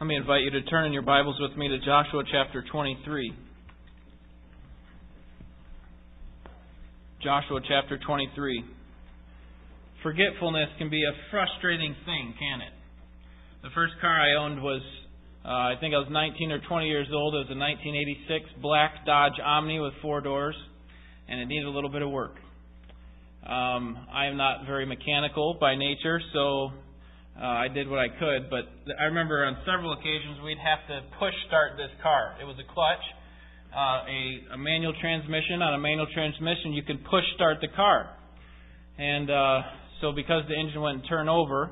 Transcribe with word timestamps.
Let 0.00 0.06
me 0.06 0.16
invite 0.16 0.40
you 0.40 0.50
to 0.52 0.62
turn 0.62 0.86
in 0.86 0.94
your 0.94 1.02
Bibles 1.02 1.36
with 1.40 1.58
me 1.58 1.68
to 1.68 1.78
Joshua 1.78 2.22
chapter 2.32 2.64
23. 2.72 3.34
Joshua 7.22 7.60
chapter 7.68 7.98
23. 7.98 8.64
Forgetfulness 10.02 10.70
can 10.78 10.88
be 10.88 11.04
a 11.04 11.12
frustrating 11.30 11.94
thing, 12.06 12.32
can 12.38 12.62
it? 12.62 12.72
The 13.62 13.68
first 13.74 13.92
car 14.00 14.18
I 14.18 14.42
owned 14.42 14.62
was, 14.62 14.80
uh, 15.44 15.48
I 15.48 15.74
think 15.80 15.94
I 15.94 15.98
was 15.98 16.08
19 16.10 16.50
or 16.50 16.60
20 16.66 16.86
years 16.88 17.08
old. 17.12 17.34
It 17.34 17.44
was 17.44 17.50
a 17.50 17.60
1986 17.60 18.62
black 18.62 19.04
Dodge 19.04 19.38
Omni 19.44 19.80
with 19.80 19.92
four 20.00 20.22
doors, 20.22 20.56
and 21.28 21.40
it 21.40 21.44
needed 21.44 21.66
a 21.66 21.70
little 21.70 21.90
bit 21.90 22.00
of 22.00 22.08
work. 22.08 22.36
Um, 23.46 23.98
I 24.10 24.28
am 24.28 24.38
not 24.38 24.64
very 24.64 24.86
mechanical 24.86 25.58
by 25.60 25.74
nature, 25.74 26.22
so 26.32 26.70
uh, 27.40 27.44
I 27.44 27.68
did 27.68 27.88
what 27.88 27.98
I 27.98 28.08
could. 28.08 28.50
But 28.50 28.68
I 29.00 29.04
remember 29.04 29.44
on 29.44 29.56
several 29.64 29.92
occasions 29.92 30.44
we'd 30.44 30.60
have 30.60 30.84
to 30.88 31.00
push 31.18 31.34
start 31.48 31.72
this 31.76 31.90
car. 32.02 32.36
It 32.40 32.44
was 32.44 32.56
a 32.60 32.68
clutch, 32.72 33.04
uh, 33.72 34.04
a, 34.04 34.54
a 34.54 34.58
manual 34.58 34.92
transmission. 35.00 35.62
On 35.62 35.74
a 35.74 35.78
manual 35.78 36.06
transmission, 36.12 36.72
you 36.72 36.82
can 36.82 36.98
push 36.98 37.24
start 37.34 37.58
the 37.60 37.72
car. 37.74 38.10
And 38.98 39.30
uh, 39.30 39.60
so, 40.00 40.12
because 40.12 40.44
the 40.48 40.54
engine 40.54 40.82
wouldn't 40.82 41.08
turn 41.08 41.28
over, 41.28 41.70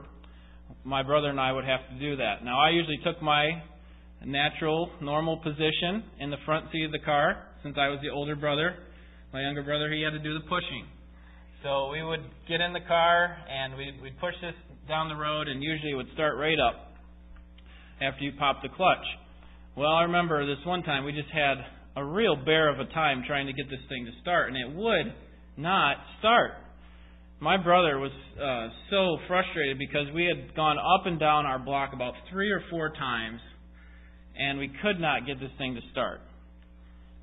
my 0.84 1.02
brother 1.02 1.28
and 1.28 1.38
I 1.38 1.52
would 1.52 1.64
have 1.64 1.80
to 1.92 1.98
do 2.00 2.16
that. 2.16 2.44
Now, 2.44 2.58
I 2.58 2.70
usually 2.70 2.98
took 3.04 3.20
my 3.20 3.62
natural, 4.24 4.90
normal 5.00 5.36
position 5.38 6.02
in 6.18 6.30
the 6.30 6.38
front 6.44 6.66
seat 6.72 6.84
of 6.84 6.92
the 6.92 7.04
car 7.04 7.44
since 7.62 7.76
I 7.78 7.88
was 7.88 7.98
the 8.02 8.08
older 8.08 8.36
brother. 8.36 8.74
My 9.32 9.42
younger 9.42 9.62
brother, 9.62 9.92
he 9.92 10.02
had 10.02 10.10
to 10.10 10.18
do 10.18 10.32
the 10.34 10.44
pushing. 10.48 10.86
So 11.62 11.90
we 11.90 12.02
would 12.02 12.22
get 12.48 12.60
in 12.60 12.72
the 12.72 12.86
car 12.86 13.36
and 13.50 13.76
we'd, 13.76 14.00
we'd 14.00 14.18
push 14.20 14.34
this 14.40 14.54
down 14.88 15.08
the 15.08 15.16
road, 15.16 15.48
and 15.48 15.62
usually 15.62 15.92
it 15.92 15.94
would 15.94 16.12
start 16.14 16.36
right 16.36 16.58
up 16.58 16.96
after 18.00 18.24
you 18.24 18.32
pop 18.38 18.62
the 18.62 18.68
clutch. 18.68 19.04
Well, 19.76 19.92
I 19.92 20.02
remember 20.02 20.44
this 20.46 20.64
one 20.66 20.82
time 20.82 21.04
we 21.04 21.12
just 21.12 21.30
had 21.30 21.58
a 21.96 22.04
real 22.04 22.36
bear 22.36 22.68
of 22.68 22.80
a 22.80 22.90
time 22.92 23.22
trying 23.26 23.46
to 23.46 23.52
get 23.52 23.68
this 23.68 23.80
thing 23.88 24.06
to 24.06 24.12
start, 24.22 24.48
and 24.48 24.56
it 24.56 24.74
would 24.74 25.12
not 25.56 25.96
start. 26.18 26.52
My 27.40 27.56
brother 27.56 27.98
was 27.98 28.10
uh, 28.34 28.68
so 28.90 29.18
frustrated 29.28 29.78
because 29.78 30.06
we 30.14 30.24
had 30.24 30.54
gone 30.56 30.78
up 30.78 31.06
and 31.06 31.20
down 31.20 31.46
our 31.46 31.58
block 31.58 31.92
about 31.92 32.14
three 32.32 32.50
or 32.50 32.62
four 32.70 32.90
times, 32.90 33.40
and 34.36 34.58
we 34.58 34.68
could 34.82 34.98
not 34.98 35.26
get 35.26 35.38
this 35.38 35.50
thing 35.58 35.74
to 35.74 35.80
start. 35.92 36.20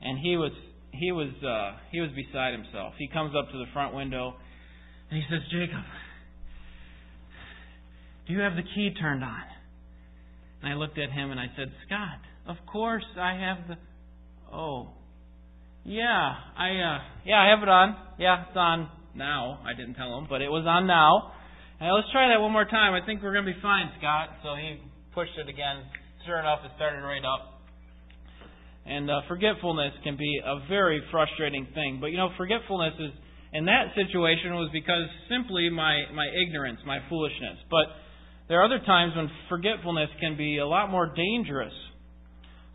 And 0.01 0.19
he 0.19 0.37
was 0.37 0.51
he 0.91 1.11
was 1.11 1.31
uh, 1.43 1.77
he 1.91 1.99
was 1.99 2.09
beside 2.15 2.53
himself. 2.53 2.93
He 2.97 3.09
comes 3.09 3.33
up 3.35 3.51
to 3.51 3.57
the 3.57 3.65
front 3.73 3.95
window 3.95 4.35
and 5.09 5.21
he 5.21 5.25
says, 5.29 5.41
"Jacob, 5.51 5.83
do 8.27 8.33
you 8.33 8.39
have 8.39 8.55
the 8.55 8.63
key 8.63 8.93
turned 8.99 9.23
on?" 9.23 9.43
And 10.61 10.73
I 10.73 10.75
looked 10.75 10.97
at 10.97 11.11
him 11.11 11.31
and 11.31 11.39
I 11.39 11.47
said, 11.55 11.71
"Scott, 11.85 12.19
of 12.47 12.57
course 12.65 13.05
I 13.17 13.33
have 13.33 13.67
the 13.67 13.77
Oh. 14.55 14.87
Yeah, 15.83 16.33
I 16.57 16.69
uh 16.71 16.99
yeah, 17.25 17.39
I 17.43 17.49
have 17.51 17.61
it 17.61 17.69
on. 17.69 17.95
Yeah, 18.17 18.45
it's 18.47 18.57
on 18.57 18.89
now. 19.13 19.59
I 19.65 19.75
didn't 19.75 19.95
tell 19.95 20.17
him, 20.17 20.27
but 20.29 20.41
it 20.41 20.49
was 20.49 20.65
on 20.65 20.87
now. 20.87 21.35
And 21.79 21.93
let's 21.93 22.07
try 22.11 22.31
that 22.31 22.39
one 22.39 22.51
more 22.51 22.65
time. 22.65 22.95
I 22.95 23.05
think 23.05 23.21
we're 23.21 23.35
going 23.35 23.45
to 23.45 23.51
be 23.51 23.59
fine, 23.61 23.91
Scott. 23.99 24.39
So 24.41 24.55
he 24.55 24.79
pushed 25.13 25.35
it 25.35 25.51
again. 25.51 25.83
Sure 26.25 26.39
enough, 26.39 26.63
it 26.63 26.71
started 26.79 27.03
right 27.03 27.21
up. 27.21 27.59
And 28.87 29.11
uh, 29.11 29.27
forgetfulness 29.27 29.91
can 30.03 30.15
be 30.15 30.39
a 30.39 30.65
very 30.69 31.03
frustrating 31.11 31.67
thing. 31.75 31.99
But 31.99 32.15
you 32.15 32.17
know, 32.17 32.29
forgetfulness 32.37 32.95
is 32.97 33.11
in 33.53 33.65
that 33.65 33.91
situation 33.93 34.55
was 34.55 34.71
because 34.71 35.05
simply 35.29 35.69
my 35.69 36.07
my 36.15 36.25
ignorance, 36.31 36.79
my 36.87 36.97
foolishness. 37.09 37.59
But 37.69 37.91
there 38.47 38.61
are 38.61 38.65
other 38.65 38.83
times 38.85 39.13
when 39.15 39.29
forgetfulness 39.49 40.09
can 40.19 40.37
be 40.37 40.59
a 40.59 40.67
lot 40.67 40.91
more 40.91 41.13
dangerous. 41.15 41.73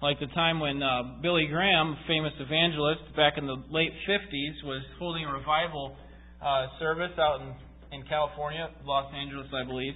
Like 0.02 0.18
the 0.18 0.26
time 0.28 0.60
when 0.60 0.82
uh, 0.82 1.20
Billy 1.22 1.46
Graham, 1.46 1.96
famous 2.08 2.32
evangelist 2.40 3.14
back 3.16 3.34
in 3.36 3.46
the 3.46 3.56
late 3.70 3.92
50s, 4.08 4.64
was 4.64 4.82
holding 4.98 5.24
a 5.26 5.32
revival 5.32 5.94
uh, 6.42 6.66
service 6.78 7.12
out 7.18 7.40
in, 7.42 8.00
in 8.00 8.06
California, 8.08 8.68
Los 8.84 9.12
Angeles, 9.14 9.46
I 9.54 9.66
believe. 9.66 9.94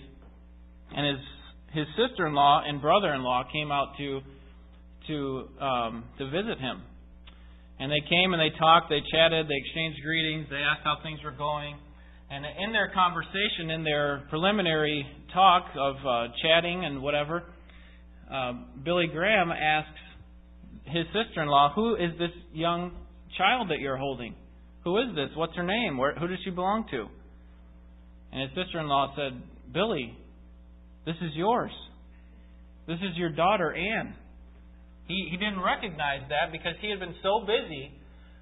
And 0.94 1.06
his 1.16 1.24
his 1.74 1.86
sister-in-law 1.98 2.62
and 2.68 2.80
brother-in-law 2.80 3.48
came 3.52 3.72
out 3.72 3.96
to 3.98 4.20
to 5.08 5.48
um, 5.60 6.04
to 6.18 6.30
visit 6.30 6.60
him. 6.60 6.82
And 7.80 7.90
they 7.90 8.00
came 8.08 8.32
and 8.32 8.40
they 8.40 8.56
talked, 8.56 8.88
they 8.88 9.02
chatted, 9.10 9.48
they 9.48 9.58
exchanged 9.58 9.98
greetings, 10.04 10.46
they 10.50 10.62
asked 10.62 10.84
how 10.84 11.02
things 11.02 11.18
were 11.24 11.34
going. 11.34 11.74
And 12.30 12.44
in 12.44 12.72
their 12.72 12.90
conversation, 12.92 13.70
in 13.70 13.84
their 13.84 14.24
preliminary 14.30 15.06
talk 15.32 15.66
of 15.78 15.96
uh, 15.96 16.32
chatting 16.42 16.84
and 16.84 17.02
whatever, 17.02 17.44
uh, 18.32 18.52
Billy 18.84 19.06
Graham 19.12 19.50
asks 19.50 20.00
his 20.84 21.04
sister 21.06 21.42
in 21.42 21.48
law, 21.48 21.72
Who 21.74 21.94
is 21.94 22.12
this 22.18 22.30
young 22.52 22.92
child 23.36 23.70
that 23.70 23.78
you're 23.78 23.96
holding? 23.96 24.34
Who 24.84 24.98
is 24.98 25.14
this? 25.14 25.28
What's 25.34 25.54
her 25.56 25.62
name? 25.62 25.96
Where, 25.98 26.14
who 26.14 26.28
does 26.28 26.38
she 26.44 26.50
belong 26.50 26.86
to? 26.90 27.06
And 28.32 28.42
his 28.42 28.50
sister 28.50 28.80
in 28.80 28.88
law 28.88 29.14
said, 29.16 29.40
Billy, 29.72 30.16
this 31.06 31.16
is 31.22 31.30
yours. 31.34 31.72
This 32.86 32.98
is 32.98 33.16
your 33.16 33.30
daughter, 33.30 33.72
Anne. 33.72 34.14
He, 35.06 35.28
he 35.30 35.36
didn't 35.36 35.60
recognize 35.60 36.20
that 36.28 36.52
because 36.52 36.74
he 36.80 36.90
had 36.90 37.00
been 37.00 37.14
so 37.22 37.46
busy 37.46 37.92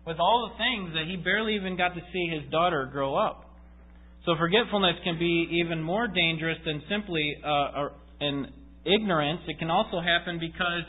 with 0.06 0.18
all 0.18 0.50
the 0.50 0.58
things 0.58 0.94
that 0.94 1.06
he 1.06 1.16
barely 1.16 1.54
even 1.54 1.76
got 1.76 1.94
to 1.94 2.00
see 2.12 2.26
his 2.26 2.50
daughter 2.50 2.88
grow 2.92 3.14
up. 3.14 3.51
So 4.24 4.36
forgetfulness 4.38 4.96
can 5.04 5.18
be 5.18 5.60
even 5.62 5.82
more 5.82 6.06
dangerous 6.06 6.58
than 6.64 6.82
simply 6.88 7.36
uh, 7.44 7.88
an 8.20 8.52
ignorance. 8.84 9.40
It 9.48 9.58
can 9.58 9.70
also 9.70 10.00
happen 10.00 10.38
because 10.38 10.86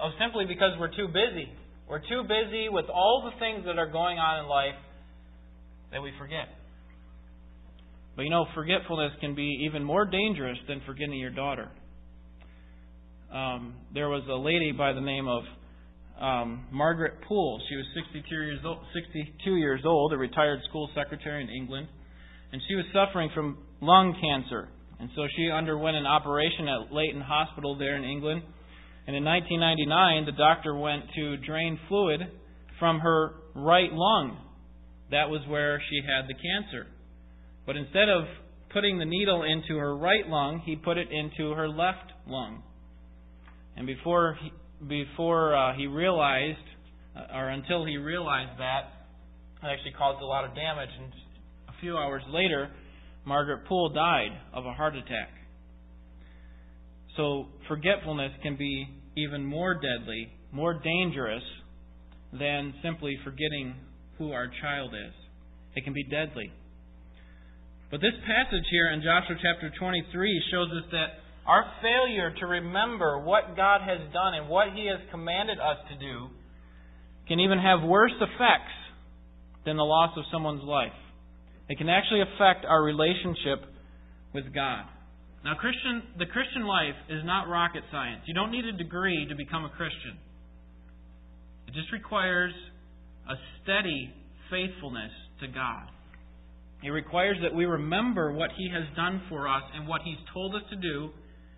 of 0.00 0.12
simply 0.20 0.44
because 0.46 0.72
we're 0.78 0.94
too 0.94 1.08
busy. 1.08 1.48
We're 1.88 2.00
too 2.00 2.22
busy 2.22 2.68
with 2.68 2.86
all 2.86 3.30
the 3.30 3.38
things 3.38 3.64
that 3.66 3.78
are 3.78 3.90
going 3.90 4.18
on 4.18 4.44
in 4.44 4.48
life 4.48 4.74
that 5.92 6.02
we 6.02 6.12
forget. 6.18 6.48
But 8.16 8.22
you 8.22 8.30
know, 8.30 8.46
forgetfulness 8.54 9.12
can 9.20 9.34
be 9.34 9.66
even 9.66 9.84
more 9.84 10.04
dangerous 10.04 10.58
than 10.66 10.80
forgetting 10.86 11.18
your 11.18 11.30
daughter 11.30 11.70
um, 13.32 13.74
there 13.92 14.08
was 14.08 14.22
a 14.30 14.34
lady 14.34 14.72
by 14.72 14.92
the 14.92 15.00
name 15.00 15.26
of 15.28 15.42
um, 16.20 16.66
Margaret 16.70 17.14
Poole. 17.28 17.60
She 17.68 17.76
was 17.76 17.84
62 17.94 18.34
years, 18.34 18.60
old, 18.64 18.78
62 18.94 19.56
years 19.56 19.80
old, 19.84 20.12
a 20.12 20.16
retired 20.16 20.60
school 20.68 20.88
secretary 20.94 21.42
in 21.42 21.50
England, 21.50 21.88
and 22.56 22.62
she 22.66 22.74
was 22.74 22.86
suffering 22.90 23.28
from 23.34 23.58
lung 23.82 24.16
cancer. 24.16 24.70
And 24.98 25.10
so 25.14 25.26
she 25.36 25.50
underwent 25.50 25.94
an 25.94 26.06
operation 26.06 26.66
at 26.68 26.90
Leighton 26.90 27.20
Hospital 27.20 27.76
there 27.76 27.96
in 27.96 28.02
England. 28.02 28.40
And 29.06 29.14
in 29.14 29.22
1999, 29.24 30.24
the 30.24 30.32
doctor 30.32 30.74
went 30.74 31.04
to 31.16 31.36
drain 31.36 31.78
fluid 31.86 32.20
from 32.78 33.00
her 33.00 33.34
right 33.54 33.92
lung. 33.92 34.40
That 35.10 35.28
was 35.28 35.42
where 35.48 35.82
she 35.90 36.00
had 36.00 36.28
the 36.28 36.32
cancer. 36.32 36.86
But 37.66 37.76
instead 37.76 38.08
of 38.08 38.24
putting 38.72 38.98
the 38.98 39.04
needle 39.04 39.42
into 39.42 39.76
her 39.76 39.94
right 39.94 40.26
lung, 40.26 40.62
he 40.64 40.76
put 40.76 40.96
it 40.96 41.08
into 41.12 41.52
her 41.52 41.68
left 41.68 42.10
lung. 42.26 42.62
And 43.76 43.86
before 43.86 44.38
he, 44.40 44.50
before 44.88 45.54
uh, 45.54 45.76
he 45.76 45.88
realized, 45.88 46.56
uh, 47.14 47.36
or 47.36 47.50
until 47.50 47.84
he 47.84 47.98
realized 47.98 48.58
that, 48.58 48.88
it 49.62 49.66
actually 49.66 49.92
caused 49.92 50.22
a 50.22 50.26
lot 50.26 50.46
of 50.46 50.54
damage. 50.54 50.88
And 50.98 51.12
few 51.80 51.96
hours 51.96 52.22
later, 52.28 52.70
Margaret 53.24 53.66
Poole 53.66 53.90
died 53.90 54.30
of 54.52 54.66
a 54.66 54.72
heart 54.72 54.96
attack. 54.96 55.30
So 57.16 57.46
forgetfulness 57.68 58.32
can 58.42 58.56
be 58.56 58.86
even 59.16 59.44
more 59.44 59.74
deadly, 59.74 60.28
more 60.52 60.74
dangerous 60.74 61.42
than 62.32 62.74
simply 62.82 63.16
forgetting 63.24 63.74
who 64.18 64.32
our 64.32 64.50
child 64.60 64.92
is. 64.94 65.14
It 65.74 65.84
can 65.84 65.92
be 65.92 66.04
deadly. 66.04 66.52
But 67.90 68.00
this 68.00 68.14
passage 68.26 68.64
here 68.70 68.90
in 68.90 69.00
Joshua 69.00 69.36
chapter 69.40 69.72
23 69.78 70.42
shows 70.50 70.68
us 70.70 70.90
that 70.92 71.22
our 71.46 71.64
failure 71.80 72.34
to 72.40 72.46
remember 72.46 73.20
what 73.20 73.56
God 73.56 73.80
has 73.80 74.00
done 74.12 74.34
and 74.34 74.48
what 74.48 74.68
He 74.74 74.86
has 74.86 74.98
commanded 75.10 75.58
us 75.58 75.78
to 75.90 75.98
do 75.98 76.28
can 77.28 77.40
even 77.40 77.58
have 77.58 77.82
worse 77.82 78.14
effects 78.20 78.74
than 79.64 79.76
the 79.76 79.84
loss 79.84 80.16
of 80.16 80.24
someone's 80.32 80.62
life. 80.64 80.92
It 81.68 81.78
can 81.78 81.88
actually 81.88 82.22
affect 82.22 82.64
our 82.64 82.82
relationship 82.82 83.64
with 84.32 84.54
God. 84.54 84.84
Now, 85.44 85.54
Christian, 85.54 86.02
the 86.18 86.26
Christian 86.26 86.66
life 86.66 86.94
is 87.08 87.22
not 87.24 87.48
rocket 87.48 87.82
science. 87.90 88.22
You 88.26 88.34
don't 88.34 88.50
need 88.50 88.64
a 88.64 88.72
degree 88.72 89.26
to 89.28 89.34
become 89.34 89.64
a 89.64 89.70
Christian. 89.70 90.18
It 91.68 91.74
just 91.74 91.92
requires 91.92 92.52
a 93.28 93.34
steady 93.62 94.12
faithfulness 94.50 95.10
to 95.40 95.48
God. 95.48 95.90
It 96.82 96.90
requires 96.90 97.36
that 97.42 97.54
we 97.54 97.64
remember 97.64 98.32
what 98.32 98.50
He 98.56 98.70
has 98.72 98.84
done 98.94 99.22
for 99.28 99.48
us 99.48 99.62
and 99.74 99.88
what 99.88 100.02
He's 100.04 100.18
told 100.32 100.54
us 100.54 100.62
to 100.70 100.76
do 100.76 101.10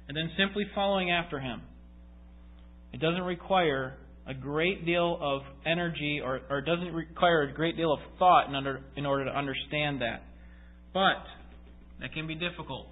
and 0.08 0.16
then 0.16 0.30
simply 0.36 0.64
following 0.74 1.10
after 1.10 1.38
him. 1.38 1.60
It 2.92 3.00
doesn't 3.00 3.22
require 3.22 3.98
a 4.28 4.34
great 4.34 4.84
deal 4.84 5.18
of 5.20 5.40
energy 5.64 6.20
or, 6.22 6.40
or 6.50 6.60
doesn't 6.60 6.92
require 6.92 7.42
a 7.42 7.52
great 7.52 7.76
deal 7.76 7.92
of 7.92 7.98
thought 8.18 8.48
in, 8.48 8.54
under, 8.54 8.82
in 8.94 9.06
order 9.06 9.24
to 9.24 9.30
understand 9.30 10.02
that. 10.02 10.22
But 10.92 11.24
that 12.00 12.12
can 12.12 12.26
be 12.26 12.34
difficult. 12.34 12.88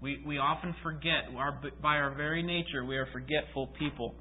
We, 0.00 0.22
we 0.24 0.38
often 0.38 0.74
forget. 0.82 1.24
Our, 1.36 1.60
by 1.82 1.96
our 1.96 2.14
very 2.14 2.42
nature, 2.42 2.84
we 2.84 2.96
are 2.96 3.08
forgetful 3.12 3.70
people. 3.78 4.14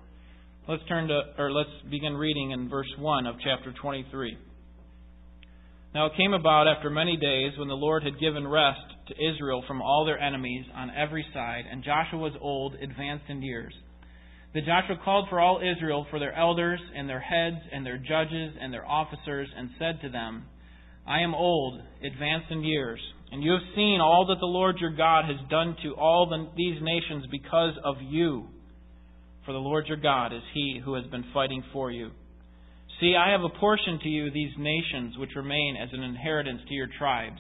Let's 0.68 0.82
turn 0.88 1.08
to, 1.10 1.22
or 1.38 1.52
let's 1.52 1.70
begin 1.92 2.14
reading 2.14 2.52
in 2.52 2.68
verse 2.68 2.92
1 2.98 3.28
of 3.28 3.36
chapter 3.44 3.74
23. 3.80 4.38
Now 5.94 6.08
it 6.08 6.14
came 6.18 6.34
about 6.34 6.68
after 6.68 6.90
many 6.90 7.16
days 7.18 7.52
when 7.60 7.68
the 7.68 7.76
Lord 7.76 8.02
had 8.02 8.20
given 8.20 8.48
rest 8.48 8.80
to 9.10 9.14
Israel 9.14 9.64
from 9.68 9.82
all 9.82 10.06
their 10.06 10.18
enemies 10.18 10.66
on 10.74 10.90
every 10.90 11.26
side, 11.34 11.66
and 11.70 11.84
Joshua 11.84 12.18
was 12.18 12.34
old, 12.42 12.74
advanced 12.76 13.26
in 13.30 13.44
years. 13.44 13.74
That 14.54 14.66
Joshua 14.66 14.98
called 15.04 15.28
for 15.30 15.40
all 15.40 15.62
Israel, 15.62 16.06
for 16.10 16.20
their 16.20 16.34
elders, 16.38 16.80
and 16.96 17.10
their 17.10 17.20
heads, 17.20 17.58
and 17.72 17.86
their 17.86 17.98
judges, 17.98 18.54
and 18.60 18.72
their 18.72 18.86
officers, 18.86 19.50
and 19.58 19.70
said 19.80 20.00
to 20.02 20.10
them, 20.10 20.46
I 21.08 21.22
am 21.22 21.34
old, 21.34 21.82
advanced 22.04 22.52
in 22.52 22.64
years, 22.64 23.00
and 23.32 23.44
you 23.44 23.52
have 23.52 23.76
seen 23.76 24.00
all 24.00 24.28
that 24.28 24.40
the 24.40 24.46
Lord 24.46 24.78
your 24.80 24.96
God 24.96 25.26
has 25.26 25.50
done 25.50 25.76
to 25.84 25.96
all 25.96 26.30
the, 26.30 26.50
these 26.56 26.78
nations 26.82 27.26
because 27.32 27.74
of 27.84 27.96
you. 28.02 28.46
For 29.46 29.54
the 29.54 29.58
Lord 29.58 29.88
your 29.88 29.98
God 29.98 30.32
is 30.32 30.44
he 30.54 30.80
who 30.84 30.94
has 30.94 31.06
been 31.08 31.26
fighting 31.34 31.64
for 31.74 31.92
you. 31.92 32.12
See, 33.02 33.16
I 33.18 33.32
have 33.32 33.42
apportioned 33.44 34.02
to 34.02 34.08
you 34.08 34.30
these 34.30 34.54
nations 34.58 35.18
which 35.18 35.36
remain 35.36 35.76
as 35.82 35.90
an 35.92 36.04
inheritance 36.04 36.62
to 36.68 36.74
your 36.74 36.88
tribes, 37.00 37.40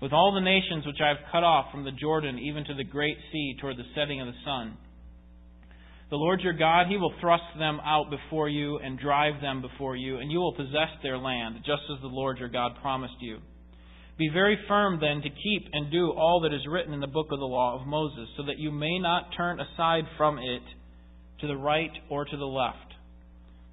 with 0.00 0.12
all 0.12 0.32
the 0.32 0.40
nations 0.40 0.86
which 0.86 1.00
I 1.04 1.08
have 1.08 1.30
cut 1.32 1.42
off 1.42 1.72
from 1.72 1.84
the 1.84 1.90
Jordan 1.90 2.38
even 2.38 2.64
to 2.64 2.74
the 2.74 2.84
great 2.84 3.18
sea 3.32 3.56
toward 3.60 3.76
the 3.76 3.90
setting 3.94 4.20
of 4.20 4.28
the 4.28 4.40
sun. 4.44 4.78
The 6.10 6.16
Lord 6.16 6.40
your 6.40 6.52
God, 6.52 6.86
He 6.88 6.96
will 6.96 7.14
thrust 7.20 7.44
them 7.58 7.80
out 7.84 8.10
before 8.10 8.48
you 8.48 8.78
and 8.78 8.98
drive 8.98 9.40
them 9.40 9.60
before 9.60 9.96
you, 9.96 10.18
and 10.18 10.30
you 10.30 10.38
will 10.38 10.54
possess 10.54 10.90
their 11.02 11.18
land, 11.18 11.56
just 11.58 11.82
as 11.92 12.00
the 12.00 12.08
Lord 12.08 12.38
your 12.38 12.48
God 12.48 12.72
promised 12.80 13.20
you. 13.20 13.38
Be 14.16 14.30
very 14.32 14.58
firm 14.68 14.98
then 15.00 15.20
to 15.22 15.28
keep 15.28 15.68
and 15.72 15.90
do 15.90 16.12
all 16.12 16.40
that 16.40 16.54
is 16.54 16.66
written 16.68 16.94
in 16.94 17.00
the 17.00 17.06
book 17.06 17.26
of 17.30 17.38
the 17.38 17.44
law 17.44 17.78
of 17.78 17.86
Moses, 17.86 18.28
so 18.36 18.44
that 18.44 18.58
you 18.58 18.70
may 18.70 18.98
not 18.98 19.30
turn 19.36 19.60
aside 19.60 20.04
from 20.16 20.38
it 20.38 20.62
to 21.40 21.46
the 21.46 21.56
right 21.56 21.90
or 22.08 22.24
to 22.24 22.36
the 22.36 22.44
left 22.44 22.86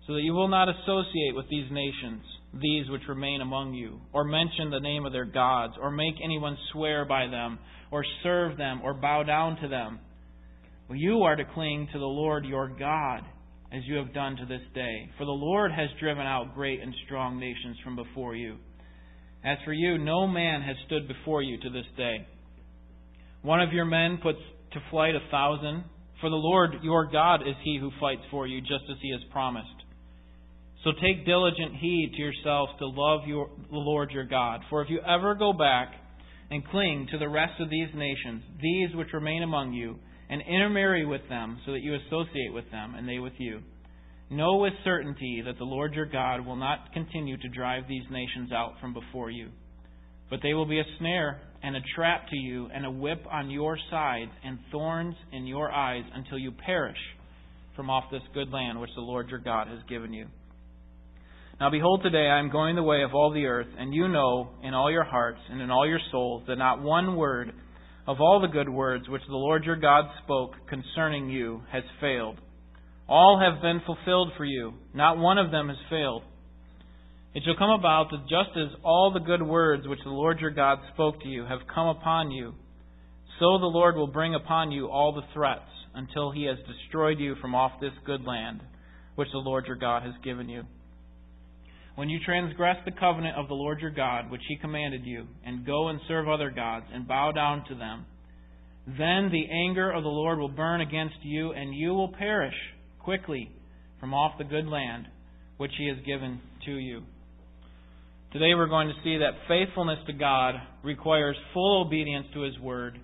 so 0.07 0.13
that 0.13 0.21
you 0.21 0.33
will 0.33 0.50
not 0.50 0.68
associate 0.68 1.33
with 1.33 1.45
these 1.50 1.69
nations, 1.71 2.24
these 2.62 2.89
which 2.89 3.03
remain 3.07 3.41
among 3.41 3.74
you, 3.74 4.01
or 4.12 4.24
mention 4.24 4.69
the 4.69 4.79
name 4.79 5.06
of 5.06 5.13
their 5.13 5.25
gods, 5.25 5.74
or 5.81 5.91
make 5.91 6.15
anyone 6.24 6.57
swear 6.71 7.06
by 7.06 7.27
them, 7.27 7.57
or 7.89 8.03
serve 8.21 8.57
them, 8.57 8.81
or 8.83 8.94
bow 8.94 9.24
down 9.24 9.56
to 9.62 9.68
them. 9.68 10.00
You 10.95 11.24
are 11.24 11.36
to 11.36 11.45
cling 11.54 11.88
to 11.94 12.00
the 12.00 12.06
Lord 12.06 12.45
your 12.45 12.68
God, 12.68 13.22
as 13.72 13.81
you 13.86 13.95
have 13.95 14.13
done 14.13 14.36
to 14.38 14.45
this 14.45 14.62
day. 14.75 15.10
For 15.18 15.25
the 15.25 15.31
Lord 15.31 15.72
has 15.72 15.90
driven 16.00 16.25
out 16.25 16.54
great 16.54 16.81
and 16.81 16.94
strong 17.06 17.40
nations 17.40 17.78
from 17.84 17.95
before 17.95 18.36
you. 18.36 18.57
As 19.44 19.57
for 19.66 19.74
you, 19.74 19.98
no 19.98 20.28
man 20.28 20.62
has 20.62 20.75
stood 20.86 21.07
before 21.07 21.42
you 21.42 21.60
to 21.60 21.69
this 21.69 21.86
day. 21.98 22.28
One 23.42 23.62
of 23.62 23.74
your 23.74 23.86
men 23.86 24.19
puts 24.22 24.40
to 24.74 24.80
flight 24.90 25.16
a 25.16 25.31
thousand. 25.31 25.84
For 26.22 26.30
the 26.30 26.36
Lord 26.36 26.75
your 26.81 27.12
God 27.12 27.42
is 27.42 27.56
he 27.63 27.78
who 27.80 27.92
fights 28.00 28.22
for 28.31 28.48
you, 28.48 28.62
just 28.62 28.86
as 28.89 28.98
he 29.01 29.12
has 29.12 29.19
promised. 29.31 29.68
So 30.84 30.92
take 31.01 31.25
diligent 31.25 31.75
heed 31.75 32.13
to 32.16 32.22
yourselves 32.22 32.72
to 32.80 32.88
love 32.88 33.28
your, 33.28 33.50
the 33.72 33.78
Lord 33.78 34.12
your 34.12 34.25
God. 34.25 34.62
For 34.69 34.81
if 34.81 34.89
you 34.89 35.00
ever 35.01 35.36
go 35.36 35.51
back 35.54 35.94
and 36.51 36.66
cling 36.68 37.07
to 37.12 37.18
the 37.18 37.30
rest 37.30 37.60
of 37.60 37.69
these 37.69 37.89
nations, 37.96 38.44
these 38.62 38.96
which 38.96 39.13
remain 39.13 39.44
among 39.44 39.74
you, 39.74 39.98
and 40.33 40.41
intermarry 40.41 41.06
with 41.06 41.21
them, 41.30 41.59
so 41.63 41.74
that 41.74 41.83
you 41.83 41.94
associate 41.94 42.51
with 42.51 42.65
them, 42.71 42.95
and 42.95 43.07
they 43.07 43.19
with 43.19 43.33
you, 43.38 43.59
know 44.31 44.56
with 44.56 44.74
certainty 44.83 45.44
that 45.45 45.59
the 45.59 45.63
Lord 45.63 45.94
your 45.94 46.07
God 46.07 46.44
will 46.44 46.56
not 46.56 46.91
continue 46.91 47.38
to 47.38 47.50
drive 47.50 47.83
these 47.88 48.01
nations 48.09 48.51
out 48.51 48.74
from 48.81 48.95
before 48.95 49.30
you. 49.30 49.50
But 50.31 50.39
they 50.41 50.56
will 50.56 50.65
be 50.65 50.80
a 50.80 50.97
snare 50.97 51.39
and 51.62 51.75
a 51.75 51.81
trap 51.95 52.30
to 52.30 52.35
you, 52.35 52.68
and 52.74 52.83
a 52.83 52.89
whip 52.89 53.24
on 53.31 53.51
your 53.51 53.77
sides, 53.91 54.31
and 54.44 54.57
thorns 54.71 55.13
in 55.31 55.45
your 55.45 55.71
eyes, 55.71 56.03
until 56.15 56.39
you 56.39 56.51
perish 56.51 56.97
from 57.75 57.91
off 57.91 58.06
this 58.12 58.24
good 58.33 58.50
land 58.50 58.81
which 58.81 58.89
the 58.95 59.01
Lord 59.01 59.29
your 59.29 59.38
God 59.38 59.68
has 59.68 59.81
given 59.88 60.13
you. 60.13 60.25
Now 61.59 61.69
behold, 61.69 62.01
today 62.01 62.27
I 62.27 62.39
am 62.39 62.50
going 62.50 62.75
the 62.75 62.81
way 62.81 63.03
of 63.03 63.13
all 63.13 63.31
the 63.31 63.45
earth, 63.45 63.68
and 63.77 63.94
you 63.94 64.07
know 64.07 64.50
in 64.63 64.74
all 64.74 64.91
your 64.91 65.03
hearts 65.03 65.41
and 65.51 65.62
in 65.62 65.69
all 65.69 65.88
your 65.88 66.01
souls 66.12 66.41
that 66.47 66.56
not 66.56 66.81
one 66.81 67.18
word 67.18 67.53
of 68.05 68.19
all 68.19 68.41
the 68.41 68.47
good 68.47 68.69
words 68.69 69.07
which 69.07 69.21
the 69.27 69.35
Lord 69.35 69.63
your 69.63 69.75
God 69.77 70.05
spoke 70.23 70.53
concerning 70.67 71.29
you 71.29 71.61
has 71.71 71.83
failed. 72.01 72.38
All 73.07 73.39
have 73.39 73.61
been 73.61 73.81
fulfilled 73.85 74.31
for 74.38 74.45
you, 74.45 74.73
not 74.94 75.17
one 75.17 75.38
of 75.38 75.51
them 75.51 75.69
has 75.69 75.77
failed. 75.89 76.23
It 77.33 77.44
shall 77.44 77.57
come 77.57 77.71
about 77.71 78.11
that 78.11 78.23
just 78.23 78.57
as 78.57 78.79
all 78.83 79.11
the 79.11 79.19
good 79.19 79.41
words 79.41 79.88
which 79.88 80.03
the 80.03 80.09
Lord 80.09 80.39
your 80.39 80.51
God 80.51 80.79
spoke 80.94 81.21
to 81.21 81.27
you 81.27 81.45
have 81.45 81.61
come 81.73 81.88
upon 81.88 82.31
you, 82.31 82.53
so 83.39 83.57
the 83.57 83.65
Lord 83.65 83.95
will 83.95 84.07
bring 84.07 84.35
upon 84.35 84.71
you 84.71 84.88
all 84.88 85.13
the 85.13 85.33
threats 85.33 85.61
until 85.95 86.31
he 86.31 86.44
has 86.45 86.57
destroyed 86.67 87.19
you 87.19 87.35
from 87.41 87.55
off 87.55 87.79
this 87.81 87.94
good 88.05 88.23
land 88.25 88.61
which 89.15 89.29
the 89.31 89.38
Lord 89.38 89.65
your 89.67 89.75
God 89.75 90.03
has 90.03 90.13
given 90.23 90.50
you 90.50 90.63
when 91.95 92.10
you 92.10 92.19
transgress 92.25 92.78
the 92.86 92.92
covenant 92.92 93.38
of 93.38 93.48
the 93.48 93.54
Lord 93.54 93.80
your 93.80 93.92
God, 93.92 94.31
which 94.31 94.42
he 94.48 94.57
commanded 94.57 95.06
you, 95.06 95.28
and 95.45 95.66
go 95.66 95.90
and 95.90 96.00
serve 96.07 96.28
other 96.28 96.50
gods, 96.50 96.86
and 96.92 97.07
bow 97.07 97.31
down 97.31 97.63
to 97.69 97.75
them, 97.75 98.06
then 98.88 99.30
the 99.31 99.48
anger 99.51 99.92
of 99.92 100.04
the 100.04 100.10
Lord 100.10 100.40
will 100.40 100.50
burn 100.50 100.81
against 100.81 101.16
you, 101.22 101.51
and 101.51 101.74
you 101.74 101.94
will 101.94 102.12
perish 102.12 102.56
quickly 103.00 103.50
from 104.00 104.13
off 104.13 104.38
the 104.38 104.44
good 104.44 104.66
land 104.66 105.07
which 105.57 105.72
he 105.78 105.88
has 105.88 105.98
given 106.06 106.42
to 106.66 106.72
you. 106.72 107.04
Today 108.34 108.56
we're 108.56 108.68
going 108.68 108.88
to 108.88 108.96
see 109.04 109.19
that 109.19 109.34
faithfulness 109.48 110.00
to 110.07 110.13
God 110.13 110.56
requires 110.84 111.36
full 111.54 111.86
obedience 111.86 112.25
to 112.34 112.42
his 112.42 112.57
word, 112.60 113.00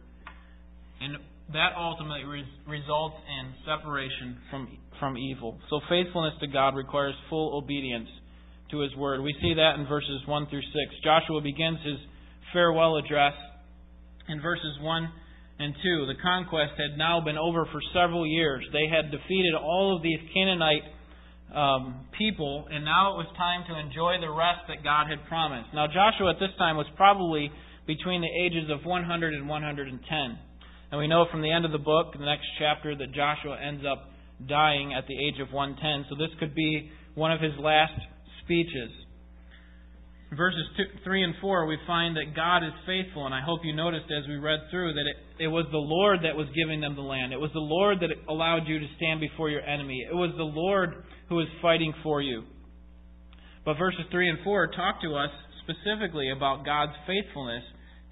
and 1.00 1.18
that 1.54 1.70
ultimately 1.78 2.24
results 2.68 3.16
in 3.40 3.54
separation 3.64 4.38
from, 4.50 4.78
from 5.00 5.18
evil. 5.18 5.60
So 5.70 5.80
faithfulness 5.88 6.34
to 6.42 6.48
God 6.48 6.76
requires 6.76 7.14
full 7.30 7.56
obedience 7.56 8.10
to 8.72 8.80
his 8.80 8.96
word. 8.96 9.22
We 9.22 9.36
see 9.42 9.54
that 9.56 9.80
in 9.80 9.88
verses 9.88 10.22
1 10.26 10.48
through 10.50 10.62
6. 10.62 10.74
Joshua 11.04 11.42
begins 11.42 11.80
his 11.84 11.98
farewell 12.54 12.98
address 12.98 13.34
in 14.28 14.42
verses 14.42 14.78
1 14.82 15.10
and 15.60 15.74
2. 15.84 16.06
The 16.08 16.22
conquest 16.22 16.74
had 16.78 16.98
now 16.98 17.20
been 17.22 17.38
over 17.38 17.66
for 17.72 17.82
several 17.94 18.26
years. 18.26 18.64
They 18.72 18.88
had 18.88 19.12
defeated 19.12 19.56
all 19.56 19.96
of 19.96 20.04
these 20.04 20.20
Canaanite 20.34 20.84
um, 21.54 22.06
people, 22.18 22.68
and 22.70 22.86
now 22.86 23.14
it 23.14 23.18
was 23.18 23.28
time 23.36 23.66
to 23.68 23.74
enjoy 23.80 24.22
the 24.22 24.30
rest 24.30 24.70
that 24.70 24.84
God 24.84 25.10
had 25.10 25.26
promised. 25.28 25.74
Now, 25.74 25.88
Joshua 25.88 26.32
at 26.32 26.40
this 26.40 26.54
time 26.58 26.78
was 26.78 26.86
probably 26.96 27.52
between 27.88 28.22
the 28.22 28.30
ages 28.30 28.70
of 28.70 28.86
100 28.86 29.34
and 29.34 29.50
110. 29.50 30.40
And 30.92 31.00
we 31.00 31.08
know 31.08 31.26
from 31.32 31.42
the 31.42 31.52
end 31.52 31.66
of 31.66 31.72
the 31.72 31.82
book, 31.82 32.14
the 32.14 32.26
next 32.26 32.46
chapter, 32.58 32.96
that 32.96 33.14
Joshua 33.14 33.58
ends 33.58 33.84
up 33.86 34.10
dying 34.48 34.94
at 34.94 35.06
the 35.08 35.18
age 35.18 35.42
of 35.42 35.52
110. 35.52 36.06
So 36.10 36.16
this 36.16 36.34
could 36.40 36.56
be 36.56 36.92
one 37.16 37.32
of 37.32 37.42
his 37.42 37.54
last 37.60 37.98
speeches. 38.50 38.90
In 40.32 40.38
verses 40.38 40.66
two, 40.78 40.86
3 41.04 41.24
and 41.24 41.34
4, 41.42 41.66
we 41.66 41.78
find 41.86 42.18
that 42.18 42.36
God 42.36 42.66
is 42.66 42.74
faithful, 42.86 43.26
and 43.26 43.34
I 43.34 43.42
hope 43.46 43.62
you 43.64 43.76
noticed 43.76 44.06
as 44.10 44.28
we 44.28 44.38
read 44.38 44.60
through 44.70 44.94
that 44.94 45.06
it, 45.06 45.46
it 45.46 45.48
was 45.48 45.66
the 45.72 45.78
Lord 45.78 46.20
that 46.24 46.36
was 46.36 46.48
giving 46.58 46.82
them 46.82 46.96
the 46.96 47.06
land. 47.06 47.34
It 47.34 47.40
was 47.40 47.54
the 47.54 47.62
Lord 47.62 48.00
that 48.02 48.10
allowed 48.28 48.68
you 48.68 48.80
to 48.80 48.86
stand 48.98 49.22
before 49.22 49.50
your 49.50 49.62
enemy. 49.62 50.06
It 50.10 50.14
was 50.14 50.34
the 50.38 50.44
Lord 50.44 51.04
who 51.30 51.36
was 51.36 51.48
fighting 51.62 51.94
for 52.02 52.22
you. 52.22 52.44
But 53.66 53.78
verses 53.78 54.06
3 54.12 54.30
and 54.30 54.40
4 54.44 54.72
talk 54.74 55.02
to 55.02 55.16
us 55.16 55.30
specifically 55.66 56.32
about 56.36 56.66
God's 56.66 56.94
faithfulness 57.06 57.64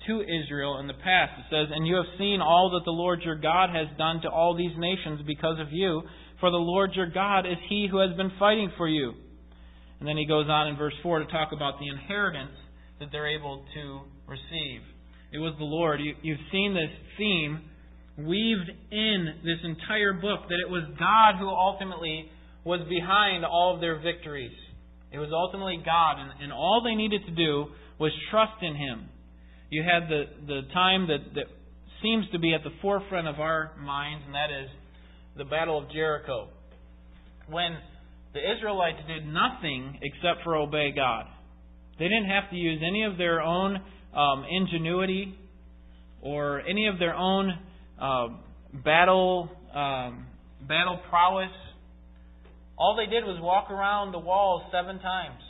to 0.06 0.22
Israel 0.22 0.78
in 0.80 0.88
the 0.88 0.94
past. 1.02 1.34
It 1.38 1.46
says, 1.50 1.74
And 1.74 1.86
you 1.86 1.96
have 1.96 2.18
seen 2.18 2.42
all 2.42 2.72
that 2.78 2.86
the 2.86 2.92
Lord 2.92 3.22
your 3.24 3.38
God 3.38 3.70
has 3.70 3.88
done 3.98 4.22
to 4.22 4.30
all 4.30 4.56
these 4.56 4.78
nations 4.78 5.22
because 5.26 5.60
of 5.60 5.68
you, 5.72 6.02
for 6.40 6.52
the 6.52 6.58
Lord 6.58 6.92
your 6.94 7.10
God 7.10 7.46
is 7.46 7.58
he 7.70 7.88
who 7.90 7.98
has 8.00 8.16
been 8.16 8.32
fighting 8.38 8.72
for 8.78 8.88
you. 8.88 9.14
And 10.00 10.08
then 10.08 10.18
he 10.18 10.26
goes 10.26 10.46
on 10.50 10.68
in 10.68 10.78
verse 10.78 10.94
4 11.02 11.20
to 11.20 11.26
talk 11.26 11.50
about 11.54 11.80
the 11.80 11.88
inheritance 11.88 12.56
that 13.00 13.10
they're 13.12 13.30
able 13.30 13.66
to 13.74 14.02
receive. 14.28 14.82
It 15.32 15.40
was 15.40 15.54
the 15.58 15.66
Lord. 15.66 16.00
You, 16.02 16.14
you've 16.22 16.46
seen 16.52 16.74
this 16.74 16.92
theme 17.18 17.62
weaved 18.18 18.70
in 18.92 19.26
this 19.44 19.60
entire 19.64 20.14
book 20.14 20.50
that 20.50 20.60
it 20.62 20.70
was 20.70 20.84
God 20.98 21.40
who 21.40 21.50
ultimately 21.50 22.30
was 22.64 22.82
behind 22.90 23.46
all 23.46 23.76
of 23.76 23.82
their 23.82 24.00
victories. 24.00 24.56
It 25.12 25.20
was 25.20 25.30
ultimately 25.32 25.82
God, 25.86 26.20
and, 26.20 26.44
and 26.44 26.52
all 26.52 26.82
they 26.84 26.96
needed 26.96 27.22
to 27.26 27.32
do 27.32 27.68
was 28.00 28.12
trust 28.30 28.62
in 28.62 28.76
Him. 28.76 29.10
You 29.70 29.84
had 29.84 30.10
the, 30.10 30.24
the 30.46 30.62
time 30.74 31.08
that, 31.08 31.34
that 31.36 31.46
seems 32.02 32.26
to 32.32 32.40
be 32.40 32.54
at 32.54 32.64
the 32.64 32.76
forefront 32.82 33.28
of 33.28 33.40
our 33.40 33.72
minds, 33.80 34.24
and 34.26 34.36
that 34.36 34.50
is 34.52 34.70
the 35.38 35.46
Battle 35.46 35.78
of 35.78 35.92
Jericho. 35.92 36.50
When 37.50 37.78
the 38.34 38.40
Israelites 38.40 39.00
did 39.08 39.26
nothing 39.26 40.00
except 40.02 40.44
for 40.44 40.56
obey 40.56 40.92
God. 40.96 41.26
They 42.00 42.06
didn't 42.06 42.30
have 42.30 42.50
to 42.52 42.56
use 42.56 42.82
any 42.86 43.04
of 43.04 43.18
their 43.18 43.42
own 43.42 43.78
um, 44.16 44.46
ingenuity 44.50 45.38
or 46.22 46.62
any 46.62 46.88
of 46.88 47.00
their 47.00 47.16
own 47.16 47.52
uh, 48.00 48.28
battle 48.84 49.50
um, 49.74 50.28
battle 50.68 51.00
prowess. 51.10 51.52
All 52.78 52.96
they 52.96 53.10
did 53.10 53.24
was 53.24 53.40
walk 53.42 53.72
around 53.72 54.12
the 54.12 54.20
walls 54.20 54.64
seven 54.72 55.00
times 55.00 55.42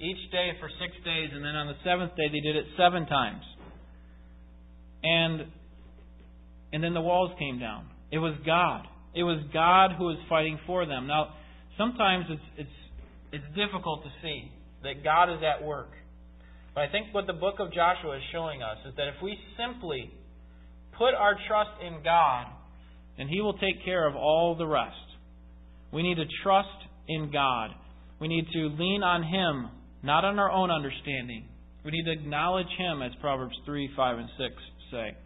each 0.00 0.30
day 0.32 0.50
for 0.58 0.68
six 0.80 0.92
days, 1.04 1.30
and 1.32 1.44
then 1.44 1.54
on 1.54 1.66
the 1.68 1.76
seventh 1.84 2.16
day 2.16 2.28
they 2.32 2.40
did 2.40 2.56
it 2.56 2.64
seven 2.76 3.06
times. 3.06 3.42
And 5.02 5.46
and 6.72 6.82
then 6.82 6.94
the 6.94 7.00
walls 7.00 7.32
came 7.38 7.58
down. 7.58 7.86
It 8.10 8.18
was 8.18 8.34
God. 8.46 8.86
It 9.14 9.24
was 9.24 9.42
God 9.52 9.92
who 9.98 10.04
was 10.04 10.16
fighting 10.28 10.58
for 10.66 10.86
them. 10.86 11.06
Now, 11.06 11.34
sometimes 11.82 12.26
it's 12.30 12.48
it's 12.58 12.78
it's 13.32 13.48
difficult 13.56 14.04
to 14.04 14.10
see 14.22 14.52
that 14.84 15.02
God 15.02 15.32
is 15.32 15.40
at 15.42 15.64
work. 15.64 15.90
But 16.74 16.82
I 16.84 16.88
think 16.92 17.12
what 17.12 17.26
the 17.26 17.32
book 17.32 17.56
of 17.58 17.72
Joshua 17.72 18.16
is 18.16 18.22
showing 18.32 18.62
us 18.62 18.78
is 18.86 18.94
that 18.96 19.08
if 19.08 19.22
we 19.22 19.36
simply 19.58 20.10
put 20.96 21.14
our 21.14 21.34
trust 21.48 21.70
in 21.84 22.02
God, 22.04 22.46
then 23.18 23.28
He 23.28 23.40
will 23.40 23.54
take 23.54 23.84
care 23.84 24.06
of 24.06 24.14
all 24.14 24.54
the 24.56 24.66
rest. 24.66 24.96
We 25.92 26.02
need 26.02 26.16
to 26.16 26.24
trust 26.42 26.68
in 27.08 27.30
God. 27.32 27.70
We 28.20 28.28
need 28.28 28.46
to 28.52 28.68
lean 28.78 29.02
on 29.02 29.22
Him, 29.22 29.70
not 30.02 30.24
on 30.24 30.38
our 30.38 30.50
own 30.50 30.70
understanding. 30.70 31.44
We 31.84 31.90
need 31.90 32.04
to 32.04 32.12
acknowledge 32.12 32.70
Him, 32.78 33.02
as 33.02 33.12
Proverbs 33.20 33.56
3, 33.66 33.90
5, 33.96 34.18
and 34.18 34.28
6 34.38 34.54
say. 34.90 35.16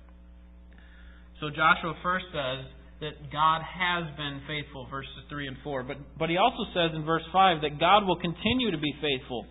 So 1.40 1.50
Joshua 1.50 1.94
first 2.02 2.25
says 2.32 2.64
that 3.00 3.30
God 3.30 3.60
has 3.60 4.04
been 4.16 4.40
faithful, 4.48 4.86
verses 4.90 5.12
3 5.28 5.48
and 5.48 5.56
4. 5.62 5.82
But, 5.82 5.96
but 6.18 6.30
he 6.30 6.36
also 6.38 6.64
says 6.72 6.96
in 6.96 7.04
verse 7.04 7.24
5 7.32 7.60
that 7.60 7.78
God 7.78 8.06
will 8.06 8.18
continue 8.18 8.70
to 8.70 8.78
be 8.78 8.94
faithful. 9.00 9.44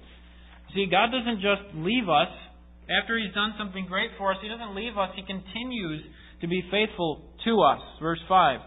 See, 0.74 0.88
God 0.90 1.14
doesn't 1.14 1.42
just 1.42 1.76
leave 1.76 2.10
us. 2.10 2.32
After 2.90 3.18
He's 3.18 3.34
done 3.34 3.54
something 3.58 3.86
great 3.88 4.12
for 4.18 4.32
us, 4.32 4.38
He 4.42 4.50
doesn't 4.50 4.76
leave 4.76 4.98
us. 4.98 5.10
He 5.16 5.24
continues 5.24 6.02
to 6.42 6.48
be 6.48 6.62
faithful 6.70 7.22
to 7.46 7.62
us. 7.62 7.82
Verse 8.02 8.20
5. 8.28 8.60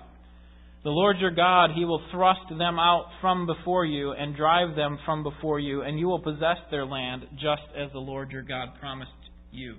The 0.84 0.90
Lord 0.90 1.18
your 1.18 1.34
God, 1.34 1.70
He 1.76 1.84
will 1.84 2.02
thrust 2.12 2.48
them 2.48 2.78
out 2.78 3.10
from 3.20 3.46
before 3.46 3.84
you 3.84 4.12
and 4.12 4.36
drive 4.36 4.76
them 4.76 4.98
from 5.04 5.22
before 5.22 5.58
you, 5.60 5.82
and 5.82 5.98
you 5.98 6.06
will 6.06 6.22
possess 6.22 6.56
their 6.70 6.86
land 6.86 7.26
just 7.34 7.66
as 7.76 7.90
the 7.92 7.98
Lord 7.98 8.30
your 8.30 8.42
God 8.42 8.68
promised 8.80 9.10
you. 9.50 9.74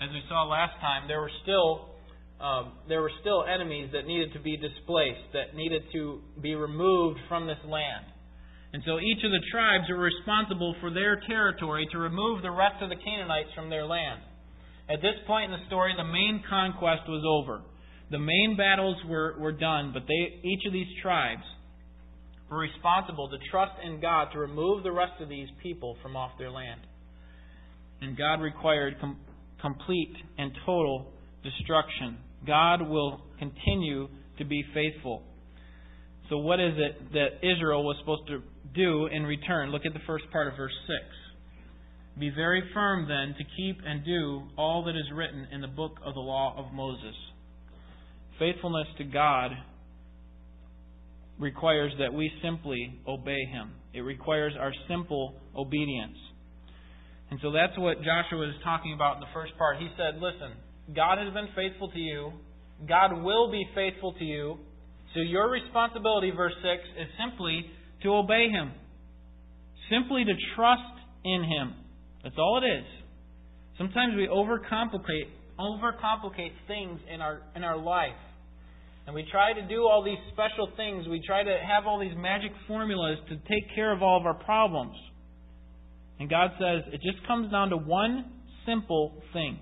As 0.00 0.10
we 0.10 0.22
saw 0.28 0.44
last 0.44 0.78
time, 0.80 1.08
there 1.08 1.20
were 1.20 1.30
still 1.42 1.97
um, 2.40 2.72
there 2.88 3.02
were 3.02 3.10
still 3.20 3.44
enemies 3.44 3.90
that 3.92 4.06
needed 4.06 4.32
to 4.32 4.40
be 4.40 4.56
displaced, 4.56 5.32
that 5.32 5.56
needed 5.56 5.82
to 5.92 6.20
be 6.40 6.54
removed 6.54 7.18
from 7.28 7.46
this 7.46 7.58
land. 7.64 8.06
And 8.72 8.82
so 8.84 9.00
each 9.00 9.24
of 9.24 9.32
the 9.32 9.42
tribes 9.50 9.84
were 9.88 9.98
responsible 9.98 10.76
for 10.80 10.92
their 10.92 11.20
territory 11.26 11.88
to 11.90 11.98
remove 11.98 12.42
the 12.42 12.50
rest 12.50 12.82
of 12.82 12.90
the 12.90 12.96
Canaanites 12.96 13.48
from 13.54 13.70
their 13.70 13.86
land. 13.86 14.20
At 14.90 15.00
this 15.00 15.16
point 15.26 15.52
in 15.52 15.58
the 15.58 15.66
story, 15.66 15.94
the 15.96 16.04
main 16.04 16.42
conquest 16.48 17.08
was 17.08 17.24
over. 17.26 17.62
The 18.10 18.18
main 18.18 18.56
battles 18.56 18.96
were, 19.08 19.36
were 19.38 19.52
done, 19.52 19.90
but 19.92 20.04
they, 20.06 20.48
each 20.48 20.64
of 20.66 20.72
these 20.72 20.88
tribes 21.02 21.42
were 22.50 22.58
responsible 22.58 23.28
to 23.28 23.36
trust 23.50 23.72
in 23.84 24.00
God 24.00 24.28
to 24.32 24.38
remove 24.38 24.82
the 24.82 24.92
rest 24.92 25.20
of 25.20 25.28
these 25.28 25.48
people 25.62 25.96
from 26.02 26.16
off 26.16 26.32
their 26.38 26.50
land. 26.50 26.80
And 28.00 28.16
God 28.16 28.40
required 28.40 28.96
com- 29.00 29.18
complete 29.60 30.14
and 30.38 30.52
total 30.64 31.12
destruction. 31.42 32.18
God 32.46 32.82
will 32.88 33.20
continue 33.38 34.08
to 34.38 34.44
be 34.44 34.64
faithful. 34.74 35.22
So, 36.28 36.38
what 36.38 36.60
is 36.60 36.74
it 36.76 37.12
that 37.12 37.38
Israel 37.42 37.84
was 37.84 37.96
supposed 38.00 38.26
to 38.28 38.42
do 38.74 39.06
in 39.06 39.24
return? 39.24 39.70
Look 39.70 39.86
at 39.86 39.94
the 39.94 40.04
first 40.06 40.24
part 40.30 40.46
of 40.46 40.56
verse 40.56 40.74
6. 40.86 42.20
Be 42.20 42.30
very 42.30 42.62
firm 42.74 43.06
then 43.08 43.34
to 43.38 43.44
keep 43.56 43.78
and 43.84 44.04
do 44.04 44.42
all 44.56 44.84
that 44.84 44.96
is 44.96 45.06
written 45.14 45.46
in 45.52 45.60
the 45.60 45.68
book 45.68 45.98
of 46.04 46.14
the 46.14 46.20
law 46.20 46.54
of 46.58 46.72
Moses. 46.74 47.14
Faithfulness 48.38 48.88
to 48.98 49.04
God 49.04 49.52
requires 51.38 51.92
that 51.98 52.12
we 52.12 52.30
simply 52.42 53.00
obey 53.06 53.44
Him. 53.50 53.72
It 53.94 54.00
requires 54.00 54.52
our 54.58 54.72
simple 54.88 55.34
obedience. 55.56 56.16
And 57.30 57.38
so 57.42 57.52
that's 57.52 57.76
what 57.78 57.98
Joshua 57.98 58.48
is 58.48 58.54
talking 58.64 58.94
about 58.94 59.16
in 59.16 59.20
the 59.20 59.32
first 59.32 59.56
part. 59.56 59.78
He 59.78 59.88
said, 59.96 60.20
Listen, 60.20 60.56
God 60.94 61.18
has 61.18 61.32
been 61.34 61.48
faithful 61.54 61.90
to 61.90 61.98
you. 61.98 62.32
God 62.88 63.22
will 63.22 63.50
be 63.50 63.64
faithful 63.74 64.14
to 64.14 64.24
you. 64.24 64.56
So 65.14 65.20
your 65.20 65.50
responsibility, 65.50 66.30
verse 66.34 66.54
6, 66.62 66.82
is 67.00 67.08
simply 67.18 67.64
to 68.02 68.14
obey 68.14 68.48
Him. 68.48 68.72
Simply 69.90 70.24
to 70.24 70.32
trust 70.54 70.82
in 71.24 71.44
Him. 71.44 71.74
That's 72.22 72.36
all 72.38 72.60
it 72.62 72.66
is. 72.66 72.84
Sometimes 73.76 74.14
we 74.16 74.26
overcomplicate 74.26 75.28
overcomplicate 75.58 76.52
things 76.68 77.00
in 77.12 77.20
our 77.20 77.42
in 77.56 77.64
our 77.64 77.76
life. 77.76 78.18
And 79.06 79.14
we 79.14 79.24
try 79.32 79.54
to 79.54 79.66
do 79.66 79.88
all 79.88 80.04
these 80.04 80.18
special 80.32 80.68
things. 80.76 81.08
We 81.08 81.22
try 81.26 81.42
to 81.42 81.56
have 81.66 81.86
all 81.86 81.98
these 81.98 82.16
magic 82.16 82.52
formulas 82.66 83.18
to 83.30 83.36
take 83.36 83.74
care 83.74 83.92
of 83.92 84.02
all 84.02 84.20
of 84.20 84.26
our 84.26 84.34
problems. 84.34 84.94
And 86.20 86.28
God 86.28 86.50
says 86.58 86.92
it 86.92 87.00
just 87.00 87.26
comes 87.26 87.50
down 87.50 87.70
to 87.70 87.76
one 87.76 88.26
simple 88.66 89.22
thing 89.32 89.58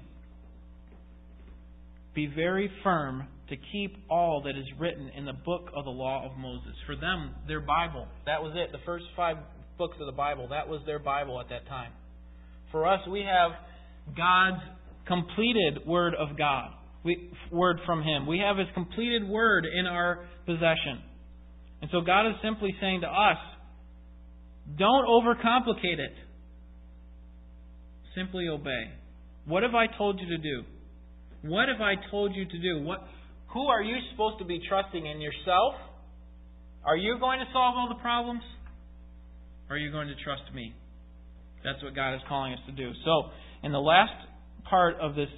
be 2.16 2.26
very 2.26 2.68
firm 2.82 3.28
to 3.50 3.56
keep 3.70 3.94
all 4.10 4.42
that 4.42 4.56
is 4.56 4.64
written 4.80 5.08
in 5.16 5.24
the 5.24 5.34
book 5.34 5.68
of 5.76 5.84
the 5.84 5.90
law 5.90 6.28
of 6.28 6.36
Moses. 6.36 6.72
For 6.86 6.96
them, 6.96 7.34
their 7.46 7.60
Bible, 7.60 8.08
that 8.24 8.42
was 8.42 8.54
it. 8.56 8.72
The 8.72 8.84
first 8.84 9.04
five 9.14 9.36
books 9.78 9.96
of 10.00 10.06
the 10.06 10.12
Bible, 10.12 10.48
that 10.48 10.66
was 10.66 10.80
their 10.86 10.98
Bible 10.98 11.38
at 11.38 11.50
that 11.50 11.68
time. 11.68 11.92
For 12.72 12.88
us, 12.88 13.00
we 13.08 13.20
have 13.20 13.52
God's 14.16 14.62
completed 15.06 15.86
Word 15.86 16.14
of 16.14 16.36
God, 16.36 16.70
Word 17.52 17.78
from 17.86 18.02
Him. 18.02 18.26
We 18.26 18.38
have 18.38 18.56
His 18.56 18.66
completed 18.74 19.28
Word 19.28 19.66
in 19.66 19.86
our 19.86 20.26
possession. 20.46 21.02
And 21.82 21.90
so 21.92 22.00
God 22.00 22.26
is 22.28 22.34
simply 22.42 22.74
saying 22.80 23.02
to 23.02 23.06
us, 23.06 23.36
don't 24.76 25.06
overcomplicate 25.06 26.00
it. 26.00 26.14
Simply 28.16 28.48
obey. 28.48 28.90
What 29.44 29.62
have 29.62 29.74
I 29.74 29.86
told 29.98 30.18
you 30.18 30.28
to 30.28 30.38
do? 30.38 30.64
What 31.46 31.68
have 31.68 31.80
I 31.80 31.94
told 32.10 32.34
you 32.34 32.44
to 32.44 32.58
do? 32.58 32.82
What, 32.82 33.00
who 33.52 33.66
are 33.66 33.82
you 33.82 33.96
supposed 34.12 34.38
to 34.38 34.44
be 34.44 34.60
trusting 34.68 35.04
in 35.06 35.20
yourself? 35.20 35.74
Are 36.84 36.96
you 36.96 37.18
going 37.18 37.40
to 37.40 37.46
solve 37.52 37.74
all 37.76 37.88
the 37.88 38.00
problems? 38.00 38.42
Or 39.68 39.76
are 39.76 39.78
you 39.78 39.90
going 39.90 40.08
to 40.08 40.14
trust 40.22 40.42
me? 40.54 40.74
That's 41.64 41.82
what 41.82 41.96
God 41.96 42.14
is 42.14 42.20
calling 42.28 42.52
us 42.52 42.60
to 42.66 42.72
do. 42.72 42.92
So, 43.04 43.30
in 43.64 43.72
the 43.72 43.80
last 43.80 44.14
part 44.70 44.96
of 45.00 45.16
this 45.16 45.28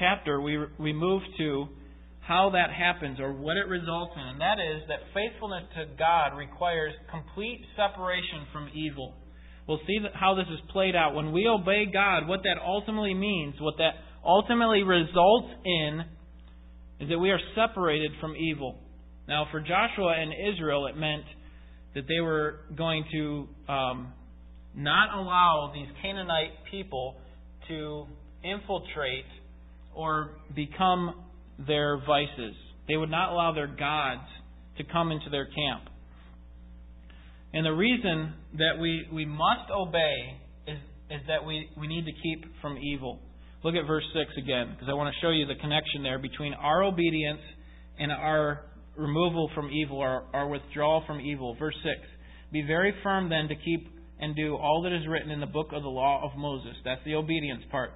chapter, 0.00 0.40
we, 0.40 0.58
we 0.78 0.92
move 0.92 1.22
to 1.38 1.68
how 2.26 2.50
that 2.50 2.72
happens 2.72 3.20
or 3.20 3.32
what 3.32 3.56
it 3.56 3.68
results 3.68 4.12
in. 4.16 4.22
And 4.22 4.40
that 4.40 4.58
is 4.58 4.82
that 4.88 4.98
faithfulness 5.14 5.64
to 5.76 5.86
God 5.98 6.36
requires 6.36 6.92
complete 7.10 7.60
separation 7.76 8.46
from 8.52 8.68
evil. 8.74 9.14
We'll 9.68 9.80
see 9.86 9.98
how 10.14 10.34
this 10.34 10.46
is 10.50 10.60
played 10.72 10.96
out. 10.96 11.14
When 11.14 11.32
we 11.32 11.46
obey 11.46 11.86
God, 11.92 12.26
what 12.26 12.42
that 12.42 12.56
ultimately 12.64 13.14
means, 13.14 13.54
what 13.60 13.74
that 13.78 13.94
ultimately 14.26 14.82
results 14.82 15.48
in 15.64 16.04
is 17.00 17.08
that 17.08 17.18
we 17.18 17.30
are 17.30 17.40
separated 17.54 18.10
from 18.20 18.34
evil. 18.36 18.78
Now, 19.28 19.46
for 19.50 19.60
Joshua 19.60 20.14
and 20.18 20.32
Israel, 20.54 20.86
it 20.86 20.96
meant 20.96 21.24
that 21.94 22.04
they 22.08 22.20
were 22.20 22.60
going 22.76 23.04
to 23.12 23.48
um, 23.72 24.12
not 24.74 25.18
allow 25.18 25.72
these 25.74 25.88
Canaanite 26.02 26.50
people 26.70 27.16
to 27.68 28.06
infiltrate 28.44 29.24
or 29.94 30.30
become 30.54 31.24
their 31.66 31.96
vices. 31.98 32.54
They 32.86 32.96
would 32.96 33.10
not 33.10 33.32
allow 33.32 33.52
their 33.52 33.66
gods 33.66 34.28
to 34.78 34.84
come 34.84 35.10
into 35.10 35.30
their 35.30 35.46
camp. 35.46 35.88
And 37.52 37.64
the 37.64 37.72
reason 37.72 38.34
that 38.58 38.78
we, 38.80 39.08
we 39.12 39.24
must 39.24 39.70
obey 39.74 40.38
is, 40.66 40.78
is 41.10 41.20
that 41.28 41.44
we, 41.44 41.70
we 41.78 41.86
need 41.86 42.04
to 42.04 42.12
keep 42.22 42.44
from 42.60 42.76
evil. 42.76 43.20
Look 43.66 43.74
at 43.74 43.84
verse 43.84 44.04
6 44.14 44.30
again, 44.38 44.70
because 44.70 44.86
I 44.88 44.94
want 44.94 45.12
to 45.12 45.20
show 45.20 45.30
you 45.30 45.44
the 45.44 45.56
connection 45.56 46.04
there 46.04 46.20
between 46.20 46.54
our 46.54 46.84
obedience 46.84 47.40
and 47.98 48.12
our 48.12 48.60
removal 48.96 49.50
from 49.56 49.72
evil, 49.72 49.98
our, 49.98 50.22
our 50.32 50.46
withdrawal 50.46 51.02
from 51.04 51.20
evil. 51.20 51.56
Verse 51.58 51.74
6 51.82 51.94
Be 52.52 52.62
very 52.62 52.94
firm 53.02 53.28
then 53.28 53.48
to 53.48 53.56
keep 53.56 53.88
and 54.20 54.36
do 54.36 54.54
all 54.54 54.82
that 54.82 54.92
is 54.94 55.02
written 55.08 55.32
in 55.32 55.40
the 55.40 55.50
book 55.50 55.70
of 55.72 55.82
the 55.82 55.88
law 55.88 56.22
of 56.22 56.38
Moses. 56.38 56.76
That's 56.84 57.00
the 57.04 57.16
obedience 57.16 57.62
part. 57.68 57.90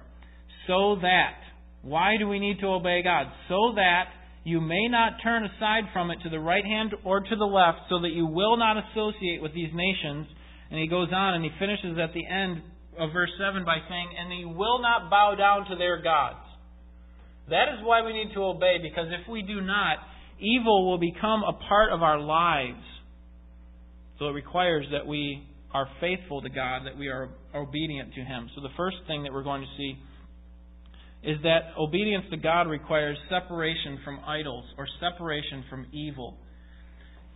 So 0.67 0.97
that, 1.03 1.39
why 1.83 2.17
do 2.19 2.27
we 2.27 2.37
need 2.37 2.59
to 2.59 2.67
obey 2.67 3.01
God? 3.01 3.27
So 3.47 3.71
that 3.75 4.11
you 4.43 4.59
may 4.59 4.89
not 4.89 5.23
turn 5.23 5.45
aside 5.45 5.85
from 5.93 6.11
it 6.11 6.17
to 6.23 6.29
the 6.29 6.41
right 6.41 6.65
hand 6.65 6.95
or 7.05 7.21
to 7.21 7.35
the 7.37 7.45
left, 7.45 7.87
so 7.87 8.01
that 8.01 8.11
you 8.11 8.25
will 8.25 8.57
not 8.57 8.75
associate 8.75 9.41
with 9.41 9.53
these 9.53 9.71
nations. 9.73 10.27
And 10.69 10.81
he 10.81 10.89
goes 10.89 11.13
on 11.13 11.35
and 11.35 11.45
he 11.45 11.51
finishes 11.57 11.97
at 11.97 12.13
the 12.13 12.27
end 12.27 12.61
of 13.01 13.11
verse 13.11 13.31
7 13.37 13.65
by 13.65 13.77
saying, 13.89 14.09
And 14.17 14.31
they 14.31 14.45
will 14.45 14.81
not 14.81 15.09
bow 15.09 15.35
down 15.35 15.67
to 15.69 15.75
their 15.75 16.01
gods. 16.01 16.45
That 17.49 17.67
is 17.73 17.83
why 17.83 18.05
we 18.05 18.13
need 18.13 18.33
to 18.35 18.43
obey, 18.43 18.77
because 18.81 19.07
if 19.09 19.27
we 19.27 19.41
do 19.41 19.59
not, 19.59 19.97
evil 20.39 20.89
will 20.89 20.99
become 20.99 21.43
a 21.43 21.53
part 21.67 21.91
of 21.91 22.03
our 22.03 22.19
lives. 22.19 22.85
So 24.19 24.27
it 24.27 24.33
requires 24.33 24.85
that 24.91 25.05
we 25.07 25.43
are 25.73 25.87
faithful 25.99 26.41
to 26.41 26.49
God, 26.49 26.85
that 26.85 26.97
we 26.97 27.07
are 27.07 27.29
obedient 27.55 28.13
to 28.13 28.21
Him. 28.21 28.49
So 28.55 28.61
the 28.61 28.73
first 28.77 28.97
thing 29.07 29.23
that 29.23 29.33
we're 29.33 29.43
going 29.43 29.61
to 29.61 29.77
see 29.77 29.95
is 31.23 31.37
that 31.43 31.73
obedience 31.77 32.25
to 32.31 32.37
God 32.37 32.63
requires 32.63 33.17
separation 33.29 33.99
from 34.03 34.19
idols 34.25 34.65
or 34.77 34.87
separation 34.99 35.63
from 35.69 35.87
evil. 35.91 36.37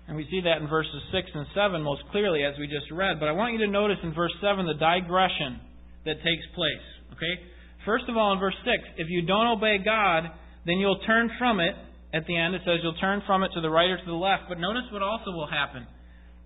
And 0.08 0.16
we 0.16 0.28
see 0.30 0.42
that 0.46 0.62
in 0.62 0.68
verses 0.68 1.02
6 1.12 1.28
and 1.34 1.48
7 1.56 1.82
most 1.82 2.04
clearly, 2.12 2.44
as 2.44 2.54
we 2.60 2.68
just 2.68 2.92
read. 2.92 3.20
But 3.20 3.28
I 3.28 3.32
want 3.32 3.54
you 3.54 3.66
to 3.66 3.72
notice 3.72 3.98
in 4.04 4.14
verse 4.14 4.34
7 4.42 4.66
the 4.66 4.78
digression 4.78 5.60
that 6.06 6.22
takes 6.22 6.46
place. 6.54 6.86
Okay? 7.18 7.42
First 7.86 8.06
of 8.08 8.18
all, 8.18 8.34
in 8.34 8.40
verse 8.40 8.58
6, 8.66 9.02
if 9.02 9.08
you 9.10 9.26
don't 9.26 9.58
obey 9.58 9.78
God, 9.84 10.30
then 10.66 10.78
you'll 10.78 11.02
turn 11.06 11.30
from 11.38 11.60
it. 11.60 11.74
At 12.14 12.26
the 12.28 12.38
end, 12.38 12.56
it 12.56 12.62
says 12.66 12.80
you'll 12.82 13.02
turn 13.02 13.22
from 13.26 13.44
it 13.44 13.50
to 13.56 13.62
the 13.62 13.70
right 13.70 13.90
or 13.90 13.98
to 13.98 14.06
the 14.06 14.14
left. 14.14 14.44
But 14.48 14.60
notice 14.60 14.86
what 14.94 15.02
also 15.02 15.32
will 15.32 15.50
happen 15.50 15.86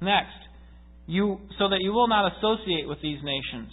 next. 0.01 0.39
You, 1.05 1.39
so 1.57 1.69
that 1.69 1.79
you 1.81 1.91
will 1.91 2.07
not 2.07 2.31
associate 2.37 2.87
with 2.87 3.01
these 3.01 3.19
nations. 3.23 3.69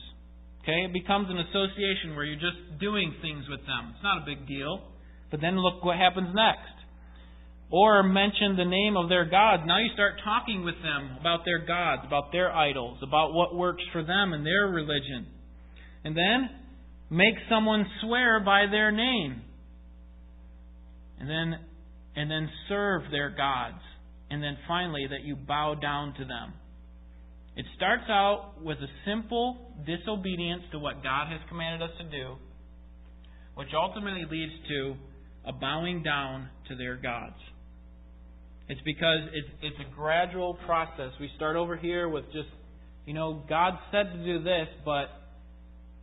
Okay? 0.63 0.85
It 0.85 0.93
becomes 0.93 1.31
an 1.31 1.39
association 1.39 2.17
where 2.17 2.25
you're 2.25 2.43
just 2.43 2.81
doing 2.81 3.15
things 3.23 3.45
with 3.49 3.61
them. 3.61 3.95
It's 3.95 4.03
not 4.03 4.23
a 4.23 4.27
big 4.27 4.47
deal. 4.49 4.83
But 5.31 5.41
then 5.41 5.59
look 5.59 5.85
what 5.85 5.97
happens 5.97 6.35
next. 6.35 6.76
Or 7.71 8.03
mention 8.03 8.57
the 8.57 8.65
name 8.65 8.97
of 8.97 9.09
their 9.09 9.25
gods. 9.25 9.65
Now 9.67 9.79
you 9.79 9.91
start 9.93 10.21
talking 10.23 10.65
with 10.65 10.77
them 10.83 11.17
about 11.21 11.45
their 11.45 11.67
gods, 11.67 12.03
about 12.07 12.31
their 12.31 12.53
idols, 12.53 12.99
about 13.03 13.33
what 13.33 13.57
works 13.57 13.83
for 13.93 14.05
them 14.05 14.33
and 14.33 14.47
their 14.47 14.67
religion. 14.67 15.27
And 16.05 16.17
then 16.17 16.49
make 17.11 17.35
someone 17.49 17.87
swear 18.03 18.41
by 18.41 18.67
their 18.71 18.93
name. 18.93 19.43
And 21.19 21.29
then 21.29 21.59
and 22.15 22.31
then 22.31 22.49
serve 22.69 23.03
their 23.11 23.31
gods. 23.31 23.83
And 24.31 24.43
then 24.43 24.57
finally 24.67 25.07
that 25.11 25.25
you 25.25 25.37
bow 25.37 25.75
down 25.75 26.15
to 26.15 26.25
them. 26.25 26.55
It 27.57 27.65
starts 27.77 28.05
out 28.09 28.63
with 28.63 28.79
a 28.79 28.89
simple 29.11 29.73
disobedience 29.87 30.63
to 30.73 30.79
what 30.79 31.03
God 31.03 31.33
has 31.33 31.41
commanded 31.49 31.89
us 31.89 31.97
to 31.99 32.05
do, 32.05 32.37
which 33.55 33.69
ultimately 33.75 34.25
leads 34.31 34.53
to 34.69 34.95
a 35.47 35.53
bowing 35.53 36.03
down 36.03 36.49
to 36.69 36.77
their 36.77 36.97
gods. 36.97 37.37
It's 38.69 38.81
because 38.85 39.21
it's, 39.33 39.49
it's 39.63 39.77
a 39.79 39.95
gradual 39.95 40.55
process. 40.67 41.13
We 41.21 41.31
start 41.37 41.57
over 41.57 41.77
here 41.77 42.09
with 42.09 42.25
just, 42.27 42.49
you 43.05 43.15
know, 43.15 43.43
God 43.49 43.75
said 43.93 44.13
to 44.13 44.25
do 44.25 44.43
this, 44.43 44.67
but 44.85 45.07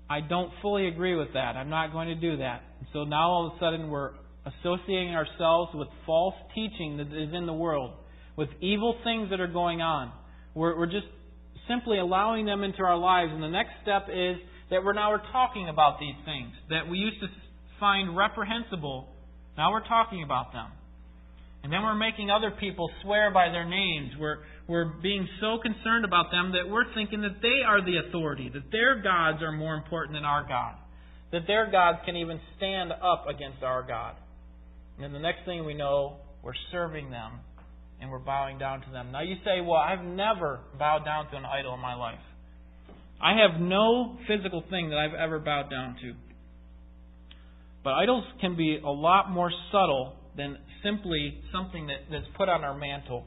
I 0.10 0.22
don't 0.22 0.52
fully 0.62 0.88
agree 0.88 1.16
with 1.16 1.34
that. 1.34 1.56
I'm 1.58 1.70
not 1.70 1.92
going 1.92 2.08
to 2.08 2.16
do 2.16 2.38
that. 2.38 2.64
so 2.94 3.04
now 3.04 3.30
all 3.30 3.48
of 3.48 3.54
a 3.54 3.60
sudden 3.60 3.90
we're 3.90 4.12
associating 4.46 5.14
ourselves 5.16 5.72
with 5.74 5.88
false 6.06 6.36
teaching 6.56 6.98
that 6.98 7.08
is 7.08 7.34
in 7.34 7.46
the 7.46 7.54
world, 7.54 7.96
with 8.36 8.50
evil 8.62 8.98
things 9.04 9.30
that 9.30 9.40
are 9.40 9.48
going 9.48 9.82
on. 9.82 10.12
We're, 10.54 10.78
we're 10.78 10.92
just 10.92 11.08
simply 11.68 12.00
allowing 12.00 12.46
them 12.46 12.64
into 12.64 12.84
our 12.84 12.98
lives. 12.98 13.32
And 13.34 13.42
the 13.42 13.50
next 13.50 13.72
step 13.82 14.08
is 14.10 14.38
that 14.70 14.84
we're 14.84 14.94
now 14.94 15.12
we're 15.12 15.32
talking 15.32 15.70
about 15.70 16.00
these 16.00 16.16
things 16.26 16.52
that 16.70 16.90
we 16.90 16.98
used 16.98 17.20
to 17.22 17.28
find 17.80 18.16
reprehensible. 18.16 19.10
Now 19.58 19.72
we're 19.72 19.88
talking 19.88 20.24
about 20.24 20.52
them. 20.54 20.68
And 21.64 21.72
then 21.72 21.82
we're 21.82 21.96
making 21.96 22.30
other 22.30 22.52
people 22.52 22.92
swear 23.02 23.32
by 23.32 23.48
their 23.48 23.64
names. 23.64 24.12
We're, 24.20 24.40
we're 24.68 24.92
being 25.02 25.28
so 25.40 25.60
concerned 25.62 26.04
about 26.04 26.30
them 26.30 26.52
that 26.52 26.70
we're 26.70 26.94
thinking 26.94 27.22
that 27.22 27.42
they 27.42 27.64
are 27.66 27.80
the 27.80 28.08
authority, 28.08 28.52
that 28.54 28.70
their 28.72 29.02
gods 29.02 29.42
are 29.42 29.54
more 29.54 29.76
important 29.76 30.18
than 30.18 30.26
our 30.26 30.46
God, 30.48 30.76
that 31.32 31.48
their 31.48 31.72
gods 31.72 32.00
can 32.06 32.18
even 32.18 32.40
stand 32.58 32.92
up 32.92 33.26
against 33.34 33.64
our 33.64 33.82
God. 33.82 34.16
And 35.00 35.16
the 35.16 35.20
next 35.20 35.46
thing 35.46 35.66
we 35.66 35.74
know, 35.74 36.18
we're 36.44 36.52
serving 36.72 37.10
them 37.10 37.40
and 38.02 38.12
we're 38.12 38.20
bowing 38.20 38.58
down 38.58 38.82
to 38.82 38.92
them. 38.92 39.14
Now 39.14 39.22
you 39.22 39.36
say, 39.46 39.62
well, 39.62 39.80
I've 39.80 40.04
never 40.04 40.60
bowed 40.78 41.06
down 41.06 41.32
to 41.32 41.38
an 41.38 41.46
idol 41.46 41.74
in 41.74 41.80
my 41.80 41.96
life. 41.96 42.20
I 43.22 43.38
have 43.40 43.62
no 43.62 44.18
physical 44.28 44.66
thing 44.70 44.90
that 44.90 44.98
I've 44.98 45.14
ever 45.14 45.40
bowed 45.40 45.70
down 45.70 45.96
to. 46.02 46.14
But 47.86 47.94
idols 47.94 48.26
can 48.42 48.58
be 48.58 48.80
a 48.84 48.90
lot 48.90 49.32
more 49.32 49.50
subtle 49.72 50.16
than 50.36 50.58
simply 50.84 51.40
something 51.54 51.88
that, 51.88 52.12
that's 52.12 52.26
put 52.38 52.50
on 52.50 52.64
our 52.64 52.78
mantle. 52.78 53.26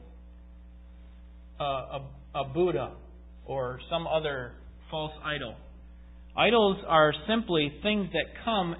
Uh, 1.59 1.63
a, 1.63 2.01
a 2.35 2.43
Buddha 2.53 2.91
or 3.45 3.79
some 3.89 4.05
other 4.05 4.53
false 4.91 5.13
idol. 5.25 5.55
Idols 6.37 6.77
are 6.87 7.13
simply 7.27 7.71
things 7.81 8.09
that 8.13 8.25
come 8.45 8.75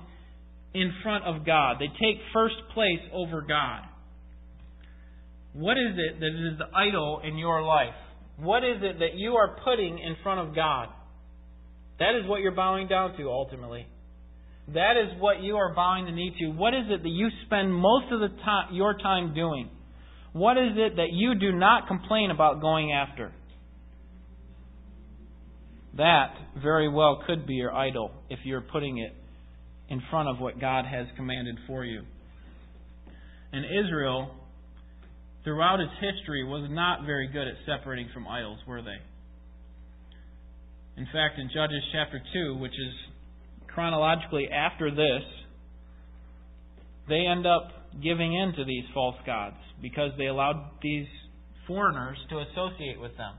in 0.74 0.92
front 1.02 1.24
of 1.24 1.46
God. 1.46 1.78
They 1.80 1.88
take 1.88 2.22
first 2.34 2.56
place 2.74 3.00
over 3.12 3.42
God. 3.42 3.82
What 5.54 5.78
is 5.78 5.98
it 5.98 6.20
that 6.20 6.28
is 6.28 6.60
the 6.60 6.78
idol 6.78 7.22
in 7.24 7.38
your 7.38 7.64
life? 7.64 7.96
What 8.38 8.64
is 8.64 8.78
it 8.82 9.00
that 9.00 9.16
you 9.16 9.34
are 9.34 9.58
putting 9.64 9.98
in 9.98 10.16
front 10.22 10.48
of 10.48 10.56
God? 10.56 10.90
That 11.98 12.14
is 12.22 12.30
what 12.30 12.42
you're 12.42 12.52
bowing 12.52 12.88
down 12.88 13.18
to 13.18 13.30
ultimately. 13.30 13.88
That 14.74 14.98
is 14.98 15.20
what 15.22 15.42
you 15.42 15.56
are 15.56 15.74
bowing 15.74 16.06
the 16.06 16.12
knee 16.12 16.36
to. 16.40 16.48
What 16.48 16.74
is 16.74 16.86
it 16.90 17.04
that 17.04 17.10
you 17.10 17.30
spend 17.46 17.74
most 17.74 18.12
of 18.12 18.20
the 18.20 18.30
time, 18.44 18.74
your 18.74 18.98
time 18.98 19.34
doing? 19.34 19.70
What 20.34 20.58
is 20.58 20.74
it 20.76 20.98
that 20.98 21.10
you 21.12 21.36
do 21.36 21.54
not 21.54 21.88
complain 21.88 22.32
about 22.32 22.62
going 22.62 22.92
after? 22.92 23.32
That 25.96 26.34
very 26.62 26.90
well 26.90 27.24
could 27.26 27.48
be 27.48 27.56
your 27.56 27.74
idol 27.74 28.12
if 28.30 28.40
you're 28.44 28.62
putting 28.62 28.98
it 29.00 29.14
in 29.90 30.02
front 30.12 30.28
of 30.30 30.40
what 30.40 30.60
God 30.60 30.86
has 30.86 31.08
commanded 31.16 31.58
for 31.66 31.86
you. 31.86 32.04
And 33.54 33.66
Israel 33.66 34.32
throughout 35.48 35.80
its 35.80 35.94
history 36.04 36.44
was 36.44 36.68
not 36.70 37.06
very 37.06 37.26
good 37.32 37.48
at 37.48 37.56
separating 37.66 38.10
from 38.14 38.28
idols, 38.28 38.60
were 38.68 38.82
they? 38.82 39.00
In 40.98 41.06
fact, 41.06 41.40
in 41.40 41.48
Judges 41.48 41.82
chapter 41.94 42.20
2, 42.34 42.58
which 42.58 42.74
is 42.74 42.94
chronologically 43.78 44.50
after 44.50 44.90
this, 44.90 45.22
they 47.08 47.28
end 47.30 47.46
up 47.46 47.70
giving 48.02 48.34
in 48.34 48.52
to 48.58 48.66
these 48.66 48.84
false 48.92 49.16
gods 49.24 49.56
because 49.84 50.10
they 50.18 50.26
allowed 50.26 50.72
these 50.82 51.06
foreigners 51.68 52.18
to 52.28 52.40
associate 52.40 53.00
with 53.00 53.16
them. 53.18 53.36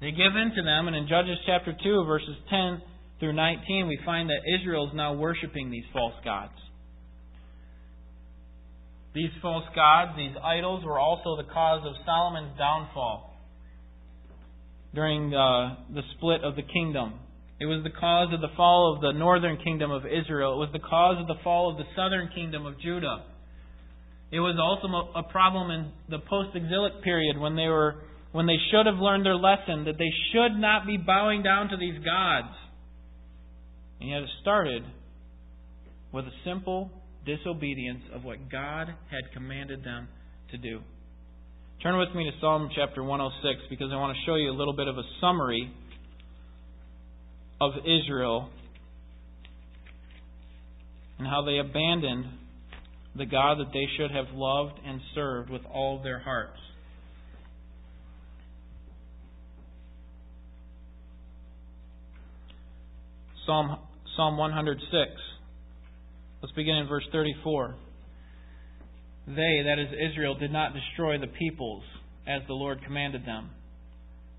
They 0.00 0.12
give 0.12 0.36
in 0.36 0.52
to 0.54 0.62
them, 0.62 0.86
and 0.86 0.94
in 0.94 1.08
Judges 1.08 1.36
chapter 1.46 1.74
2, 1.82 2.04
verses 2.06 2.36
10 2.48 2.80
through 3.18 3.32
19, 3.32 3.88
we 3.88 3.98
find 4.06 4.30
that 4.30 4.38
Israel 4.60 4.86
is 4.86 4.94
now 4.94 5.14
worshiping 5.14 5.68
these 5.68 5.82
false 5.92 6.14
gods. 6.24 6.54
These 9.16 9.30
false 9.42 9.64
gods, 9.74 10.12
these 10.16 10.36
idols, 10.44 10.84
were 10.84 11.00
also 11.00 11.36
the 11.36 11.52
cause 11.52 11.82
of 11.84 11.94
Solomon's 12.06 12.56
downfall 12.56 13.34
during 14.94 15.34
uh, 15.34 15.74
the 15.92 16.02
split 16.14 16.44
of 16.44 16.54
the 16.54 16.62
kingdom. 16.62 17.14
It 17.60 17.66
was 17.66 17.82
the 17.82 17.90
cause 17.90 18.32
of 18.32 18.40
the 18.40 18.54
fall 18.56 18.94
of 18.94 19.00
the 19.00 19.18
northern 19.18 19.58
kingdom 19.62 19.90
of 19.90 20.06
Israel. 20.06 20.54
It 20.54 20.70
was 20.70 20.70
the 20.72 20.78
cause 20.78 21.16
of 21.20 21.26
the 21.26 21.42
fall 21.42 21.70
of 21.70 21.76
the 21.76 21.90
southern 21.96 22.30
kingdom 22.34 22.66
of 22.66 22.80
Judah. 22.80 23.24
It 24.30 24.40
was 24.40 24.56
also 24.60 24.86
a 25.18 25.24
problem 25.32 25.70
in 25.70 25.90
the 26.08 26.18
post-exilic 26.18 27.02
period 27.02 27.38
when 27.38 27.56
they 27.56 27.66
were 27.66 27.96
when 28.30 28.46
they 28.46 28.58
should 28.70 28.84
have 28.84 28.96
learned 28.96 29.24
their 29.24 29.36
lesson 29.36 29.84
that 29.86 29.96
they 29.98 30.12
should 30.32 30.60
not 30.60 30.86
be 30.86 30.98
bowing 30.98 31.42
down 31.42 31.68
to 31.70 31.76
these 31.78 31.98
gods. 32.04 32.54
And 34.00 34.10
yet 34.10 34.22
it 34.22 34.28
started 34.42 34.84
with 36.12 36.26
a 36.26 36.36
simple 36.44 36.90
disobedience 37.24 38.02
of 38.14 38.24
what 38.24 38.50
God 38.50 38.88
had 39.10 39.32
commanded 39.32 39.82
them 39.82 40.08
to 40.50 40.58
do. 40.58 40.80
Turn 41.82 41.98
with 41.98 42.14
me 42.14 42.30
to 42.30 42.36
Psalm 42.40 42.68
chapter 42.76 43.02
106 43.02 43.66
because 43.70 43.88
I 43.92 43.96
want 43.96 44.16
to 44.16 44.22
show 44.26 44.34
you 44.34 44.50
a 44.50 44.56
little 44.56 44.76
bit 44.76 44.88
of 44.88 44.98
a 44.98 45.02
summary 45.20 45.72
of 47.60 47.72
Israel 47.78 48.50
and 51.18 51.26
how 51.26 51.42
they 51.44 51.58
abandoned 51.58 52.26
the 53.16 53.26
God 53.26 53.58
that 53.58 53.72
they 53.72 53.86
should 53.96 54.10
have 54.10 54.26
loved 54.32 54.78
and 54.86 55.00
served 55.14 55.50
with 55.50 55.62
all 55.72 56.00
their 56.02 56.20
hearts. 56.20 56.58
Psalm 63.44 63.78
Psalm 64.16 64.36
106 64.36 65.10
Let's 66.40 66.54
begin 66.54 66.76
in 66.76 66.86
verse 66.86 67.04
34. 67.10 67.74
They, 69.26 69.62
that 69.66 69.78
is 69.78 69.88
Israel, 70.12 70.36
did 70.36 70.52
not 70.52 70.72
destroy 70.72 71.18
the 71.18 71.26
peoples 71.26 71.82
as 72.26 72.42
the 72.46 72.54
Lord 72.54 72.82
commanded 72.84 73.26
them, 73.26 73.50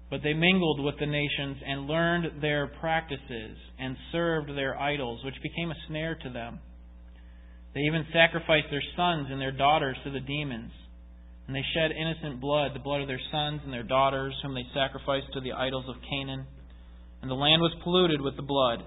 but 0.09 0.21
they 0.23 0.33
mingled 0.33 0.83
with 0.83 0.95
the 0.99 1.05
nations 1.05 1.57
and 1.65 1.87
learned 1.87 2.41
their 2.41 2.67
practices 2.79 3.57
and 3.77 3.95
served 4.11 4.49
their 4.49 4.77
idols, 4.79 5.23
which 5.23 5.35
became 5.43 5.71
a 5.71 5.81
snare 5.87 6.15
to 6.23 6.29
them. 6.29 6.59
They 7.75 7.81
even 7.81 8.05
sacrificed 8.11 8.67
their 8.71 8.83
sons 8.95 9.27
and 9.29 9.39
their 9.39 9.51
daughters 9.51 9.97
to 10.03 10.11
the 10.11 10.19
demons. 10.19 10.71
And 11.45 11.55
they 11.55 11.63
shed 11.73 11.91
innocent 11.91 12.41
blood, 12.41 12.71
the 12.73 12.79
blood 12.79 13.01
of 13.01 13.07
their 13.07 13.21
sons 13.31 13.61
and 13.63 13.73
their 13.73 13.83
daughters, 13.83 14.33
whom 14.41 14.55
they 14.55 14.65
sacrificed 14.73 15.33
to 15.33 15.41
the 15.41 15.53
idols 15.53 15.85
of 15.87 16.01
Canaan. 16.09 16.45
And 17.21 17.29
the 17.29 17.35
land 17.35 17.61
was 17.61 17.75
polluted 17.83 18.21
with 18.21 18.35
the 18.35 18.41
blood. 18.41 18.83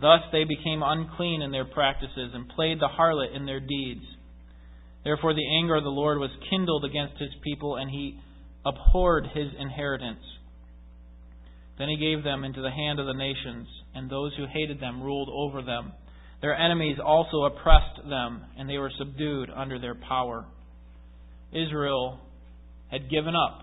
Thus 0.00 0.20
they 0.30 0.44
became 0.44 0.82
unclean 0.84 1.42
in 1.42 1.50
their 1.50 1.64
practices 1.64 2.32
and 2.34 2.48
played 2.50 2.78
the 2.80 2.88
harlot 2.88 3.34
in 3.34 3.46
their 3.46 3.60
deeds. 3.60 4.04
Therefore 5.04 5.34
the 5.34 5.56
anger 5.58 5.74
of 5.74 5.84
the 5.84 5.90
Lord 5.90 6.18
was 6.18 6.30
kindled 6.50 6.84
against 6.84 7.18
his 7.18 7.34
people, 7.42 7.76
and 7.76 7.90
he 7.90 8.18
abhorred 8.64 9.26
his 9.34 9.48
inheritance. 9.58 10.22
Then 11.78 11.88
he 11.88 11.96
gave 11.96 12.24
them 12.24 12.44
into 12.44 12.60
the 12.60 12.70
hand 12.70 12.98
of 12.98 13.06
the 13.06 13.14
nations, 13.14 13.68
and 13.94 14.10
those 14.10 14.34
who 14.36 14.46
hated 14.52 14.80
them 14.80 15.02
ruled 15.02 15.28
over 15.32 15.62
them. 15.62 15.92
Their 16.40 16.54
enemies 16.54 16.98
also 17.04 17.44
oppressed 17.44 18.08
them, 18.08 18.44
and 18.56 18.68
they 18.68 18.78
were 18.78 18.92
subdued 18.98 19.50
under 19.54 19.78
their 19.78 19.94
power. 19.94 20.44
Israel 21.52 22.18
had 22.90 23.10
given 23.10 23.34
up 23.34 23.60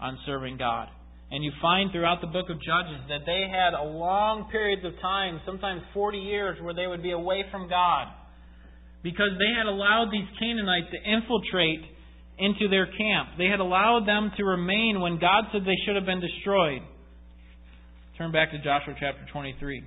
on 0.00 0.18
serving 0.26 0.56
God. 0.58 0.88
And 1.30 1.44
you 1.44 1.52
find 1.62 1.92
throughout 1.92 2.20
the 2.20 2.26
book 2.26 2.50
of 2.50 2.56
Judges 2.60 3.00
that 3.08 3.24
they 3.24 3.46
had 3.48 3.74
a 3.74 3.84
long 3.84 4.48
periods 4.50 4.84
of 4.84 4.92
time, 5.00 5.40
sometimes 5.46 5.82
40 5.94 6.18
years, 6.18 6.58
where 6.60 6.74
they 6.74 6.86
would 6.86 7.02
be 7.02 7.12
away 7.12 7.44
from 7.50 7.68
God. 7.68 8.08
because 9.02 9.32
they 9.38 9.52
had 9.56 9.64
allowed 9.64 10.12
these 10.12 10.28
Canaanites 10.38 10.92
to 10.92 11.00
infiltrate 11.00 11.80
into 12.40 12.68
their 12.68 12.86
camp. 12.86 13.36
They 13.38 13.46
had 13.46 13.60
allowed 13.60 14.06
them 14.06 14.32
to 14.36 14.44
remain 14.44 15.00
when 15.00 15.18
God 15.18 15.44
said 15.52 15.62
they 15.62 15.78
should 15.84 15.96
have 15.96 16.06
been 16.06 16.20
destroyed. 16.20 16.82
Turn 18.16 18.32
back 18.32 18.50
to 18.52 18.58
Joshua 18.58 18.94
chapter 18.98 19.24
23. 19.32 19.84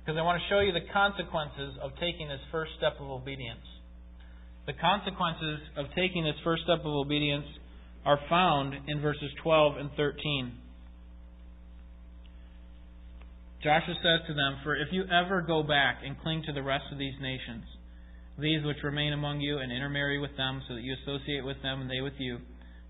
Because 0.00 0.18
I 0.18 0.22
want 0.22 0.42
to 0.42 0.48
show 0.48 0.60
you 0.60 0.72
the 0.72 0.84
consequences 0.92 1.76
of 1.82 1.92
taking 2.00 2.28
this 2.28 2.40
first 2.52 2.72
step 2.76 2.94
of 3.00 3.08
obedience. 3.08 3.64
The 4.66 4.74
consequences 4.74 5.60
of 5.76 5.86
taking 5.96 6.24
this 6.24 6.36
first 6.44 6.64
step 6.64 6.80
of 6.80 6.92
obedience 6.92 7.46
are 8.04 8.18
found 8.28 8.74
in 8.88 9.00
verses 9.00 9.30
12 9.42 9.76
and 9.78 9.90
13. 9.96 10.52
Joshua 13.62 13.94
says 13.96 14.26
to 14.28 14.34
them, 14.34 14.60
For 14.62 14.76
if 14.76 14.88
you 14.92 15.04
ever 15.08 15.40
go 15.40 15.62
back 15.62 16.00
and 16.04 16.20
cling 16.20 16.42
to 16.46 16.52
the 16.52 16.62
rest 16.62 16.84
of 16.92 16.98
these 16.98 17.14
nations, 17.20 17.64
these 18.38 18.64
which 18.64 18.82
remain 18.82 19.12
among 19.12 19.40
you, 19.40 19.58
and 19.58 19.70
intermarry 19.70 20.18
with 20.18 20.36
them, 20.36 20.62
so 20.68 20.74
that 20.74 20.82
you 20.82 20.94
associate 21.02 21.44
with 21.44 21.60
them 21.62 21.82
and 21.82 21.90
they 21.90 22.00
with 22.00 22.14
you, 22.18 22.38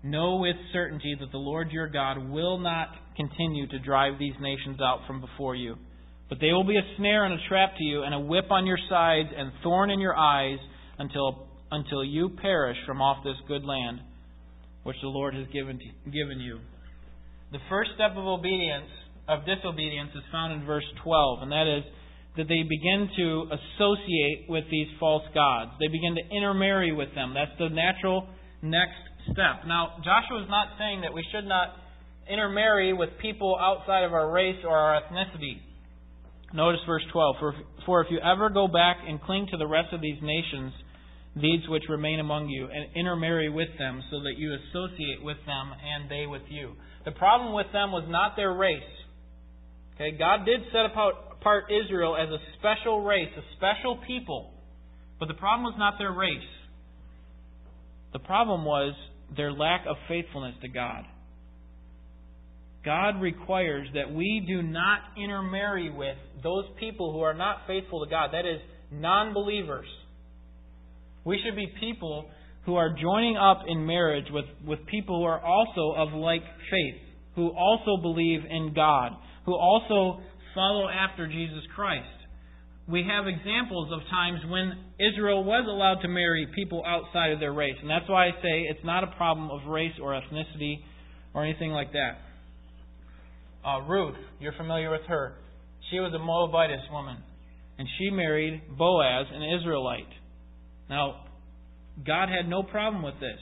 know 0.03 0.37
with 0.37 0.55
certainty 0.73 1.15
that 1.19 1.31
the 1.31 1.37
Lord 1.37 1.71
your 1.71 1.87
God 1.87 2.17
will 2.29 2.57
not 2.57 2.89
continue 3.15 3.67
to 3.67 3.79
drive 3.79 4.19
these 4.19 4.33
nations 4.39 4.79
out 4.81 5.01
from 5.07 5.21
before 5.21 5.55
you. 5.55 5.75
But 6.29 6.39
they 6.41 6.51
will 6.51 6.63
be 6.63 6.77
a 6.77 6.95
snare 6.97 7.25
and 7.25 7.33
a 7.33 7.47
trap 7.47 7.73
to 7.77 7.83
you, 7.83 8.03
and 8.03 8.13
a 8.13 8.19
whip 8.19 8.51
on 8.51 8.65
your 8.65 8.79
sides, 8.89 9.29
and 9.35 9.51
thorn 9.63 9.89
in 9.91 9.99
your 9.99 10.15
eyes, 10.15 10.57
until, 10.97 11.47
until 11.71 12.03
you 12.03 12.29
perish 12.41 12.77
from 12.85 13.01
off 13.01 13.23
this 13.23 13.35
good 13.47 13.63
land 13.63 13.99
which 14.83 14.97
the 15.01 15.07
Lord 15.07 15.33
has 15.33 15.47
given, 15.51 15.79
to, 15.79 16.11
given 16.11 16.39
you. 16.39 16.59
The 17.51 17.59
first 17.69 17.91
step 17.95 18.11
of 18.11 18.25
obedience 18.25 18.89
of 19.27 19.45
disobedience 19.45 20.11
is 20.15 20.21
found 20.31 20.53
in 20.53 20.65
verse 20.65 20.85
12, 21.03 21.41
and 21.41 21.51
that 21.51 21.65
is 21.65 21.83
that 22.37 22.47
they 22.47 22.63
begin 22.63 23.09
to 23.15 23.47
associate 23.51 24.45
with 24.49 24.65
these 24.69 24.87
false 24.99 25.23
gods. 25.33 25.71
They 25.79 25.87
begin 25.87 26.15
to 26.15 26.35
intermarry 26.35 26.91
with 26.91 27.13
them. 27.15 27.33
That's 27.33 27.57
the 27.57 27.69
natural 27.69 28.27
next 28.61 28.99
step. 29.31 29.63
Now, 29.65 29.97
Joshua 30.03 30.43
is 30.43 30.49
not 30.49 30.75
saying 30.77 31.01
that 31.01 31.13
we 31.13 31.23
should 31.31 31.47
not 31.47 31.75
intermarry 32.29 32.93
with 32.93 33.09
people 33.21 33.57
outside 33.59 34.03
of 34.03 34.13
our 34.13 34.31
race 34.31 34.59
or 34.65 34.75
our 34.75 35.01
ethnicity. 35.01 35.61
Notice 36.53 36.81
verse 36.85 37.03
12. 37.11 37.35
For, 37.39 37.53
for 37.85 38.01
if 38.01 38.07
you 38.11 38.19
ever 38.19 38.49
go 38.49 38.67
back 38.67 38.97
and 39.07 39.21
cling 39.21 39.47
to 39.51 39.57
the 39.57 39.67
rest 39.67 39.93
of 39.93 40.01
these 40.01 40.17
nations, 40.21 40.73
these 41.35 41.67
which 41.67 41.83
remain 41.89 42.19
among 42.19 42.47
you, 42.47 42.65
and 42.65 42.95
intermarry 42.95 43.49
with 43.49 43.67
them, 43.77 44.01
so 44.09 44.19
that 44.23 44.35
you 44.37 44.55
associate 44.55 45.23
with 45.23 45.37
them 45.45 45.71
and 45.73 46.09
they 46.09 46.25
with 46.25 46.43
you. 46.49 46.73
The 47.03 47.11
problem 47.11 47.53
with 47.53 47.67
them 47.73 47.91
was 47.91 48.05
not 48.07 48.35
their 48.35 48.53
race. 48.53 48.81
Okay, 49.95 50.17
God 50.17 50.45
did 50.45 50.61
set 50.71 50.85
apart 51.45 51.65
Israel 51.69 52.17
as 52.17 52.27
a 52.29 52.39
special 52.57 53.03
race, 53.03 53.29
a 53.37 53.55
special 53.55 53.99
people. 54.07 54.51
But 55.19 55.27
the 55.27 55.35
problem 55.35 55.63
was 55.63 55.75
not 55.77 55.93
their 55.99 56.11
race. 56.11 56.39
The 58.13 58.19
problem 58.19 58.65
was 58.65 58.95
their 59.37 59.51
lack 59.51 59.85
of 59.87 59.95
faithfulness 60.07 60.55
to 60.61 60.67
God. 60.67 61.03
God 62.83 63.21
requires 63.21 63.87
that 63.93 64.11
we 64.11 64.43
do 64.47 64.63
not 64.63 64.99
intermarry 65.17 65.91
with 65.91 66.17
those 66.43 66.65
people 66.79 67.13
who 67.13 67.21
are 67.21 67.33
not 67.33 67.57
faithful 67.67 68.03
to 68.03 68.09
God. 68.09 68.31
That 68.33 68.45
is, 68.47 68.59
non 68.91 69.33
believers. 69.33 69.87
We 71.25 71.39
should 71.43 71.55
be 71.55 71.67
people 71.79 72.25
who 72.65 72.75
are 72.75 72.89
joining 72.89 73.37
up 73.37 73.61
in 73.67 73.85
marriage 73.85 74.25
with, 74.31 74.45
with 74.65 74.79
people 74.87 75.19
who 75.19 75.25
are 75.25 75.41
also 75.41 75.93
of 75.95 76.13
like 76.13 76.43
faith, 76.71 77.01
who 77.35 77.49
also 77.49 78.01
believe 78.01 78.41
in 78.49 78.73
God, 78.75 79.11
who 79.45 79.53
also 79.55 80.21
follow 80.55 80.87
after 80.89 81.27
Jesus 81.27 81.63
Christ. 81.75 82.07
We 82.87 83.03
have 83.09 83.27
examples 83.27 83.91
of 83.91 83.99
times 84.09 84.39
when 84.47 84.73
Israel 84.99 85.43
was 85.43 85.65
allowed 85.67 86.01
to 86.01 86.07
marry 86.07 86.47
people 86.55 86.83
outside 86.85 87.31
of 87.31 87.39
their 87.39 87.53
race. 87.53 87.75
And 87.81 87.89
that's 87.89 88.07
why 88.07 88.27
I 88.27 88.31
say 88.41 88.65
it's 88.69 88.85
not 88.85 89.03
a 89.03 89.07
problem 89.17 89.51
of 89.51 89.67
race 89.67 89.93
or 90.01 90.11
ethnicity 90.11 90.77
or 91.33 91.43
anything 91.43 91.71
like 91.71 91.91
that. 91.93 92.17
Uh, 93.65 93.81
Ruth, 93.81 94.15
you're 94.39 94.53
familiar 94.53 94.91
with 94.91 95.01
her. 95.07 95.33
She 95.89 95.99
was 95.99 96.13
a 96.13 96.19
Moabitess 96.19 96.81
woman. 96.91 97.17
And 97.77 97.87
she 97.97 98.09
married 98.09 98.61
Boaz, 98.77 99.25
an 99.33 99.59
Israelite. 99.59 100.07
Now, 100.89 101.25
God 102.05 102.29
had 102.29 102.47
no 102.47 102.63
problem 102.63 103.03
with 103.03 103.19
this. 103.19 103.39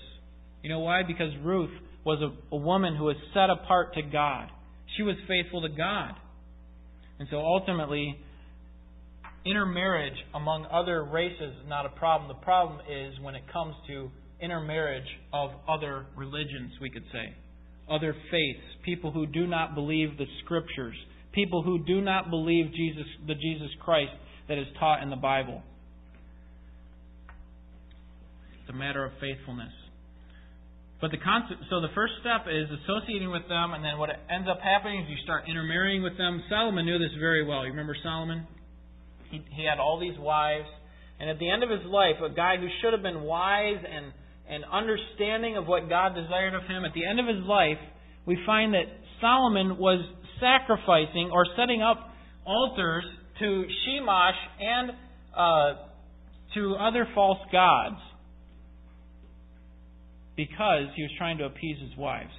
You 0.64 0.70
know 0.70 0.80
why? 0.80 1.04
Because 1.04 1.32
Ruth 1.44 1.70
was 2.06 2.20
a, 2.22 2.56
a 2.56 2.58
woman 2.58 2.96
who 2.96 3.06
was 3.06 3.18
set 3.34 3.50
apart 3.50 3.94
to 3.96 4.02
God. 4.02 4.48
She 4.96 5.04
was 5.04 5.16
faithful 5.28 5.62
to 5.62 5.70
God. 5.70 6.14
And 7.24 7.30
so 7.32 7.38
ultimately, 7.38 8.20
intermarriage 9.46 10.18
among 10.36 10.66
other 10.66 11.06
races 11.06 11.54
is 11.56 11.70
not 11.70 11.86
a 11.86 11.90
problem. 11.90 12.28
The 12.28 12.44
problem 12.44 12.82
is 12.82 13.18
when 13.22 13.34
it 13.34 13.44
comes 13.54 13.76
to 13.88 14.12
intermarriage 14.42 15.08
of 15.32 15.52
other 15.66 16.06
religions, 16.18 16.74
we 16.82 16.90
could 16.90 17.06
say, 17.14 17.34
other 17.90 18.14
faiths, 18.30 18.66
people 18.84 19.14
who 19.14 19.26
do 19.26 19.48
not 19.48 19.74
believe 19.74 20.18
the 20.18 20.26
scriptures, 20.44 20.96
people 21.32 21.64
who 21.64 21.86
do 21.86 22.02
not 22.02 22.30
believe 22.30 22.74
Jesus, 22.74 23.08
the 23.26 23.36
Jesus 23.36 23.70
Christ 23.80 24.12
that 24.50 24.58
is 24.58 24.68
taught 24.78 25.02
in 25.02 25.10
the 25.10 25.16
Bible. 25.16 25.64
It's 28.60 28.70
a 28.70 28.74
matter 28.74 29.06
of 29.06 29.14
faithfulness. 29.22 29.72
But 31.04 31.12
the 31.12 31.20
concept, 31.20 31.68
so 31.70 31.82
the 31.82 31.92
first 31.92 32.14
step 32.24 32.48
is 32.48 32.72
associating 32.80 33.28
with 33.30 33.44
them, 33.52 33.76
and 33.76 33.84
then 33.84 34.00
what 34.00 34.08
ends 34.32 34.48
up 34.48 34.64
happening 34.64 35.04
is 35.04 35.10
you 35.12 35.20
start 35.28 35.44
intermarrying 35.52 36.02
with 36.02 36.18
them. 36.18 36.42
Solomon 36.48 36.86
knew 36.86 36.98
this 36.98 37.12
very 37.20 37.44
well. 37.44 37.66
You 37.66 37.76
remember 37.76 37.98
Solomon? 38.02 38.48
He, 39.30 39.44
he 39.52 39.68
had 39.68 39.84
all 39.84 40.00
these 40.00 40.18
wives, 40.18 40.72
and 41.20 41.30
at 41.30 41.40
the 41.40 41.50
end 41.52 41.62
of 41.62 41.70
his 41.70 41.84
life, 41.84 42.24
a 42.24 42.34
guy 42.34 42.56
who 42.56 42.70
should 42.80 42.94
have 42.94 43.04
been 43.04 43.24
wise 43.24 43.84
and 43.84 44.14
and 44.48 44.64
understanding 44.72 45.58
of 45.58 45.68
what 45.68 45.90
God 45.90 46.16
desired 46.16 46.54
of 46.56 46.64
him, 46.72 46.86
at 46.86 46.94
the 46.94 47.06
end 47.06 47.20
of 47.20 47.28
his 47.28 47.44
life, 47.44 47.84
we 48.26 48.38
find 48.46 48.74
that 48.74 48.88
Solomon 49.20 49.78
was 49.78 50.00
sacrificing 50.40 51.32
or 51.34 51.46
setting 51.58 51.82
up 51.82 52.00
altars 52.46 53.04
to 53.40 53.66
Shemash 53.84 54.40
and 54.62 54.92
uh, 55.36 55.74
to 56.56 56.76
other 56.80 57.06
false 57.14 57.40
gods 57.52 58.00
because 60.36 60.88
he 60.96 61.04
was 61.04 61.12
trying 61.18 61.38
to 61.38 61.46
appease 61.46 61.78
his 61.82 61.98
wives. 61.98 62.34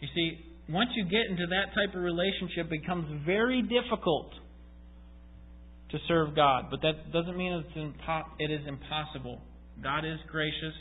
You 0.00 0.08
see, 0.14 0.38
once 0.68 0.90
you 0.94 1.04
get 1.04 1.30
into 1.30 1.46
that 1.46 1.74
type 1.74 1.94
of 1.94 2.02
relationship, 2.02 2.66
it 2.66 2.82
becomes 2.82 3.06
very 3.24 3.62
difficult 3.62 4.32
to 5.90 5.98
serve 6.08 6.34
God. 6.34 6.66
But 6.70 6.82
that 6.82 7.12
doesn't 7.12 7.36
mean 7.36 7.52
it's 7.52 7.76
impo- 7.76 8.28
it 8.38 8.50
is 8.50 8.66
impossible. 8.66 9.40
God 9.82 10.04
is 10.04 10.18
gracious, 10.30 10.74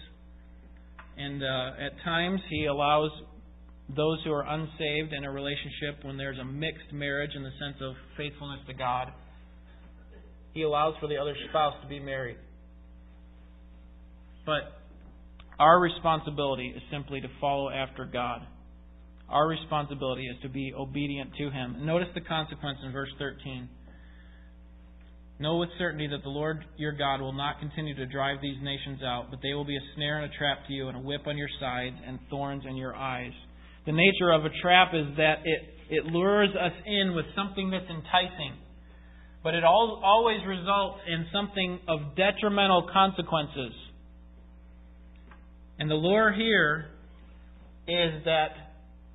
and 1.18 1.44
uh, 1.44 1.86
at 1.86 2.04
times 2.04 2.40
He 2.50 2.66
allows 2.66 3.12
those 3.96 4.18
who 4.24 4.32
are 4.32 4.48
unsaved 4.48 5.14
in 5.14 5.26
a 5.26 5.32
relationship 5.32 6.04
when 6.04 6.18
there's 6.18 6.40
a 6.40 6.46
mixed 6.46 6.92
marriage 6.92 7.32
in 7.36 7.44
the 7.44 7.52
sense 7.60 7.78
of 7.82 7.94
faithfulness 8.18 8.60
to 8.68 8.74
God. 8.74 9.10
He 10.54 10.64
allows 10.64 10.96
for 11.00 11.08
the 11.08 11.18
other 11.18 11.36
spouse 11.50 11.76
to 11.84 11.88
be 11.88 12.00
married. 12.00 12.38
But 14.46 14.85
our 15.60 15.80
responsibility 15.80 16.74
is 16.76 16.82
simply 16.92 17.22
to 17.22 17.28
follow 17.40 17.70
after 17.70 18.06
God. 18.06 18.42
Our 19.30 19.48
responsibility 19.48 20.28
is 20.28 20.36
to 20.44 20.50
be 20.50 20.74
obedient 20.78 21.32
to 21.38 21.50
Him. 21.50 21.86
Notice 21.86 22.10
the 22.14 22.22
consequence 22.22 22.78
in 22.86 22.92
verse 22.92 23.10
13. 23.18 23.70
Know 25.40 25.58
with 25.58 25.70
certainty 25.78 26.08
that 26.08 26.24
the 26.24 26.30
Lord 26.30 26.64
your 26.78 26.94
God 26.94 27.20
will 27.20 27.34
not 27.34 27.60
continue 27.60 27.96
to 27.96 28.06
drive 28.06 28.38
these 28.42 28.58
nations 28.62 29.02
out, 29.04 29.28
but 29.30 29.40
they 29.42 29.54
will 29.54 29.66
be 29.66 29.76
a 29.76 29.86
snare 29.96 30.22
and 30.22 30.32
a 30.32 30.38
trap 30.38 30.60
to 30.68 30.74
you, 30.74 30.88
and 30.88 30.98
a 30.98 31.02
whip 31.02 31.28
on 31.28 31.38
your 31.38 31.50
sides, 31.60 31.96
and 32.08 32.20
thorns 32.30 32.64
in 32.68 32.76
your 32.76 32.96
eyes. 32.96 33.34
The 33.86 33.92
nature 33.92 34.32
of 34.32 34.46
a 34.46 34.50
trap 34.62 34.94
is 34.94 35.06
that 35.18 35.40
it, 35.44 35.62
it 35.90 36.06
lures 36.06 36.50
us 36.50 36.72
in 36.86 37.16
with 37.16 37.26
something 37.36 37.70
that's 37.70 37.90
enticing, 37.90 38.56
but 39.44 39.54
it 39.54 39.64
all, 39.64 40.02
always 40.04 40.40
results 40.48 41.00
in 41.08 41.26
something 41.34 41.80
of 41.88 42.16
detrimental 42.16 42.88
consequences. 42.92 43.74
And 45.80 45.90
the 45.90 45.96
lure 45.96 46.32
here 46.32 46.86
is 47.88 48.24
that 48.26 48.50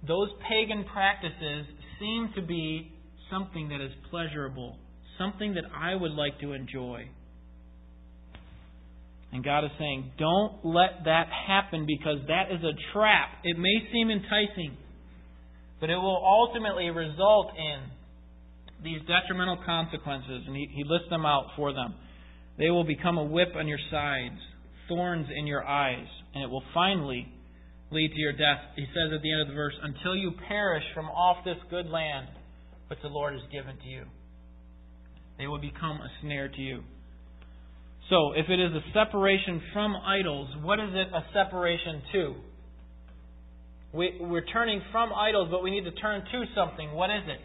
those 0.07 0.29
pagan 0.49 0.85
practices 0.93 1.67
seem 1.99 2.31
to 2.37 2.43
be 2.43 2.93
something 3.31 3.69
that 3.69 3.81
is 3.81 3.93
pleasurable, 4.11 4.77
something 5.19 5.55
that 5.55 5.65
I 5.75 5.95
would 5.95 6.13
like 6.13 6.39
to 6.41 6.53
enjoy. 6.53 7.09
And 9.33 9.45
God 9.45 9.65
is 9.65 9.71
saying, 9.79 10.13
don't 10.19 10.65
let 10.65 11.05
that 11.05 11.29
happen 11.47 11.87
because 11.87 12.19
that 12.29 12.51
is 12.51 12.63
a 12.65 12.73
trap. 12.93 13.29
It 13.45 13.59
may 13.59 13.89
seem 13.93 14.11
enticing, 14.11 14.77
but 15.81 15.89
it 15.89 15.97
will 15.97 16.23
ultimately 16.25 16.91
result 16.91 17.53
in 17.57 18.83
these 18.83 19.01
detrimental 19.07 19.59
consequences. 19.65 20.43
And 20.47 20.57
He, 20.57 20.69
he 20.75 20.85
lists 20.85 21.09
them 21.11 21.25
out 21.25 21.47
for 21.57 21.73
them. 21.73 21.95
They 22.59 22.71
will 22.71 22.85
become 22.85 23.19
a 23.19 23.25
whip 23.25 23.51
on 23.57 23.69
your 23.69 23.79
sides, 23.91 24.39
thorns 24.89 25.27
in 25.35 25.47
your 25.47 25.65
eyes 25.65 26.07
and 26.35 26.45
it 26.45 26.51
will 26.51 26.63
finally 26.73 27.27
lead 27.91 28.11
to 28.13 28.19
your 28.19 28.33
death. 28.33 28.59
He 28.77 28.87
says 28.87 29.13
at 29.15 29.23
the 29.23 29.33
end 29.33 29.43
of 29.43 29.49
the 29.49 29.55
verse, 29.55 29.75
until 29.83 30.17
you 30.17 30.33
perish 30.49 30.85
from 30.95 31.07
off 31.07 31.45
this 31.45 31.57
good 31.71 31.87
land 31.87 32.29
which 32.89 32.99
the 33.03 33.09
Lord 33.09 33.35
has 33.35 33.43
given 33.53 33.77
to 33.77 33.89
you. 33.89 34.05
They 35.39 35.47
will 35.47 35.61
become 35.61 35.97
a 35.97 36.09
snare 36.21 36.49
to 36.49 36.61
you. 36.61 36.83
So, 38.11 38.33
if 38.33 38.51
it 38.51 38.59
is 38.59 38.73
a 38.73 38.83
separation 38.93 39.63
from 39.73 39.95
idols, 39.95 40.49
what 40.63 40.81
is 40.81 40.91
it 40.93 41.09
a 41.15 41.23
separation 41.33 42.03
to? 42.13 42.35
We, 43.93 44.19
we're 44.21 44.45
turning 44.45 44.83
from 44.91 45.13
idols, 45.13 45.49
but 45.51 45.63
we 45.63 45.71
need 45.71 45.85
to 45.85 45.93
turn 45.93 46.23
to 46.33 46.45
something. 46.55 46.93
What 46.93 47.11
is 47.11 47.23
it? 47.27 47.41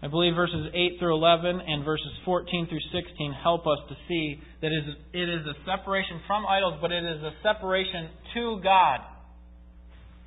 I 0.00 0.06
believe 0.06 0.34
verses 0.36 0.70
8 0.72 0.98
through 1.00 1.16
11 1.16 1.60
and 1.66 1.84
verses 1.84 2.12
14 2.24 2.68
through 2.68 2.80
16 2.92 3.34
help 3.42 3.66
us 3.66 3.78
to 3.88 3.96
see 4.06 4.40
that 4.62 4.70
it 4.70 5.28
is 5.28 5.46
a 5.46 5.54
separation 5.66 6.20
from 6.26 6.46
idols, 6.46 6.78
but 6.80 6.92
it 6.92 7.02
is 7.02 7.20
a 7.22 7.32
separation 7.42 8.08
to 8.34 8.60
God. 8.62 9.00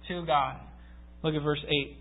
To 0.10 0.26
God. 0.26 0.58
Look 1.24 1.36
at 1.36 1.42
verse 1.42 1.64
8. 1.64 1.98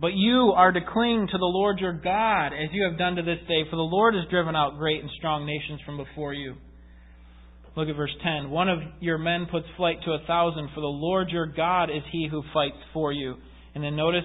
But 0.00 0.14
you 0.14 0.54
are 0.56 0.72
to 0.72 0.80
cling 0.80 1.28
to 1.30 1.36
the 1.36 1.44
Lord 1.44 1.78
your 1.80 1.92
God, 1.92 2.54
as 2.54 2.70
you 2.72 2.84
have 2.88 2.96
done 2.96 3.16
to 3.16 3.22
this 3.22 3.40
day, 3.46 3.64
for 3.68 3.76
the 3.76 3.82
Lord 3.82 4.14
has 4.14 4.24
driven 4.30 4.56
out 4.56 4.78
great 4.78 5.02
and 5.02 5.10
strong 5.18 5.44
nations 5.44 5.80
from 5.84 5.98
before 5.98 6.32
you. 6.32 6.54
Look 7.76 7.90
at 7.90 7.96
verse 7.96 8.14
10. 8.24 8.48
One 8.48 8.70
of 8.70 8.78
your 9.00 9.18
men 9.18 9.46
puts 9.50 9.66
flight 9.76 9.98
to 10.06 10.12
a 10.12 10.24
thousand, 10.26 10.70
for 10.74 10.80
the 10.80 10.86
Lord 10.86 11.28
your 11.28 11.46
God 11.46 11.90
is 11.90 12.02
he 12.10 12.28
who 12.30 12.42
fights 12.54 12.78
for 12.94 13.12
you. 13.12 13.34
And 13.74 13.84
then 13.84 13.94
notice 13.94 14.24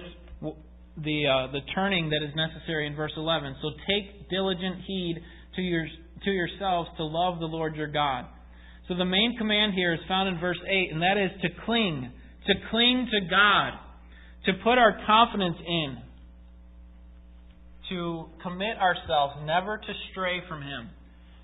the, 0.96 1.26
uh, 1.26 1.52
the 1.52 1.60
turning 1.74 2.10
that 2.10 2.22
is 2.22 2.34
necessary 2.34 2.86
in 2.86 2.96
verse 2.96 3.12
11. 3.16 3.56
So 3.62 3.70
take 3.86 4.30
diligent 4.30 4.82
heed 4.86 5.20
to, 5.56 5.62
your, 5.62 5.86
to 6.24 6.30
yourselves 6.30 6.90
to 6.96 7.04
love 7.04 7.38
the 7.38 7.46
Lord 7.46 7.76
your 7.76 7.88
God. 7.88 8.26
So 8.88 8.94
the 8.94 9.04
main 9.04 9.36
command 9.36 9.74
here 9.74 9.92
is 9.92 10.00
found 10.08 10.28
in 10.28 10.40
verse 10.40 10.58
8, 10.64 10.92
and 10.92 11.02
that 11.02 11.18
is 11.18 11.30
to 11.42 11.48
cling, 11.64 12.10
to 12.46 12.54
cling 12.70 13.08
to 13.10 13.28
God, 13.28 13.72
to 14.46 14.52
put 14.62 14.78
our 14.78 14.96
confidence 15.06 15.56
in, 15.66 15.96
to 17.90 18.26
commit 18.42 18.76
ourselves 18.78 19.34
never 19.44 19.78
to 19.78 19.92
stray 20.10 20.40
from 20.48 20.62
Him. 20.62 20.90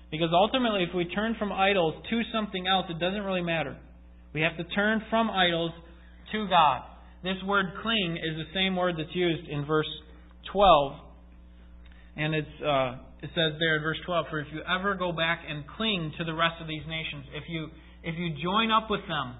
Because 0.09 0.29
ultimately, 0.31 0.83
if 0.83 0.95
we 0.95 1.05
turn 1.05 1.35
from 1.37 1.51
idols 1.51 1.95
to 2.09 2.21
something 2.33 2.67
else, 2.67 2.85
it 2.89 2.99
doesn't 2.99 3.23
really 3.23 3.41
matter. 3.41 3.75
We 4.33 4.41
have 4.41 4.55
to 4.57 4.63
turn 4.75 5.01
from 5.09 5.29
idols 5.29 5.71
to 6.31 6.47
God. 6.47 6.81
This 7.23 7.39
word 7.47 7.67
cling 7.81 8.17
is 8.17 8.35
the 8.35 8.51
same 8.53 8.75
word 8.75 8.95
that's 8.97 9.15
used 9.15 9.47
in 9.47 9.65
verse 9.65 9.87
12. 10.51 10.93
And 12.17 12.35
it's, 12.35 12.57
uh, 12.61 12.99
it 13.23 13.29
says 13.33 13.55
there 13.59 13.77
in 13.77 13.81
verse 13.81 13.97
12, 14.05 14.25
For 14.29 14.41
if 14.41 14.47
you 14.51 14.59
ever 14.67 14.93
go 14.95 15.13
back 15.13 15.39
and 15.47 15.63
cling 15.77 16.11
to 16.17 16.25
the 16.25 16.33
rest 16.33 16.59
of 16.59 16.67
these 16.67 16.83
nations, 16.85 17.25
if 17.33 17.43
you, 17.47 17.67
if 18.03 18.15
you 18.19 18.35
join 18.43 18.71
up 18.71 18.89
with 18.89 19.07
them, 19.07 19.35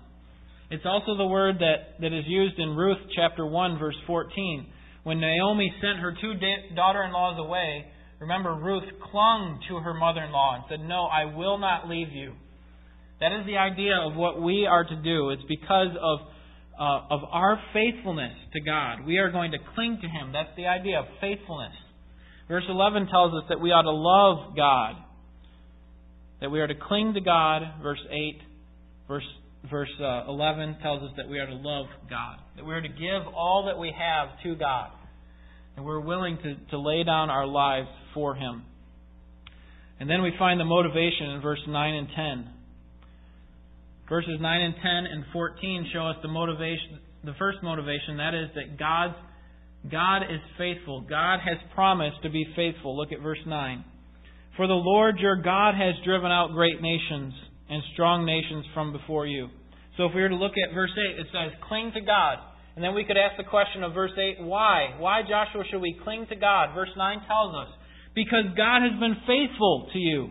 it's 0.71 0.85
also 0.85 1.17
the 1.17 1.27
word 1.27 1.59
that, 1.59 1.99
that 1.99 2.17
is 2.17 2.23
used 2.25 2.57
in 2.57 2.69
Ruth 2.69 2.97
chapter 3.17 3.45
1, 3.45 3.77
verse 3.77 3.97
14. 4.07 4.65
When 5.03 5.19
Naomi 5.19 5.71
sent 5.81 5.99
her 5.99 6.15
two 6.19 6.33
daughter 6.75 7.03
in 7.03 7.11
laws 7.11 7.37
away, 7.37 7.85
remember, 8.21 8.55
Ruth 8.55 8.87
clung 9.11 9.59
to 9.67 9.75
her 9.79 9.93
mother 9.93 10.23
in 10.23 10.31
law 10.31 10.55
and 10.55 10.63
said, 10.69 10.79
No, 10.87 11.03
I 11.03 11.25
will 11.35 11.57
not 11.57 11.89
leave 11.89 12.13
you. 12.13 12.31
That 13.19 13.33
is 13.37 13.45
the 13.45 13.57
idea 13.57 13.99
of 14.01 14.15
what 14.15 14.41
we 14.41 14.65
are 14.65 14.85
to 14.85 14.95
do. 15.03 15.31
It's 15.31 15.43
because 15.49 15.91
of 16.01 16.19
uh, 16.79 17.01
of 17.09 17.21
our 17.31 17.59
faithfulness 17.73 18.33
to 18.53 18.59
God. 18.61 19.05
We 19.05 19.17
are 19.17 19.31
going 19.31 19.51
to 19.51 19.57
cling 19.75 19.99
to 20.01 20.07
Him. 20.07 20.31
That's 20.33 20.55
the 20.57 20.65
idea 20.65 20.99
of 20.99 21.05
faithfulness. 21.21 21.73
Verse 22.47 22.63
11 22.67 23.07
tells 23.07 23.33
us 23.33 23.43
that 23.49 23.59
we 23.59 23.71
ought 23.71 23.83
to 23.83 23.91
love 23.91 24.55
God, 24.55 24.95
that 26.41 26.49
we 26.49 26.59
are 26.59 26.67
to 26.67 26.75
cling 26.75 27.13
to 27.13 27.21
God. 27.21 27.61
Verse 27.81 28.01
8, 28.09 28.41
verse, 29.07 29.23
verse 29.69 29.89
uh, 30.01 30.25
11 30.27 30.77
tells 30.81 31.03
us 31.03 31.11
that 31.17 31.29
we 31.29 31.39
are 31.39 31.47
to 31.47 31.55
love 31.55 31.85
God, 32.09 32.37
that 32.57 32.65
we 32.65 32.73
are 32.73 32.81
to 32.81 32.89
give 32.89 33.33
all 33.35 33.65
that 33.67 33.79
we 33.79 33.93
have 33.97 34.29
to 34.43 34.55
God, 34.55 34.89
and 35.77 35.85
we're 35.85 36.01
willing 36.01 36.37
to, 36.37 36.55
to 36.71 36.79
lay 36.79 37.03
down 37.03 37.29
our 37.29 37.47
lives 37.47 37.89
for 38.13 38.35
Him. 38.35 38.63
And 39.99 40.09
then 40.09 40.21
we 40.21 40.33
find 40.37 40.59
the 40.59 40.65
motivation 40.65 41.29
in 41.29 41.41
verse 41.41 41.61
9 41.67 41.93
and 41.93 42.07
10. 42.15 42.49
Verses 44.09 44.37
9 44.39 44.61
and 44.61 44.75
10 44.75 44.83
and 44.83 45.23
14 45.31 45.89
show 45.93 46.07
us 46.07 46.17
the 46.21 46.27
motivation, 46.27 46.99
the 47.23 47.33
first 47.39 47.59
motivation, 47.63 48.17
that 48.17 48.33
is 48.33 48.49
that 48.55 48.77
God's, 48.77 49.15
God 49.89 50.23
is 50.23 50.41
faithful. 50.57 51.01
God 51.01 51.39
has 51.39 51.57
promised 51.73 52.21
to 52.23 52.29
be 52.29 52.45
faithful. 52.55 52.97
Look 52.97 53.11
at 53.11 53.21
verse 53.21 53.41
9. 53.45 53.85
For 54.57 54.67
the 54.67 54.73
Lord 54.73 55.17
your 55.19 55.41
God 55.41 55.75
has 55.75 55.95
driven 56.05 56.31
out 56.31 56.51
great 56.53 56.81
nations 56.81 57.33
and 57.69 57.81
strong 57.93 58.25
nations 58.25 58.65
from 58.73 58.91
before 58.91 59.25
you. 59.25 59.47
So 59.97 60.05
if 60.05 60.11
we 60.13 60.21
were 60.21 60.29
to 60.29 60.35
look 60.35 60.53
at 60.57 60.73
verse 60.73 60.91
8, 60.93 61.19
it 61.19 61.27
says, 61.31 61.57
Cling 61.67 61.91
to 61.95 62.01
God. 62.01 62.37
And 62.75 62.83
then 62.83 62.95
we 62.95 63.05
could 63.05 63.17
ask 63.17 63.37
the 63.37 63.49
question 63.49 63.83
of 63.83 63.93
verse 63.93 64.13
8, 64.17 64.43
why? 64.45 64.95
Why, 64.97 65.21
Joshua, 65.21 65.63
should 65.69 65.81
we 65.81 65.99
cling 66.03 66.25
to 66.29 66.35
God? 66.35 66.73
Verse 66.73 66.89
9 66.97 67.17
tells 67.27 67.55
us, 67.55 67.73
Because 68.15 68.45
God 68.57 68.81
has 68.81 68.99
been 68.99 69.15
faithful 69.25 69.89
to 69.93 69.99
you. 69.99 70.29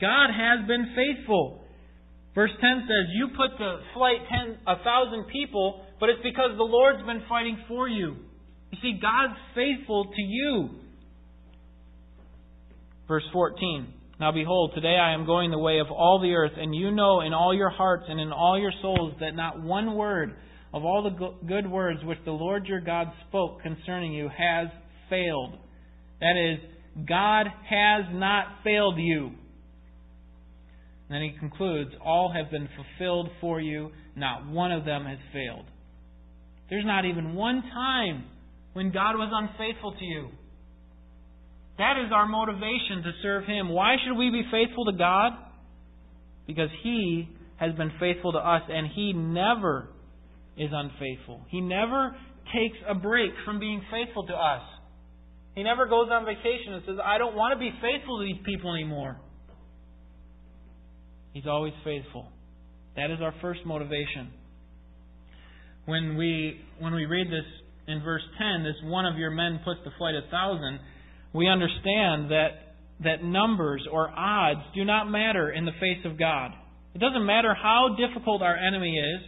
God 0.00 0.32
has 0.32 0.66
been 0.66 0.92
faithful. 0.96 1.63
Verse 2.34 2.50
10 2.60 2.82
says, 2.82 3.14
You 3.14 3.28
put 3.28 3.56
to 3.58 3.78
flight 3.94 4.18
ten, 4.28 4.58
a 4.66 4.82
thousand 4.82 5.26
people, 5.32 5.84
but 6.00 6.08
it's 6.08 6.22
because 6.22 6.50
the 6.56 6.64
Lord's 6.64 7.04
been 7.06 7.22
fighting 7.28 7.58
for 7.68 7.88
you. 7.88 8.16
You 8.70 8.78
see, 8.82 8.98
God's 9.00 9.38
faithful 9.54 10.06
to 10.06 10.22
you. 10.22 10.70
Verse 13.06 13.22
14 13.32 13.86
Now 14.18 14.32
behold, 14.32 14.72
today 14.74 14.96
I 14.96 15.14
am 15.14 15.26
going 15.26 15.50
the 15.50 15.58
way 15.58 15.78
of 15.78 15.92
all 15.92 16.20
the 16.20 16.32
earth, 16.32 16.52
and 16.56 16.74
you 16.74 16.90
know 16.90 17.20
in 17.20 17.32
all 17.32 17.54
your 17.54 17.70
hearts 17.70 18.04
and 18.08 18.18
in 18.18 18.32
all 18.32 18.58
your 18.58 18.72
souls 18.82 19.14
that 19.20 19.36
not 19.36 19.62
one 19.62 19.94
word 19.94 20.34
of 20.72 20.84
all 20.84 21.04
the 21.04 21.46
good 21.46 21.70
words 21.70 22.00
which 22.02 22.18
the 22.24 22.32
Lord 22.32 22.66
your 22.66 22.80
God 22.80 23.06
spoke 23.28 23.62
concerning 23.62 24.12
you 24.12 24.28
has 24.28 24.66
failed. 25.08 25.56
That 26.20 26.34
is, 26.36 26.58
God 27.06 27.46
has 27.68 28.06
not 28.12 28.46
failed 28.64 28.98
you. 28.98 29.30
And 31.08 31.16
then 31.16 31.22
he 31.22 31.38
concludes, 31.38 31.90
All 32.04 32.32
have 32.32 32.50
been 32.50 32.68
fulfilled 32.76 33.28
for 33.40 33.60
you, 33.60 33.90
not 34.16 34.48
one 34.48 34.72
of 34.72 34.84
them 34.84 35.04
has 35.04 35.18
failed. 35.32 35.66
There's 36.70 36.86
not 36.86 37.04
even 37.04 37.34
one 37.34 37.62
time 37.62 38.24
when 38.72 38.90
God 38.90 39.16
was 39.16 39.30
unfaithful 39.32 39.92
to 39.92 40.04
you. 40.04 40.28
That 41.78 41.94
is 42.04 42.12
our 42.12 42.26
motivation 42.26 43.02
to 43.02 43.12
serve 43.22 43.44
Him. 43.44 43.68
Why 43.68 43.96
should 44.04 44.16
we 44.16 44.30
be 44.30 44.42
faithful 44.50 44.84
to 44.86 44.92
God? 44.92 45.32
Because 46.46 46.70
He 46.82 47.28
has 47.56 47.74
been 47.74 47.90
faithful 47.98 48.32
to 48.32 48.38
us, 48.38 48.62
and 48.68 48.88
He 48.94 49.12
never 49.12 49.88
is 50.56 50.70
unfaithful. 50.72 51.42
He 51.48 51.60
never 51.60 52.16
takes 52.54 52.76
a 52.88 52.94
break 52.94 53.30
from 53.44 53.58
being 53.58 53.82
faithful 53.90 54.26
to 54.26 54.34
us. 54.34 54.62
He 55.54 55.62
never 55.62 55.86
goes 55.86 56.08
on 56.10 56.24
vacation 56.24 56.74
and 56.74 56.82
says, 56.86 56.96
I 57.04 57.18
don't 57.18 57.34
want 57.34 57.54
to 57.54 57.58
be 57.58 57.70
faithful 57.80 58.18
to 58.18 58.24
these 58.24 58.42
people 58.44 58.74
anymore. 58.74 59.16
He's 61.34 61.46
always 61.46 61.72
faithful. 61.82 62.28
That 62.96 63.10
is 63.10 63.18
our 63.20 63.34
first 63.42 63.60
motivation. 63.66 64.30
When 65.84 66.16
we 66.16 66.60
when 66.78 66.94
we 66.94 67.04
read 67.06 67.26
this 67.26 67.44
in 67.88 68.02
verse 68.02 68.22
10, 68.38 68.62
this 68.62 68.76
one 68.84 69.04
of 69.04 69.18
your 69.18 69.32
men 69.32 69.60
puts 69.64 69.80
to 69.84 69.90
flight 69.98 70.14
a 70.14 70.30
thousand, 70.30 70.78
we 71.34 71.48
understand 71.48 72.30
that 72.30 72.76
that 73.02 73.24
numbers 73.24 73.82
or 73.90 74.08
odds 74.16 74.60
do 74.76 74.84
not 74.84 75.10
matter 75.10 75.50
in 75.50 75.64
the 75.64 75.74
face 75.80 75.98
of 76.04 76.16
God. 76.16 76.52
It 76.94 77.00
doesn't 77.00 77.26
matter 77.26 77.52
how 77.52 77.96
difficult 77.98 78.40
our 78.40 78.56
enemy 78.56 78.94
is. 78.96 79.20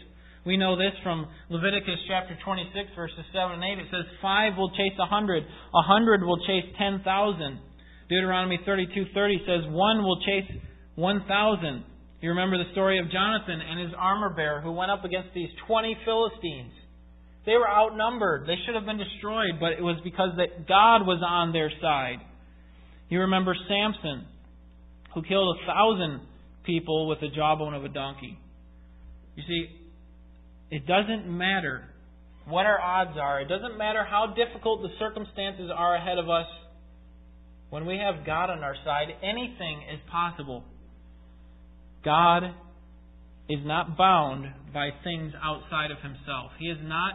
We 0.47 0.57
know 0.57 0.79
this 0.79 0.95
from 1.03 1.27
Leviticus 1.51 1.99
chapter 2.07 2.38
26, 2.45 2.90
verses 2.95 3.19
7 3.35 3.51
and 3.59 3.64
8. 3.64 3.83
It 3.83 3.87
says, 3.90 4.07
Five 4.23 4.53
will 4.57 4.71
chase 4.71 4.95
a 5.03 5.07
hundred, 5.07 5.42
a 5.42 5.83
hundred 5.83 6.23
will 6.23 6.38
chase 6.47 6.71
ten 6.79 7.03
thousand. 7.03 7.59
Deuteronomy 8.09 8.61
32:30 8.64 9.40
says, 9.42 9.73
One 9.75 10.05
will 10.05 10.23
chase 10.23 10.47
one 10.95 11.25
thousand. 11.27 11.83
You 12.27 12.31
remember 12.31 12.59
the 12.59 12.73
story 12.73 12.99
of 12.99 13.09
Jonathan 13.09 13.61
and 13.62 13.79
his 13.87 13.95
armor 13.97 14.31
bearer 14.31 14.61
who 14.61 14.73
went 14.73 14.91
up 14.91 15.05
against 15.05 15.29
these 15.33 15.49
20 15.69 15.97
Philistines. 16.05 16.73
They 17.47 17.53
were 17.53 17.71
outnumbered. 17.71 18.49
They 18.49 18.57
should 18.67 18.75
have 18.75 18.85
been 18.85 18.99
destroyed, 18.99 19.61
but 19.61 19.75
it 19.79 19.81
was 19.81 19.95
because 20.03 20.31
that 20.37 20.67
God 20.67 21.07
was 21.07 21.23
on 21.25 21.53
their 21.53 21.71
side. 21.81 22.19
You 23.11 23.21
remember 23.21 23.55
Samson, 23.69 24.27
who 25.15 25.23
killed 25.23 25.57
a 25.57 25.67
thousand 25.67 26.27
people 26.65 27.07
with 27.07 27.21
the 27.21 27.29
jawbone 27.29 27.75
of 27.75 27.85
a 27.85 27.89
donkey. 27.89 28.37
You 29.37 29.45
see, 29.47 29.69
it 30.73 30.85
doesn't 30.85 31.31
matter 31.31 31.85
what 32.49 32.67
our 32.67 32.81
odds 32.81 33.17
are. 33.23 33.41
It 33.41 33.47
doesn't 33.47 33.79
matter 33.79 34.05
how 34.05 34.35
difficult 34.35 34.83
the 34.83 34.91
circumstances 34.99 35.71
are 35.73 35.95
ahead 35.95 36.19
of 36.19 36.29
us. 36.29 36.47
When 37.71 37.87
we 37.87 37.99
have 37.99 38.27
God 38.27 38.51
on 38.51 38.65
our 38.65 38.75
side, 38.85 39.15
anything 39.23 39.83
is 39.95 40.01
possible. 40.11 40.65
God 42.07 42.55
is 43.51 43.59
not 43.64 43.99
bound 43.99 44.47
by 44.73 44.90
things 45.03 45.33
outside 45.42 45.90
of 45.90 45.99
himself. 45.99 46.53
He 46.59 46.66
is 46.66 46.79
not, 46.83 47.14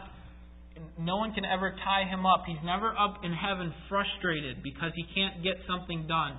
no 1.00 1.16
one 1.16 1.32
can 1.32 1.46
ever 1.46 1.74
tie 1.82 2.04
him 2.04 2.26
up. 2.26 2.44
He's 2.46 2.62
never 2.62 2.92
up 2.92 3.24
in 3.24 3.32
heaven 3.32 3.72
frustrated 3.88 4.62
because 4.62 4.92
he 4.94 5.04
can't 5.14 5.42
get 5.42 5.54
something 5.66 6.06
done. 6.06 6.36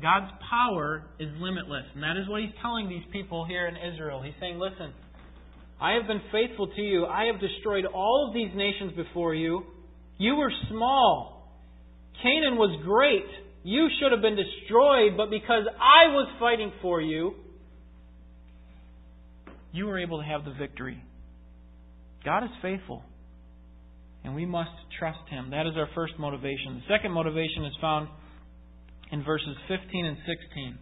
God's 0.00 0.32
power 0.50 1.04
is 1.20 1.28
limitless. 1.38 1.84
And 1.94 2.02
that 2.02 2.16
is 2.16 2.28
what 2.28 2.40
he's 2.40 2.56
telling 2.62 2.88
these 2.88 3.04
people 3.12 3.44
here 3.44 3.68
in 3.68 3.76
Israel. 3.76 4.22
He's 4.22 4.34
saying, 4.40 4.58
listen, 4.58 4.92
I 5.80 5.92
have 6.00 6.06
been 6.06 6.22
faithful 6.32 6.68
to 6.68 6.80
you. 6.80 7.04
I 7.04 7.26
have 7.26 7.40
destroyed 7.40 7.84
all 7.84 8.26
of 8.28 8.34
these 8.34 8.56
nations 8.56 8.92
before 8.96 9.34
you. 9.34 9.64
You 10.16 10.36
were 10.36 10.52
small. 10.70 11.52
Canaan 12.22 12.56
was 12.56 12.72
great. 12.84 13.28
You 13.66 13.88
should 13.98 14.12
have 14.12 14.22
been 14.22 14.36
destroyed, 14.36 15.16
but 15.16 15.28
because 15.28 15.64
I 15.74 16.14
was 16.14 16.30
fighting 16.38 16.70
for 16.80 17.00
you, 17.00 17.34
you 19.72 19.86
were 19.86 19.98
able 19.98 20.22
to 20.22 20.24
have 20.24 20.44
the 20.44 20.52
victory. 20.52 21.02
God 22.24 22.44
is 22.44 22.50
faithful, 22.62 23.02
and 24.22 24.36
we 24.36 24.46
must 24.46 24.70
trust 25.00 25.18
Him. 25.30 25.50
That 25.50 25.66
is 25.66 25.72
our 25.76 25.88
first 25.96 26.12
motivation. 26.16 26.80
The 26.86 26.94
second 26.94 27.10
motivation 27.10 27.64
is 27.64 27.72
found 27.80 28.06
in 29.10 29.24
verses 29.24 29.56
15 29.66 30.06
and 30.06 30.16
16. 30.18 30.78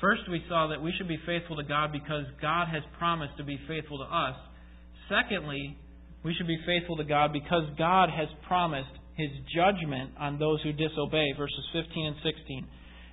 First, 0.00 0.22
we 0.30 0.44
saw 0.48 0.68
that 0.68 0.80
we 0.80 0.92
should 0.96 1.08
be 1.08 1.18
faithful 1.26 1.56
to 1.56 1.64
God 1.64 1.90
because 1.90 2.26
God 2.40 2.68
has 2.68 2.84
promised 3.00 3.36
to 3.38 3.42
be 3.42 3.58
faithful 3.66 3.98
to 3.98 4.04
us. 4.04 4.36
Secondly, 5.10 5.76
we 6.22 6.32
should 6.38 6.46
be 6.46 6.60
faithful 6.64 6.98
to 6.98 7.04
God 7.04 7.32
because 7.32 7.64
God 7.76 8.10
has 8.10 8.28
promised 8.46 8.94
His 9.16 9.30
judgment 9.54 10.12
on 10.18 10.38
those 10.38 10.60
who 10.62 10.72
disobey. 10.72 11.32
Verses 11.36 11.64
15 11.72 12.06
and 12.06 12.16
16. 12.22 12.66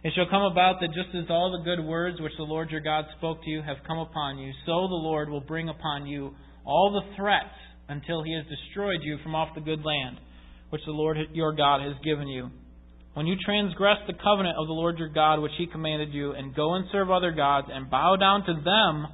It 0.03 0.11
shall 0.15 0.27
come 0.29 0.43
about 0.43 0.81
that 0.81 0.91
just 0.91 1.15
as 1.15 1.29
all 1.29 1.55
the 1.55 1.63
good 1.63 1.83
words 1.83 2.19
which 2.19 2.35
the 2.35 2.43
Lord 2.43 2.69
your 2.71 2.81
God 2.81 3.05
spoke 3.17 3.41
to 3.41 3.49
you 3.49 3.61
have 3.61 3.77
come 3.87 3.99
upon 3.99 4.37
you, 4.37 4.51
so 4.65 4.87
the 4.87 4.99
Lord 4.99 5.29
will 5.29 5.41
bring 5.41 5.69
upon 5.69 6.05
you 6.05 6.35
all 6.65 6.91
the 6.91 7.15
threats 7.15 7.55
until 7.87 8.21
He 8.21 8.35
has 8.35 8.43
destroyed 8.45 8.99
you 9.01 9.17
from 9.23 9.33
off 9.33 9.55
the 9.55 9.61
good 9.61 9.85
land 9.85 10.19
which 10.71 10.81
the 10.85 10.91
Lord 10.91 11.17
your 11.31 11.53
God 11.53 11.81
has 11.81 11.93
given 12.03 12.27
you. 12.27 12.49
When 13.13 13.27
you 13.27 13.35
transgress 13.45 13.97
the 14.07 14.13
covenant 14.13 14.57
of 14.57 14.67
the 14.67 14.73
Lord 14.73 14.97
your 14.97 15.07
God 15.13 15.39
which 15.39 15.51
he 15.57 15.67
commanded 15.67 16.11
you, 16.11 16.31
and 16.31 16.55
go 16.55 16.73
and 16.73 16.85
serve 16.91 17.11
other 17.11 17.31
gods, 17.31 17.67
and 17.71 17.89
bow 17.89 18.15
down 18.15 18.43
to 18.45 18.53
them, 18.53 19.07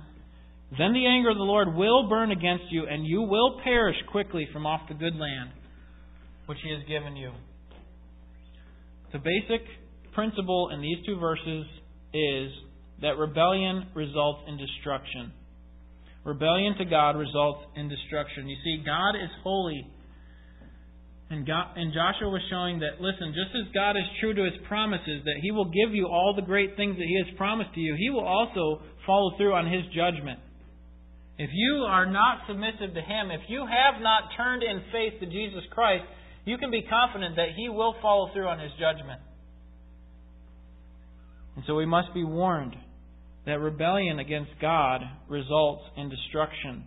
then 0.77 0.93
the 0.93 1.05
anger 1.05 1.29
of 1.29 1.37
the 1.37 1.43
Lord 1.43 1.75
will 1.75 2.07
burn 2.07 2.31
against 2.31 2.71
you, 2.71 2.87
and 2.87 3.05
you 3.05 3.21
will 3.21 3.59
perish 3.61 3.97
quickly 4.09 4.47
from 4.53 4.65
off 4.65 4.87
the 4.87 4.95
good 4.95 5.15
land 5.15 5.51
which 6.49 6.57
he 6.65 6.73
has 6.73 6.81
given 6.89 7.15
you. 7.15 7.29
The 9.13 9.19
basic 9.19 9.61
principle 10.13 10.71
in 10.73 10.81
these 10.81 10.97
two 11.05 11.19
verses 11.19 11.65
is 12.11 12.49
that 13.01 13.21
rebellion 13.21 13.85
results 13.93 14.41
in 14.47 14.57
destruction. 14.57 15.31
Rebellion 16.25 16.73
to 16.79 16.85
God 16.85 17.11
results 17.15 17.61
in 17.75 17.87
destruction. 17.87 18.49
You 18.49 18.57
see, 18.63 18.81
God 18.83 19.13
is 19.13 19.29
holy 19.43 19.85
and, 21.29 21.45
God, 21.45 21.77
and 21.77 21.93
Joshua 21.93 22.33
was 22.33 22.41
showing 22.49 22.81
that, 22.81 22.97
listen, 22.97 23.37
just 23.37 23.53
as 23.53 23.69
God 23.69 23.93
is 23.93 24.09
true 24.19 24.33
to 24.33 24.43
his 24.49 24.57
promises, 24.67 25.21
that 25.29 25.37
he 25.45 25.51
will 25.51 25.69
give 25.69 25.93
you 25.93 26.09
all 26.09 26.33
the 26.33 26.41
great 26.41 26.73
things 26.75 26.97
that 26.97 27.05
he 27.05 27.21
has 27.21 27.29
promised 27.37 27.69
to 27.75 27.79
you, 27.79 27.93
he 27.93 28.09
will 28.09 28.25
also 28.25 28.81
follow 29.05 29.37
through 29.37 29.53
on 29.53 29.69
his 29.69 29.85
judgment. 29.93 30.39
If 31.37 31.51
you 31.53 31.85
are 31.85 32.09
not 32.09 32.49
submissive 32.49 32.97
to 32.97 33.01
him, 33.05 33.29
if 33.29 33.45
you 33.47 33.61
have 33.61 34.01
not 34.01 34.33
turned 34.35 34.63
in 34.63 34.81
faith 34.91 35.21
to 35.21 35.27
Jesus 35.29 35.61
Christ, 35.69 36.03
you 36.49 36.57
can 36.57 36.71
be 36.71 36.81
confident 36.81 37.35
that 37.35 37.49
he 37.55 37.69
will 37.69 37.93
follow 38.01 38.31
through 38.33 38.47
on 38.47 38.57
his 38.57 38.71
judgment. 38.79 39.21
And 41.55 41.63
so 41.67 41.75
we 41.75 41.85
must 41.85 42.11
be 42.11 42.23
warned 42.23 42.75
that 43.45 43.59
rebellion 43.59 44.17
against 44.17 44.49
God 44.59 45.01
results 45.29 45.83
in 45.95 46.09
destruction. 46.09 46.85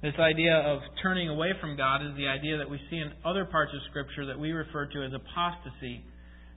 This 0.00 0.14
idea 0.18 0.56
of 0.56 0.80
turning 1.02 1.28
away 1.28 1.50
from 1.60 1.76
God 1.76 2.00
is 2.00 2.16
the 2.16 2.26
idea 2.26 2.56
that 2.56 2.70
we 2.70 2.80
see 2.88 2.96
in 2.96 3.12
other 3.22 3.44
parts 3.44 3.72
of 3.74 3.80
Scripture 3.90 4.24
that 4.24 4.38
we 4.38 4.52
refer 4.52 4.86
to 4.86 5.04
as 5.04 5.12
apostasy. 5.12 6.02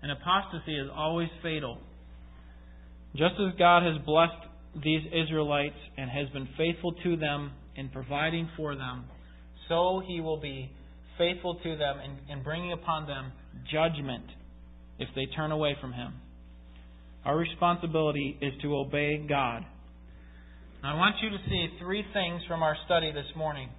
And 0.01 0.13
apostasy 0.13 0.79
is 0.79 0.87
always 0.95 1.27
fatal. 1.43 1.77
Just 3.17 3.35
as 3.35 3.53
God 3.59 3.83
has 3.83 4.01
blessed 4.05 4.81
these 4.81 5.01
Israelites 5.11 5.75
and 5.97 6.09
has 6.09 6.29
been 6.29 6.47
faithful 6.57 6.93
to 7.03 7.17
them 7.17 7.51
in 7.75 7.89
providing 7.89 8.47
for 8.55 8.75
them, 8.77 9.05
so 9.67 10.01
He 10.07 10.21
will 10.21 10.39
be 10.39 10.71
faithful 11.17 11.55
to 11.55 11.77
them 11.77 11.97
and, 12.03 12.29
in 12.29 12.43
bringing 12.43 12.73
upon 12.73 13.07
them 13.07 13.31
judgment 13.71 14.25
if 14.99 15.09
they 15.15 15.25
turn 15.35 15.51
away 15.51 15.75
from 15.81 15.93
Him. 15.93 16.13
Our 17.25 17.37
responsibility 17.37 18.37
is 18.41 18.53
to 18.61 18.75
obey 18.75 19.25
God 19.27 19.65
I 20.85 20.93
want 20.93 21.15
you 21.23 21.31
to 21.31 21.41
see 21.49 21.67
three 21.81 22.05
things 22.13 22.43
from 22.47 22.61
our 22.61 22.77
study 22.85 23.11
this 23.11 23.25
morning. 23.35 23.69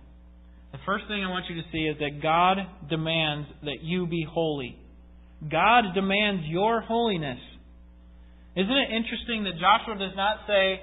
The 0.73 0.79
first 0.85 1.05
thing 1.07 1.23
I 1.23 1.31
want 1.31 1.45
you 1.49 1.55
to 1.55 1.69
see 1.71 1.87
is 1.87 1.97
that 2.01 2.21
God 2.21 2.59
demands 2.91 3.47
that 3.63 3.79
you 3.81 4.09
be 4.09 4.27
holy. 4.29 4.77
God 5.49 5.95
demands 5.95 6.43
your 6.49 6.81
holiness. 6.81 7.39
Isn't 8.57 8.75
it 8.75 8.91
interesting 8.91 9.45
that 9.45 9.55
Joshua 9.55 9.95
does 9.95 10.17
not 10.17 10.39
say, 10.49 10.81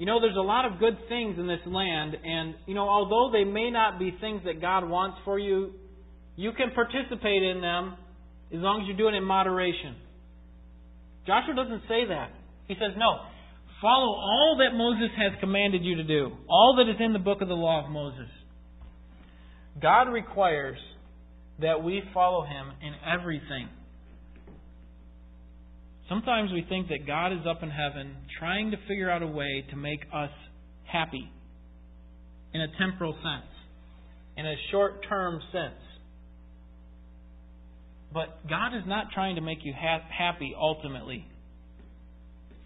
you 0.00 0.06
know, 0.06 0.20
there's 0.20 0.36
a 0.36 0.40
lot 0.40 0.64
of 0.64 0.80
good 0.80 0.96
things 1.08 1.38
in 1.38 1.46
this 1.46 1.60
land, 1.66 2.16
and, 2.24 2.54
you 2.66 2.74
know, 2.74 2.88
although 2.88 3.30
they 3.30 3.44
may 3.44 3.70
not 3.70 3.98
be 3.98 4.16
things 4.20 4.42
that 4.46 4.60
God 4.60 4.88
wants 4.88 5.18
for 5.24 5.38
you, 5.38 5.74
you 6.34 6.50
can 6.52 6.72
participate 6.74 7.42
in 7.42 7.60
them 7.60 7.94
as 8.50 8.58
long 8.58 8.80
as 8.82 8.88
you 8.88 8.96
do 8.96 9.06
it 9.06 9.14
in 9.14 9.22
moderation. 9.22 9.94
Joshua 11.26 11.54
doesn't 11.54 11.82
say 11.82 12.08
that. 12.08 12.30
He 12.66 12.74
says, 12.74 12.96
no, 12.96 13.20
Follow 13.80 14.12
all 14.12 14.58
that 14.58 14.76
Moses 14.76 15.08
has 15.16 15.32
commanded 15.40 15.82
you 15.82 15.96
to 15.96 16.04
do, 16.04 16.32
all 16.48 16.76
that 16.76 16.90
is 16.90 17.00
in 17.00 17.14
the 17.14 17.18
book 17.18 17.40
of 17.40 17.48
the 17.48 17.54
law 17.54 17.82
of 17.82 17.90
Moses. 17.90 18.28
God 19.80 20.12
requires 20.12 20.78
that 21.60 21.82
we 21.82 22.02
follow 22.12 22.42
him 22.42 22.72
in 22.82 22.92
everything. 23.10 23.68
Sometimes 26.10 26.50
we 26.52 26.66
think 26.68 26.88
that 26.88 27.06
God 27.06 27.32
is 27.32 27.46
up 27.48 27.62
in 27.62 27.70
heaven 27.70 28.16
trying 28.36 28.72
to 28.72 28.76
figure 28.88 29.08
out 29.08 29.22
a 29.22 29.28
way 29.28 29.64
to 29.70 29.76
make 29.76 30.00
us 30.12 30.30
happy 30.84 31.30
in 32.52 32.60
a 32.60 32.66
temporal 32.80 33.12
sense, 33.12 33.46
in 34.36 34.44
a 34.44 34.54
short 34.72 35.06
term 35.08 35.40
sense. 35.52 35.80
But 38.12 38.48
God 38.48 38.76
is 38.76 38.82
not 38.88 39.12
trying 39.14 39.36
to 39.36 39.40
make 39.40 39.58
you 39.62 39.72
ha- 39.72 40.02
happy 40.10 40.52
ultimately. 40.60 41.24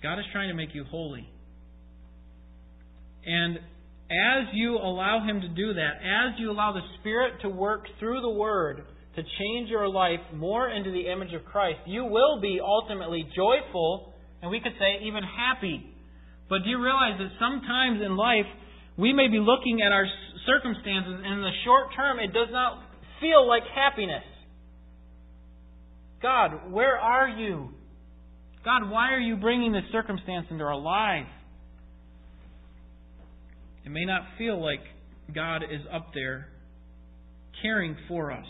God 0.02 0.18
is 0.18 0.24
trying 0.32 0.48
to 0.48 0.54
make 0.54 0.74
you 0.74 0.84
holy. 0.84 1.28
And 3.26 3.58
as 3.58 4.54
you 4.54 4.76
allow 4.76 5.22
Him 5.22 5.42
to 5.42 5.48
do 5.48 5.74
that, 5.74 5.96
as 6.00 6.38
you 6.38 6.50
allow 6.50 6.72
the 6.72 6.80
Spirit 6.98 7.34
to 7.42 7.50
work 7.50 7.84
through 8.00 8.22
the 8.22 8.30
Word 8.30 8.84
to 9.16 9.22
change 9.22 9.68
your 9.68 9.88
life 9.88 10.20
more 10.34 10.68
into 10.68 10.90
the 10.90 11.10
image 11.10 11.32
of 11.32 11.44
Christ, 11.44 11.78
you 11.86 12.04
will 12.04 12.40
be 12.40 12.60
ultimately 12.62 13.26
joyful, 13.34 14.12
and 14.42 14.50
we 14.50 14.60
could 14.60 14.72
say 14.78 15.06
even 15.06 15.22
happy. 15.22 15.84
But 16.48 16.64
do 16.64 16.70
you 16.70 16.82
realize 16.82 17.18
that 17.18 17.30
sometimes 17.38 18.00
in 18.04 18.16
life, 18.16 18.46
we 18.96 19.12
may 19.12 19.28
be 19.28 19.38
looking 19.38 19.80
at 19.84 19.92
our 19.92 20.06
circumstances, 20.46 21.20
and 21.24 21.34
in 21.34 21.40
the 21.40 21.56
short 21.64 21.88
term, 21.96 22.18
it 22.18 22.32
does 22.32 22.48
not 22.50 22.82
feel 23.20 23.46
like 23.46 23.62
happiness. 23.74 24.24
God, 26.22 26.70
where 26.70 26.98
are 26.98 27.28
you? 27.28 27.70
God, 28.64 28.90
why 28.90 29.12
are 29.12 29.20
you 29.20 29.36
bringing 29.36 29.72
this 29.72 29.84
circumstance 29.92 30.46
into 30.50 30.64
our 30.64 30.78
life? 30.78 31.26
It 33.84 33.90
may 33.90 34.04
not 34.06 34.22
feel 34.38 34.62
like 34.62 34.80
God 35.34 35.62
is 35.62 35.80
up 35.92 36.12
there 36.14 36.48
caring 37.62 37.96
for 38.08 38.32
us, 38.32 38.46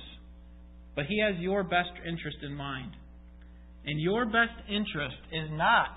but 0.95 1.07
He 1.07 1.21
has 1.21 1.41
your 1.41 1.63
best 1.63 1.91
interest 2.07 2.39
in 2.43 2.55
mind. 2.55 2.93
And 3.87 4.01
your 4.01 4.25
best 4.25 4.57
interest 4.69 5.17
is 5.33 5.49
not 5.51 5.97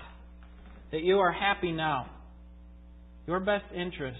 that 0.92 1.02
you 1.02 1.18
are 1.18 1.32
happy 1.32 1.72
now. 1.72 2.06
Your 3.26 3.40
best 3.40 3.64
interest, 3.74 4.18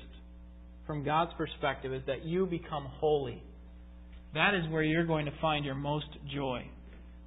from 0.86 1.04
God's 1.04 1.32
perspective, 1.36 1.92
is 1.92 2.02
that 2.06 2.24
you 2.24 2.46
become 2.46 2.86
holy. 3.00 3.42
That 4.34 4.54
is 4.54 4.70
where 4.70 4.82
you're 4.82 5.06
going 5.06 5.26
to 5.26 5.32
find 5.40 5.64
your 5.64 5.74
most 5.74 6.06
joy. 6.34 6.62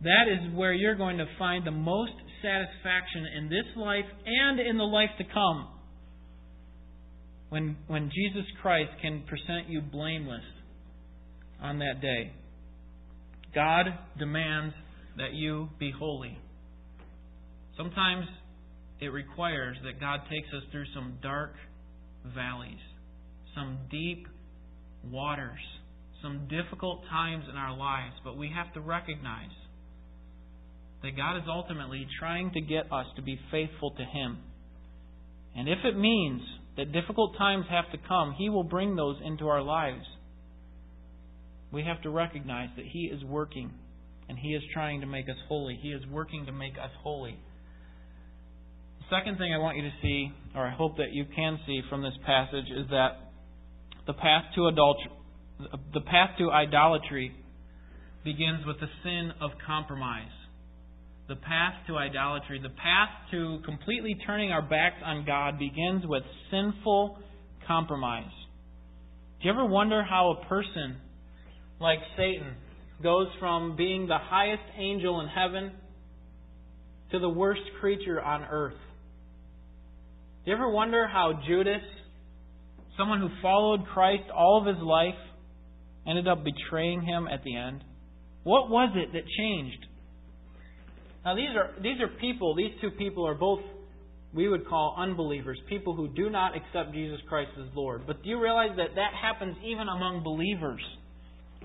That 0.04 0.26
is 0.28 0.56
where 0.56 0.74
you're 0.74 0.96
going 0.96 1.18
to 1.18 1.26
find 1.38 1.66
the 1.66 1.72
most 1.72 2.14
satisfaction 2.42 3.26
in 3.38 3.50
this 3.50 3.66
life 3.76 4.06
and 4.26 4.60
in 4.60 4.78
the 4.78 4.84
life 4.84 5.10
to 5.18 5.24
come. 5.24 5.68
When, 7.50 7.78
when 7.88 8.10
Jesus 8.10 8.46
Christ 8.62 8.92
can 9.02 9.24
present 9.28 9.68
you 9.68 9.82
blameless 9.82 10.44
on 11.62 11.80
that 11.80 12.02
day. 12.02 12.32
God 13.54 13.88
demands 14.18 14.74
that 15.18 15.34
you 15.34 15.70
be 15.80 15.92
holy. 15.92 16.38
Sometimes 17.78 18.26
it 19.00 19.08
requires 19.08 19.78
that 19.84 20.00
God 20.00 20.22
takes 20.30 20.48
us 20.56 20.64
through 20.72 20.86
some 20.94 21.18
dark 21.22 21.54
valleys, 22.36 22.80
some 23.56 23.80
deep 23.90 24.28
waters, 25.10 25.60
some 26.22 26.48
difficult 26.48 27.02
times 27.10 27.46
in 27.50 27.58
our 27.58 27.76
lives, 27.76 28.16
but 28.24 28.38
we 28.38 28.52
have 28.56 28.72
to 28.74 28.80
recognize 28.82 29.50
that 31.04 31.18
God 31.18 31.38
is 31.38 31.44
ultimately 31.48 32.08
trying 32.20 32.52
to 32.52 32.62
get 32.62 32.92
us 32.92 33.08
to 33.16 33.22
be 33.22 33.40
faithful 33.50 33.92
to 33.92 34.04
Him. 34.04 34.38
And 35.56 35.68
if 35.68 35.80
it 35.84 35.98
means 35.98 36.42
that 36.78 36.92
difficult 36.94 37.36
times 37.38 37.66
have 37.70 37.92
to 37.92 38.08
come, 38.08 38.36
He 38.38 38.50
will 38.50 38.64
bring 38.64 38.96
those 38.96 39.18
into 39.26 39.48
our 39.48 39.62
lives. 39.62 40.06
We 41.72 41.84
have 41.84 42.02
to 42.04 42.10
recognize 42.10 42.70
that 42.76 42.86
He 42.86 43.06
is 43.06 43.24
working 43.24 43.72
and 44.28 44.38
He 44.38 44.50
is 44.50 44.64
trying 44.74 45.02
to 45.02 45.08
make 45.08 45.30
us 45.30 45.38
holy. 45.48 45.78
He 45.82 45.90
is 45.90 46.06
working 46.08 46.46
to 46.46 46.52
make 46.52 46.74
us 46.74 46.92
holy. 47.02 47.38
The 49.00 49.18
second 49.18 49.38
thing 49.38 49.54
I 49.54 49.58
want 49.58 49.78
you 49.78 49.84
to 49.84 49.92
see, 50.02 50.32
or 50.56 50.66
I 50.66 50.72
hope 50.74 50.98
that 50.98 51.12
you 51.12 51.26
can 51.36 51.60
see 51.66 51.82
from 51.90 52.02
this 52.02 52.14
passage, 52.26 52.66
is 52.76 52.90
that 52.90 53.32
the 54.08 54.14
path 54.14 54.46
to 54.56 54.68
adultery, 54.68 55.12
the 55.94 56.02
path 56.02 56.32
to 56.40 56.50
idolatry 56.50 57.34
begins 58.24 58.66
with 58.66 58.80
the 58.80 58.88
sin 59.04 59.32
of 59.42 59.52
compromise. 59.66 60.32
The 61.28 61.36
path 61.36 61.74
to 61.88 61.98
idolatry, 61.98 62.60
the 62.62 62.70
path 62.70 63.10
to 63.32 63.60
completely 63.64 64.16
turning 64.26 64.52
our 64.52 64.62
backs 64.62 64.98
on 65.04 65.26
God 65.26 65.58
begins 65.60 66.06
with 66.06 66.24
sinful 66.50 67.18
compromise. 67.68 68.32
Do 69.42 69.48
you 69.48 69.54
ever 69.54 69.66
wonder 69.66 70.04
how 70.04 70.38
a 70.42 70.46
person 70.48 70.98
like 71.82 72.00
Satan 72.16 72.56
goes 73.02 73.28
from 73.40 73.76
being 73.76 74.08
the 74.08 74.18
highest 74.20 74.64
angel 74.78 75.22
in 75.22 75.28
heaven 75.28 75.72
to 77.12 77.20
the 77.20 77.30
worst 77.30 77.62
creature 77.80 78.22
on 78.22 78.44
earth? 78.44 78.78
Do 80.46 80.52
you 80.52 80.58
ever 80.58 80.70
wonder 80.70 81.08
how 81.08 81.34
Judas, 81.48 81.82
someone 82.98 83.20
who 83.20 83.30
followed 83.42 83.86
Christ 83.94 84.24
all 84.36 84.60
of 84.62 84.74
his 84.74 84.84
life, 84.84 85.20
ended 86.08 86.28
up 86.28 86.44
betraying 86.44 87.02
him 87.02 87.28
at 87.28 87.44
the 87.44 87.56
end? 87.56 87.84
What 88.44 88.70
was 88.70 88.92
it 88.96 89.14
that 89.14 89.24
changed? 89.38 89.86
Now 91.24 91.36
these 91.36 91.50
are 91.56 91.80
these 91.82 92.02
are 92.02 92.08
people, 92.20 92.56
these 92.56 92.72
two 92.82 92.92
people 92.92 93.28
are 93.28 93.36
both 93.36 93.60
we 94.34 94.48
would 94.48 94.66
call 94.68 94.96
unbelievers, 94.98 95.60
people 95.68 95.96
who 95.96 96.08
do 96.08 96.30
not 96.30 96.54
accept 96.56 96.94
Jesus 96.94 97.20
Christ 97.28 97.52
as 97.60 97.68
Lord. 97.76 98.08
But 98.08 98.24
do 98.24 98.30
you 98.30 98.42
realize 98.42 98.72
that 98.78 98.96
that 98.96 99.12
happens 99.22 99.58
even 99.64 99.88
among 99.90 100.24
believers? 100.24 100.82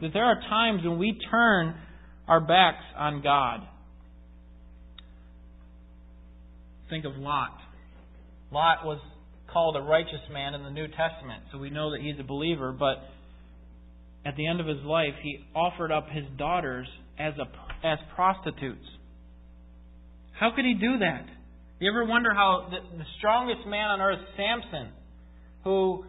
That 0.03 0.13
there 0.13 0.25
are 0.25 0.41
times 0.49 0.83
when 0.85 0.99
we 0.99 1.19
turn 1.31 1.75
our 2.29 2.41
backs 2.41 2.85
on 2.97 3.23
God. 3.23 3.61
Think 6.91 7.05
of 7.05 7.17
Lot. 7.17 7.57
Lot 8.53 8.85
was 8.85 9.01
called 9.53 9.77
a 9.77 9.81
righteous 9.81 10.21
man 10.31 10.55
in 10.55 10.63
the 10.63 10.71
New 10.71 10.87
Testament, 10.87 11.45
so 11.51 11.59
we 11.59 11.71
know 11.71 11.93
that 11.93 12.01
he's 12.01 12.17
a 12.21 12.25
believer, 12.25 12.73
but 12.73 12.99
at 14.25 14.37
the 14.37 14.47
end 14.47 14.61
of 14.61 14.67
his 14.67 14.85
life, 14.85 15.15
he 15.23 15.39
offered 15.55 15.91
up 15.91 16.09
his 16.11 16.25
daughters 16.37 16.87
as, 17.19 17.33
a, 17.39 17.87
as 17.87 17.99
prostitutes. 18.15 18.85
How 20.39 20.51
could 20.55 20.65
he 20.65 20.75
do 20.75 20.99
that? 20.99 21.27
You 21.79 21.91
ever 21.91 22.05
wonder 22.05 22.35
how 22.35 22.69
the, 22.71 22.99
the 22.99 23.05
strongest 23.19 23.67
man 23.67 23.87
on 23.87 24.01
earth, 24.01 24.19
Samson, 24.37 24.93
who, 25.65 26.05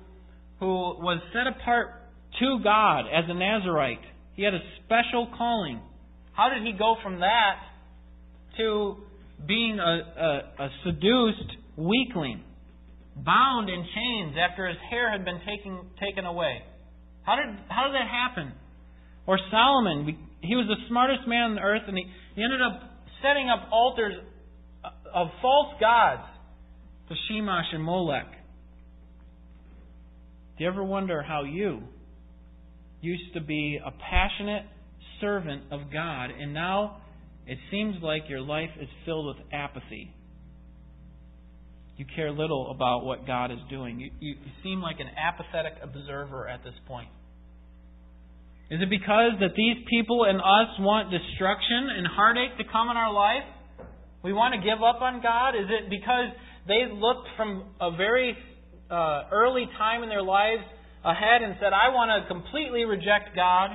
who 0.60 0.68
was 0.68 1.22
set 1.34 1.48
apart 1.48 1.90
to 2.40 2.60
God 2.64 3.02
as 3.08 3.26
a 3.28 3.34
Nazarite, 3.34 4.02
he 4.36 4.44
had 4.44 4.54
a 4.54 4.60
special 4.86 5.28
calling. 5.38 5.82
How 6.34 6.50
did 6.50 6.64
he 6.64 6.78
go 6.78 6.96
from 7.02 7.20
that 7.20 7.56
to 8.58 8.98
being 9.48 9.80
a, 9.80 9.84
a, 9.84 10.66
a 10.66 10.70
seduced 10.86 11.58
weakling, 11.76 12.44
bound 13.16 13.70
in 13.70 13.84
chains 13.96 14.36
after 14.38 14.68
his 14.68 14.78
hair 14.90 15.12
had 15.12 15.26
been 15.26 15.40
taken, 15.40 15.82
taken 16.00 16.26
away? 16.26 16.62
How 17.24 17.36
did, 17.36 17.58
how 17.70 17.86
did 17.86 17.94
that 17.94 18.08
happen? 18.08 18.54
Or 19.26 19.38
Solomon, 19.52 20.18
he 20.42 20.56
was 20.56 20.68
the 20.68 20.88
smartest 20.88 21.28
man 21.28 21.52
on 21.52 21.56
the 21.56 21.62
earth, 21.62 21.84
and 21.88 21.98
he, 21.98 22.06
he 22.36 22.44
ended 22.44 22.62
up 22.62 22.82
setting 23.22 23.50
up 23.50 23.68
altars 23.72 24.14
uh, 24.84 24.90
of 25.14 25.28
false 25.42 25.74
gods 25.80 26.24
to 27.10 27.16
Chemosh 27.28 27.74
and 27.74 27.84
Molech. 27.84 28.28
Do 30.58 30.64
you 30.64 30.70
ever 30.70 30.84
wonder 30.84 31.22
how 31.22 31.44
you 31.44 31.84
used 33.02 33.34
to 33.34 33.42
be 33.42 33.80
a 33.84 33.92
passionate 33.92 34.66
servant 35.22 35.64
of 35.72 35.92
God, 35.92 36.30
and 36.32 36.54
now 36.54 37.02
it 37.46 37.58
seems 37.72 37.96
like 38.02 38.24
your 38.28 38.42
life 38.42 38.70
is 38.80 38.90
filled 39.06 39.38
with 39.38 39.46
apathy? 39.54 40.14
You 41.98 42.06
care 42.16 42.32
little 42.32 42.70
about 42.70 43.06
what 43.06 43.26
God 43.26 43.52
is 43.52 43.58
doing. 43.70 44.00
You, 44.00 44.12
you, 44.20 44.36
seem 44.62 44.82
like 44.82 44.98
an 45.00 45.08
apathetic 45.18 45.82
observer 45.82 46.48
at 46.48 46.64
this 46.64 46.76
point. 46.88 47.10
Is 48.70 48.80
it 48.82 48.90
because 48.90 49.32
that 49.40 49.56
these 49.56 49.78
people 49.90 50.26
and 50.26 50.38
us 50.38 50.78
want 50.80 51.10
destruction 51.10 51.90
and 51.98 52.06
heartache 52.06 52.58
to 52.58 52.64
come 52.72 52.90
in 52.92 52.98
our 52.98 53.12
life? 53.12 53.48
We 54.24 54.34
want 54.34 54.54
to 54.54 54.62
give 54.62 54.84
up 54.84 55.02
on 55.02 55.22
God? 55.24 55.56
Is 55.56 55.66
it 55.70 55.90
because 55.90 56.30
they 56.68 56.86
looked 56.92 57.30
from 57.36 57.64
a 57.80 57.96
very 57.96 58.38
uh, 58.92 59.24
early 59.32 59.66
time 59.78 60.04
in 60.04 60.10
their 60.10 60.22
lives 60.22 60.64
ahead 61.04 61.42
and 61.42 61.56
said, 61.60 61.74
I 61.74 61.94
want 61.94 62.12
to 62.24 62.28
completely 62.34 62.86
reject 62.86 63.36
God? 63.36 63.72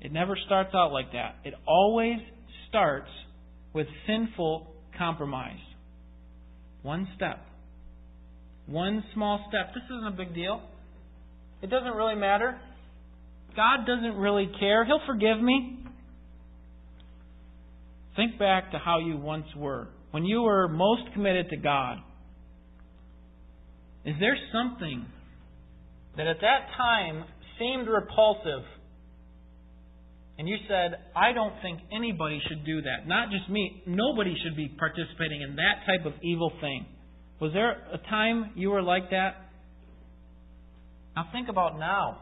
It 0.00 0.12
never 0.12 0.36
starts 0.46 0.74
out 0.74 0.92
like 0.92 1.12
that. 1.12 1.36
It 1.44 1.54
always 1.66 2.18
starts 2.68 3.08
with 3.72 3.86
sinful 4.06 4.66
compromise. 4.98 5.60
One 6.82 7.08
step. 7.16 7.38
One 8.66 9.04
small 9.14 9.44
step. 9.48 9.74
This 9.74 9.84
isn't 9.84 10.08
a 10.08 10.16
big 10.16 10.34
deal. 10.34 10.60
It 11.62 11.70
doesn't 11.70 11.92
really 11.92 12.16
matter. 12.16 12.58
God 13.54 13.86
doesn't 13.86 14.16
really 14.16 14.50
care. 14.58 14.84
He'll 14.84 15.06
forgive 15.06 15.40
me. 15.40 15.78
Think 18.16 18.38
back 18.38 18.72
to 18.72 18.78
how 18.78 18.98
you 18.98 19.16
once 19.16 19.46
were, 19.56 19.88
when 20.10 20.24
you 20.24 20.42
were 20.42 20.68
most 20.68 21.02
committed 21.14 21.48
to 21.50 21.56
God. 21.56 21.98
Is 24.04 24.14
there 24.20 24.36
something 24.52 25.06
that 26.16 26.26
at 26.26 26.36
that 26.40 26.68
time 26.76 27.24
seemed 27.58 27.88
repulsive? 27.88 28.64
And 30.38 30.48
you 30.48 30.56
said, 30.68 30.98
I 31.14 31.32
don't 31.32 31.54
think 31.62 31.80
anybody 31.94 32.40
should 32.48 32.64
do 32.64 32.82
that. 32.82 33.06
Not 33.06 33.30
just 33.30 33.48
me. 33.50 33.82
Nobody 33.86 34.34
should 34.42 34.56
be 34.56 34.68
participating 34.68 35.42
in 35.42 35.56
that 35.56 35.86
type 35.86 36.06
of 36.06 36.14
evil 36.22 36.50
thing. 36.60 36.86
Was 37.40 37.52
there 37.52 37.72
a 37.92 37.98
time 38.08 38.52
you 38.54 38.70
were 38.70 38.82
like 38.82 39.10
that? 39.10 39.50
Now 41.14 41.28
think 41.32 41.48
about 41.48 41.78
now. 41.78 42.20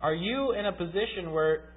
Are 0.00 0.14
you 0.14 0.52
in 0.52 0.66
a 0.66 0.72
position 0.72 1.32
where 1.32 1.76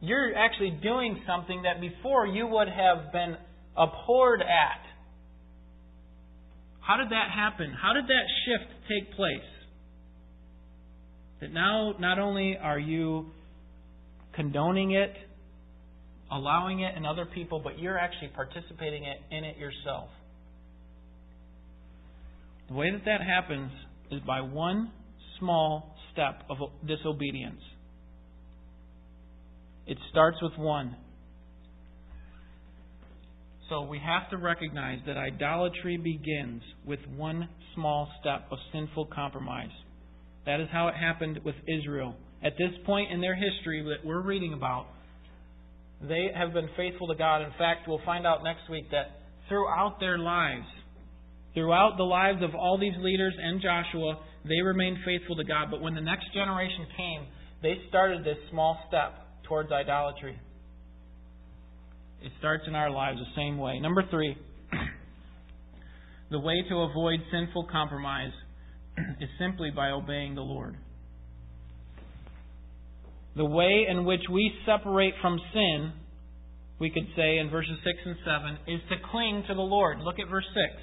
you're 0.00 0.34
actually 0.36 0.78
doing 0.82 1.20
something 1.26 1.62
that 1.62 1.80
before 1.80 2.26
you 2.26 2.46
would 2.46 2.68
have 2.68 3.12
been 3.12 3.36
abhorred 3.76 4.42
at. 4.42 4.82
How 6.80 6.96
did 6.96 7.10
that 7.10 7.30
happen? 7.34 7.74
How 7.80 7.92
did 7.92 8.04
that 8.04 8.26
shift 8.44 8.70
take 8.88 9.14
place? 9.14 9.46
That 11.40 11.52
now 11.52 11.94
not 11.98 12.18
only 12.18 12.56
are 12.60 12.78
you 12.78 13.26
condoning 14.34 14.92
it, 14.92 15.12
allowing 16.30 16.80
it 16.80 16.96
in 16.96 17.06
other 17.06 17.26
people, 17.26 17.60
but 17.62 17.78
you're 17.78 17.98
actually 17.98 18.28
participating 18.28 19.04
in 19.30 19.44
it 19.44 19.56
yourself. 19.56 20.08
The 22.68 22.74
way 22.74 22.90
that 22.90 23.04
that 23.06 23.20
happens 23.22 23.72
is 24.10 24.20
by 24.26 24.40
one 24.40 24.90
small 25.38 25.94
step 26.12 26.42
of 26.50 26.58
disobedience. 26.86 27.60
It 29.86 29.96
starts 30.10 30.36
with 30.42 30.52
one. 30.58 30.96
So 33.70 33.82
we 33.82 33.98
have 33.98 34.30
to 34.30 34.36
recognize 34.36 34.98
that 35.06 35.16
idolatry 35.16 35.96
begins 35.96 36.62
with 36.86 37.00
one 37.16 37.48
small 37.74 38.08
step 38.20 38.46
of 38.50 38.58
sinful 38.72 39.06
compromise. 39.06 39.70
That 40.46 40.60
is 40.60 40.68
how 40.72 40.88
it 40.88 40.94
happened 40.94 41.40
with 41.44 41.56
Israel. 41.66 42.14
At 42.42 42.52
this 42.56 42.70
point 42.86 43.12
in 43.12 43.20
their 43.20 43.34
history 43.34 43.82
that 43.82 44.06
we're 44.06 44.22
reading 44.22 44.52
about, 44.52 44.86
they 46.00 46.28
have 46.34 46.52
been 46.52 46.68
faithful 46.76 47.08
to 47.08 47.14
God. 47.14 47.42
In 47.42 47.50
fact, 47.58 47.88
we'll 47.88 48.00
find 48.04 48.26
out 48.26 48.44
next 48.44 48.70
week 48.70 48.90
that 48.92 49.20
throughout 49.48 49.98
their 49.98 50.18
lives, 50.18 50.66
throughout 51.54 51.96
the 51.96 52.04
lives 52.04 52.42
of 52.42 52.54
all 52.54 52.78
these 52.78 52.94
leaders 53.00 53.34
and 53.40 53.60
Joshua, 53.60 54.20
they 54.44 54.60
remained 54.62 54.98
faithful 55.04 55.36
to 55.36 55.44
God. 55.44 55.70
But 55.70 55.80
when 55.80 55.94
the 55.94 56.00
next 56.00 56.32
generation 56.32 56.86
came, 56.96 57.26
they 57.62 57.74
started 57.88 58.24
this 58.24 58.38
small 58.50 58.78
step 58.86 59.14
towards 59.48 59.72
idolatry. 59.72 60.38
It 62.22 62.32
starts 62.38 62.64
in 62.66 62.74
our 62.74 62.90
lives 62.90 63.18
the 63.18 63.40
same 63.40 63.58
way. 63.58 63.80
Number 63.80 64.04
three, 64.10 64.36
the 66.30 66.38
way 66.38 66.62
to 66.68 66.74
avoid 66.76 67.20
sinful 67.32 67.68
compromise 67.70 68.32
is 69.20 69.28
simply 69.38 69.70
by 69.74 69.90
obeying 69.90 70.34
the 70.34 70.42
Lord. 70.42 70.76
The 73.36 73.44
way 73.44 73.86
in 73.88 74.04
which 74.04 74.22
we 74.30 74.52
separate 74.66 75.14
from 75.20 75.38
sin, 75.52 75.92
we 76.80 76.90
could 76.90 77.06
say 77.16 77.38
in 77.38 77.50
verses 77.50 77.78
6 77.84 77.98
and 78.04 78.16
7, 78.24 78.74
is 78.74 78.80
to 78.90 78.96
cling 79.10 79.44
to 79.48 79.54
the 79.54 79.60
Lord. 79.60 80.00
Look 80.00 80.18
at 80.18 80.28
verse 80.28 80.46
6. 80.46 80.82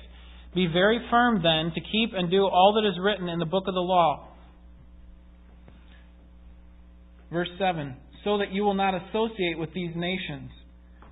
Be 0.56 0.68
very 0.68 1.00
firm 1.10 1.42
then 1.44 1.74
to 1.74 1.82
keep 1.92 2.14
and 2.14 2.32
do 2.32 2.46
all 2.46 2.74
that 2.76 2.88
is 2.88 2.96
written 3.02 3.28
in 3.28 3.40
the 3.40 3.46
book 3.46 3.66
of 3.68 3.74
the 3.74 3.82
law. 3.82 4.30
Verse 7.32 7.50
7 7.60 7.96
so 8.26 8.40
that 8.40 8.52
you 8.52 8.64
will 8.64 8.74
not 8.74 8.94
associate 8.96 9.58
with 9.58 9.74
these 9.74 9.92
nations, 9.96 10.50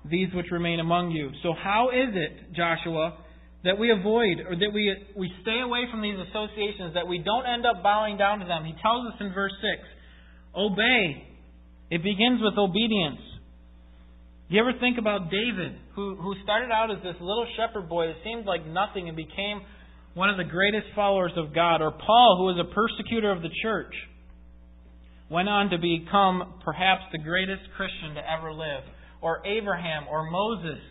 these 0.04 0.28
which 0.34 0.46
remain 0.50 0.80
among 0.80 1.12
you. 1.12 1.30
So, 1.42 1.54
how 1.54 1.88
is 1.90 2.12
it, 2.12 2.52
Joshua, 2.54 3.16
that 3.64 3.78
we 3.78 3.90
avoid 3.90 4.40
or 4.46 4.56
that 4.56 4.70
we, 4.72 4.94
we 5.16 5.32
stay 5.42 5.60
away 5.60 5.84
from 5.90 6.02
these 6.02 6.16
associations, 6.30 6.94
that 6.94 7.08
we 7.08 7.18
don't 7.18 7.46
end 7.46 7.66
up 7.66 7.82
bowing 7.82 8.16
down 8.16 8.40
to 8.40 8.46
them? 8.46 8.64
He 8.64 8.74
tells 8.80 9.06
us 9.08 9.14
in 9.20 9.32
verse 9.32 9.52
6 9.60 9.82
obey. 10.54 11.28
It 11.90 12.02
begins 12.02 12.40
with 12.40 12.56
obedience. 12.56 13.20
You 14.48 14.60
ever 14.60 14.72
think 14.78 14.98
about 14.98 15.30
David, 15.30 15.76
who, 15.96 16.16
who 16.16 16.34
started 16.44 16.70
out 16.70 16.90
as 16.90 17.02
this 17.02 17.16
little 17.20 17.46
shepherd 17.56 17.88
boy 17.88 18.06
that 18.06 18.16
seemed 18.22 18.46
like 18.46 18.66
nothing 18.66 19.08
and 19.08 19.16
became 19.16 19.62
one 20.14 20.30
of 20.30 20.36
the 20.36 20.44
greatest 20.44 20.86
followers 20.94 21.32
of 21.36 21.54
God, 21.54 21.82
or 21.82 21.90
Paul, 21.90 22.36
who 22.38 22.44
was 22.54 22.60
a 22.62 22.72
persecutor 22.72 23.32
of 23.32 23.42
the 23.42 23.50
church? 23.62 23.92
went 25.30 25.48
on 25.48 25.70
to 25.70 25.78
become 25.78 26.60
perhaps 26.64 27.02
the 27.12 27.18
greatest 27.18 27.62
Christian 27.76 28.14
to 28.14 28.22
ever 28.22 28.52
live, 28.52 28.84
or 29.20 29.44
Abraham, 29.46 30.04
or 30.10 30.30
Moses, 30.30 30.82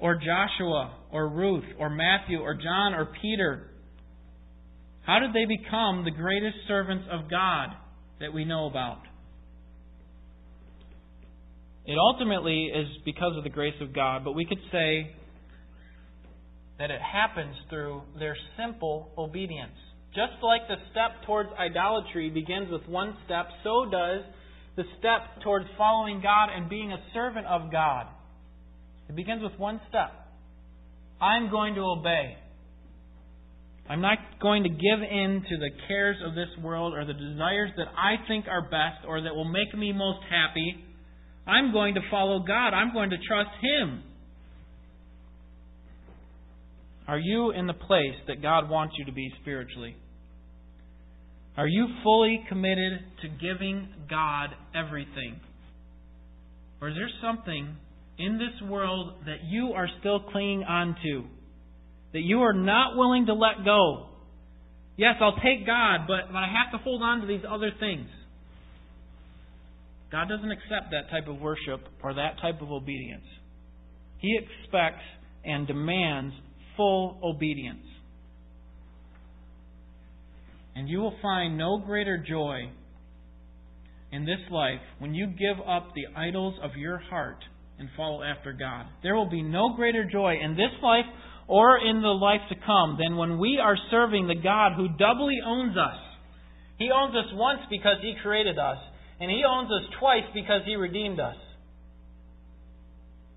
or 0.00 0.14
Joshua, 0.14 0.94
or 1.12 1.28
Ruth, 1.28 1.64
or 1.78 1.90
Matthew, 1.90 2.40
or 2.40 2.54
John, 2.54 2.94
or 2.94 3.12
Peter? 3.20 3.70
How 5.06 5.18
did 5.18 5.32
they 5.32 5.44
become 5.44 6.04
the 6.04 6.10
greatest 6.10 6.56
servants 6.66 7.04
of 7.10 7.30
God 7.30 7.68
that 8.20 8.32
we 8.32 8.44
know 8.44 8.66
about? 8.66 9.00
It 11.86 11.96
ultimately 11.98 12.70
is 12.74 12.86
because 13.04 13.36
of 13.36 13.44
the 13.44 13.50
grace 13.50 13.74
of 13.80 13.94
God, 13.94 14.24
but 14.24 14.32
we 14.32 14.44
could 14.44 14.60
say 14.70 15.14
that 16.78 16.90
it 16.90 17.00
happens 17.00 17.54
through 17.68 18.02
their 18.18 18.36
simple 18.56 19.10
obedience. 19.18 19.76
Just 20.14 20.42
like 20.42 20.62
the 20.68 20.76
step 20.90 21.26
towards 21.26 21.50
idolatry 21.58 22.30
begins 22.30 22.70
with 22.70 22.86
one 22.88 23.16
step, 23.24 23.46
so 23.62 23.86
does 23.90 24.22
the 24.76 24.84
step 24.98 25.42
towards 25.42 25.66
following 25.76 26.20
God 26.22 26.48
and 26.54 26.70
being 26.70 26.92
a 26.92 26.98
servant 27.12 27.46
of 27.46 27.70
God. 27.70 28.06
It 29.10 29.16
begins 29.16 29.42
with 29.42 29.58
one 29.58 29.80
step. 29.88 30.12
I'm 31.20 31.50
going 31.50 31.74
to 31.74 31.80
obey. 31.80 32.36
I'm 33.88 34.00
not 34.00 34.18
going 34.40 34.62
to 34.62 34.68
give 34.68 35.02
in 35.02 35.42
to 35.50 35.56
the 35.58 35.70
cares 35.88 36.16
of 36.24 36.36
this 36.36 36.46
world 36.62 36.94
or 36.94 37.04
the 37.04 37.12
desires 37.12 37.72
that 37.76 37.88
I 37.98 38.24
think 38.28 38.44
are 38.46 38.62
best 38.62 39.04
or 39.08 39.20
that 39.20 39.34
will 39.34 39.50
make 39.50 39.76
me 39.76 39.92
most 39.92 40.20
happy. 40.30 40.76
I'm 41.44 41.72
going 41.72 41.94
to 41.96 42.00
follow 42.08 42.44
God. 42.46 42.68
I'm 42.68 42.92
going 42.92 43.10
to 43.10 43.16
trust 43.26 43.50
Him. 43.60 44.04
Are 47.08 47.18
you 47.18 47.50
in 47.50 47.66
the 47.66 47.74
place 47.74 48.14
that 48.28 48.40
God 48.40 48.70
wants 48.70 48.94
you 48.96 49.06
to 49.06 49.12
be 49.12 49.28
spiritually? 49.42 49.96
Are 51.56 51.66
you 51.66 51.88
fully 52.04 52.44
committed 52.48 53.00
to 53.22 53.28
giving 53.44 53.88
God 54.08 54.50
everything? 54.72 55.40
Or 56.80 56.90
is 56.90 56.94
there 56.94 57.10
something 57.20 57.76
in 58.20 58.38
this 58.38 58.68
world 58.68 59.14
that 59.26 59.44
you 59.44 59.72
are 59.74 59.88
still 60.00 60.20
clinging 60.30 60.62
on 60.64 60.96
to? 61.02 61.24
That 62.12 62.20
you 62.20 62.40
are 62.40 62.52
not 62.52 62.96
willing 62.96 63.26
to 63.26 63.34
let 63.34 63.64
go? 63.64 64.08
Yes, 64.96 65.14
I'll 65.20 65.36
take 65.36 65.66
God, 65.66 66.00
but, 66.06 66.28
but 66.28 66.36
I 66.36 66.48
have 66.48 66.72
to 66.72 66.84
hold 66.84 67.02
on 67.02 67.20
to 67.22 67.26
these 67.26 67.44
other 67.48 67.70
things. 67.80 68.08
God 70.12 70.28
doesn't 70.28 70.50
accept 70.50 70.90
that 70.90 71.08
type 71.10 71.28
of 71.28 71.40
worship 71.40 71.80
or 72.02 72.14
that 72.14 72.40
type 72.42 72.60
of 72.60 72.70
obedience. 72.70 73.24
He 74.18 74.38
expects 74.38 75.04
and 75.44 75.66
demands 75.66 76.34
full 76.76 77.18
obedience. 77.22 77.86
And 80.74 80.88
you 80.88 80.98
will 80.98 81.14
find 81.22 81.56
no 81.56 81.78
greater 81.78 82.18
joy 82.18 82.70
in 84.12 84.24
this 84.24 84.40
life 84.50 84.80
when 84.98 85.14
you 85.14 85.26
give 85.26 85.64
up 85.66 85.92
the 85.94 86.18
idols 86.18 86.54
of 86.62 86.72
your 86.76 86.98
heart 86.98 87.38
and 87.80 87.88
follow 87.96 88.22
after 88.22 88.52
God. 88.52 88.86
There 89.02 89.16
will 89.16 89.30
be 89.30 89.42
no 89.42 89.74
greater 89.74 90.04
joy 90.04 90.34
in 90.42 90.52
this 90.52 90.70
life 90.82 91.06
or 91.48 91.78
in 91.78 92.02
the 92.02 92.08
life 92.08 92.42
to 92.50 92.54
come 92.64 92.98
than 93.00 93.16
when 93.16 93.38
we 93.38 93.58
are 93.60 93.76
serving 93.90 94.28
the 94.28 94.40
God 94.40 94.72
who 94.76 94.86
doubly 94.98 95.38
owns 95.44 95.76
us. 95.76 95.98
He 96.78 96.90
owns 96.94 97.16
us 97.16 97.32
once 97.32 97.60
because 97.70 97.96
He 98.02 98.14
created 98.22 98.58
us, 98.58 98.76
and 99.18 99.30
He 99.30 99.42
owns 99.48 99.70
us 99.70 99.90
twice 99.98 100.28
because 100.34 100.60
He 100.66 100.76
redeemed 100.76 101.18
us. 101.18 101.36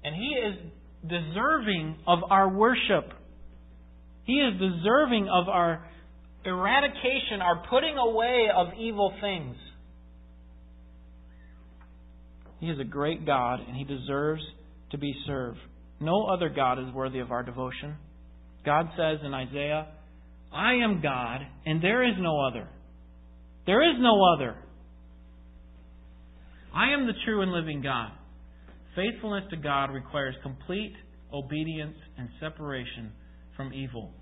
And 0.04 0.14
He 0.14 0.36
is 0.36 0.56
deserving 1.10 1.96
of 2.06 2.20
our 2.30 2.50
worship. 2.50 3.12
He 4.26 4.34
is 4.34 4.54
deserving 4.60 5.30
of 5.30 5.48
our 5.48 5.86
eradication, 6.46 7.42
our 7.42 7.64
putting 7.70 7.98
away 7.98 8.48
of 8.56 8.68
evil 8.78 9.14
things. 9.22 9.56
He 12.64 12.70
is 12.70 12.80
a 12.80 12.86
great 12.86 13.26
God, 13.26 13.60
and 13.68 13.76
He 13.76 13.84
deserves 13.84 14.42
to 14.92 14.98
be 14.98 15.14
served. 15.28 15.58
No 16.00 16.28
other 16.28 16.48
God 16.48 16.80
is 16.80 16.94
worthy 16.94 17.20
of 17.20 17.30
our 17.30 17.44
devotion. 17.44 17.98
God 18.66 18.86
says 18.96 19.20
in 19.22 19.34
Isaiah, 19.34 19.88
I 20.54 20.76
am 20.76 21.02
God, 21.02 21.42
and 21.66 21.84
there 21.84 22.08
is 22.08 22.16
no 22.20 22.40
other. 22.48 22.70
There 23.66 23.82
is 23.82 23.98
no 24.00 24.18
other. 24.34 24.56
I 26.74 26.94
am 26.94 27.06
the 27.06 27.12
true 27.26 27.42
and 27.42 27.52
living 27.52 27.82
God. 27.82 28.12
Faithfulness 28.96 29.44
to 29.50 29.58
God 29.58 29.92
requires 29.92 30.36
complete 30.42 30.94
obedience 31.34 31.98
and 32.18 32.30
separation 32.40 33.12
from 33.58 33.74
evil. 33.74 34.14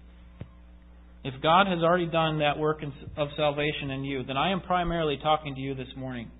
If 1.23 1.39
God 1.43 1.67
has 1.67 1.83
already 1.83 2.07
done 2.07 2.39
that 2.39 2.57
work 2.57 2.81
of 3.17 3.27
salvation 3.37 3.91
in 3.91 4.03
you, 4.03 4.23
then 4.23 4.35
I 4.35 4.51
am 4.51 4.61
primarily 4.61 5.19
talking 5.21 5.53
to 5.53 5.61
you 5.61 5.75
this 5.75 5.93
morning. 5.95 6.31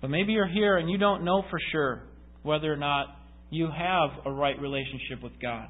But 0.00 0.10
maybe 0.10 0.32
you're 0.32 0.48
here 0.48 0.78
and 0.78 0.90
you 0.90 0.98
don't 0.98 1.24
know 1.24 1.42
for 1.50 1.58
sure 1.72 2.02
whether 2.42 2.72
or 2.72 2.76
not 2.76 3.06
you 3.50 3.66
have 3.66 4.10
a 4.24 4.30
right 4.30 4.58
relationship 4.58 5.22
with 5.22 5.32
God. 5.40 5.68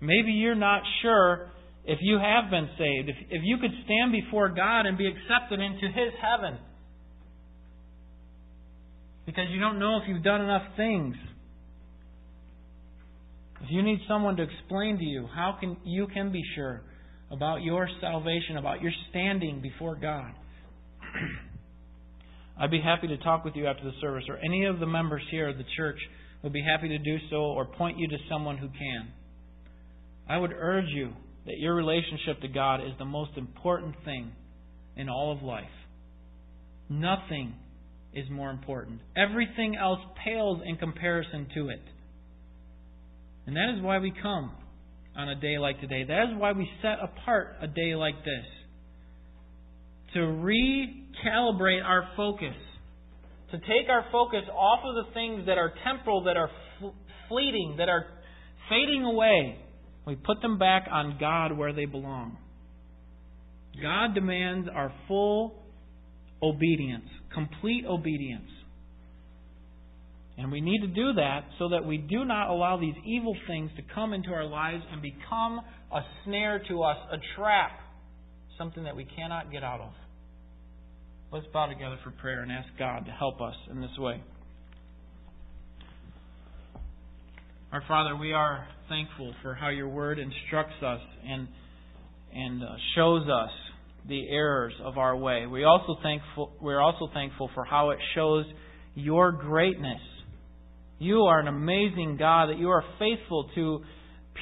Maybe 0.00 0.32
you're 0.32 0.54
not 0.54 0.82
sure 1.02 1.50
if 1.84 1.98
you 2.00 2.18
have 2.18 2.50
been 2.50 2.68
saved, 2.78 3.08
if, 3.08 3.16
if 3.30 3.42
you 3.44 3.58
could 3.58 3.72
stand 3.84 4.12
before 4.12 4.48
God 4.48 4.86
and 4.86 4.96
be 4.96 5.06
accepted 5.06 5.60
into 5.60 5.86
His 5.88 6.12
heaven. 6.20 6.58
Because 9.26 9.46
you 9.50 9.60
don't 9.60 9.78
know 9.78 9.98
if 9.98 10.08
you've 10.08 10.24
done 10.24 10.40
enough 10.40 10.62
things. 10.76 11.14
If 13.62 13.70
you 13.70 13.82
need 13.82 14.00
someone 14.08 14.36
to 14.36 14.42
explain 14.42 14.98
to 14.98 15.04
you 15.04 15.28
how 15.34 15.56
can 15.60 15.76
you 15.84 16.06
can 16.06 16.32
be 16.32 16.42
sure 16.54 16.82
about 17.30 17.62
your 17.62 17.88
salvation, 18.00 18.56
about 18.56 18.80
your 18.80 18.92
standing 19.10 19.60
before 19.60 19.96
God. 19.96 20.32
I'd 22.60 22.70
be 22.70 22.80
happy 22.80 23.08
to 23.08 23.16
talk 23.16 23.44
with 23.44 23.56
you 23.56 23.66
after 23.66 23.84
the 23.84 23.96
service, 24.02 24.24
or 24.28 24.36
any 24.36 24.66
of 24.66 24.80
the 24.80 24.86
members 24.86 25.22
here 25.30 25.48
of 25.48 25.56
the 25.56 25.64
church 25.78 25.98
would 26.42 26.52
be 26.52 26.62
happy 26.62 26.88
to 26.88 26.98
do 26.98 27.16
so 27.30 27.36
or 27.36 27.64
point 27.64 27.98
you 27.98 28.06
to 28.08 28.18
someone 28.28 28.58
who 28.58 28.68
can. 28.68 29.08
I 30.28 30.36
would 30.36 30.52
urge 30.52 30.88
you 30.88 31.12
that 31.46 31.58
your 31.58 31.74
relationship 31.74 32.42
to 32.42 32.48
God 32.48 32.80
is 32.80 32.92
the 32.98 33.06
most 33.06 33.30
important 33.36 33.94
thing 34.04 34.32
in 34.94 35.08
all 35.08 35.32
of 35.32 35.42
life. 35.42 35.64
Nothing 36.90 37.54
is 38.12 38.28
more 38.30 38.50
important. 38.50 39.00
Everything 39.16 39.76
else 39.76 40.00
pales 40.22 40.60
in 40.66 40.76
comparison 40.76 41.48
to 41.54 41.70
it. 41.70 41.80
And 43.46 43.56
that 43.56 43.74
is 43.74 43.82
why 43.82 43.98
we 43.98 44.12
come 44.22 44.52
on 45.16 45.28
a 45.30 45.34
day 45.34 45.58
like 45.58 45.80
today. 45.80 46.04
That 46.04 46.24
is 46.30 46.38
why 46.38 46.52
we 46.52 46.68
set 46.82 46.98
apart 47.02 47.56
a 47.62 47.66
day 47.66 47.94
like 47.94 48.16
this. 48.24 48.44
To 50.14 50.20
recalibrate 51.24 51.84
our 51.84 52.08
focus. 52.16 52.54
To 53.52 53.58
take 53.58 53.88
our 53.88 54.04
focus 54.12 54.42
off 54.52 54.80
of 54.84 55.06
the 55.06 55.12
things 55.12 55.46
that 55.46 55.58
are 55.58 55.72
temporal, 55.84 56.24
that 56.24 56.36
are 56.36 56.50
fleeting, 57.28 57.76
that 57.78 57.88
are 57.88 58.06
fading 58.68 59.04
away. 59.04 59.58
We 60.06 60.16
put 60.16 60.40
them 60.40 60.58
back 60.58 60.86
on 60.90 61.16
God 61.18 61.56
where 61.56 61.72
they 61.72 61.84
belong. 61.84 62.36
God 63.82 64.14
demands 64.14 64.68
our 64.72 64.92
full 65.08 65.54
obedience, 66.42 67.04
complete 67.34 67.84
obedience. 67.86 68.48
And 70.38 70.50
we 70.50 70.60
need 70.60 70.80
to 70.80 70.86
do 70.86 71.12
that 71.14 71.40
so 71.58 71.68
that 71.68 71.84
we 71.84 71.98
do 71.98 72.24
not 72.24 72.48
allow 72.48 72.78
these 72.78 72.94
evil 73.04 73.36
things 73.46 73.70
to 73.76 73.82
come 73.94 74.14
into 74.14 74.30
our 74.30 74.46
lives 74.46 74.82
and 74.90 75.02
become 75.02 75.60
a 75.92 76.00
snare 76.24 76.62
to 76.68 76.82
us, 76.82 76.96
a 77.12 77.18
trap, 77.36 77.72
something 78.56 78.84
that 78.84 78.96
we 78.96 79.04
cannot 79.04 79.52
get 79.52 79.62
out 79.62 79.80
of. 79.80 79.92
Let's 81.32 81.46
bow 81.52 81.66
together 81.66 81.96
for 82.02 82.10
prayer 82.10 82.42
and 82.42 82.50
ask 82.50 82.68
God 82.78 83.06
to 83.06 83.12
help 83.12 83.40
us 83.40 83.54
in 83.70 83.80
this 83.80 83.96
way. 83.98 84.22
Our 87.72 87.82
Father, 87.86 88.16
we 88.16 88.32
are 88.32 88.66
thankful 88.88 89.32
for 89.42 89.54
how 89.54 89.68
your 89.68 89.88
word 89.88 90.18
instructs 90.18 90.82
us 90.82 91.00
and 91.24 91.48
and 92.32 92.62
uh, 92.62 92.66
shows 92.94 93.28
us 93.28 93.50
the 94.08 94.28
errors 94.30 94.72
of 94.82 94.98
our 94.98 95.16
way. 95.16 95.46
We 95.46 95.64
also 95.64 95.96
thankful 96.02 96.52
we're 96.60 96.80
also 96.80 97.08
thankful 97.14 97.50
for 97.54 97.64
how 97.64 97.90
it 97.90 97.98
shows 98.14 98.44
your 98.94 99.30
greatness 99.30 100.00
you 101.00 101.22
are 101.22 101.40
an 101.40 101.48
amazing 101.48 102.18
God, 102.18 102.50
that 102.50 102.58
you 102.58 102.68
are 102.68 102.84
faithful 102.98 103.48
to 103.54 103.80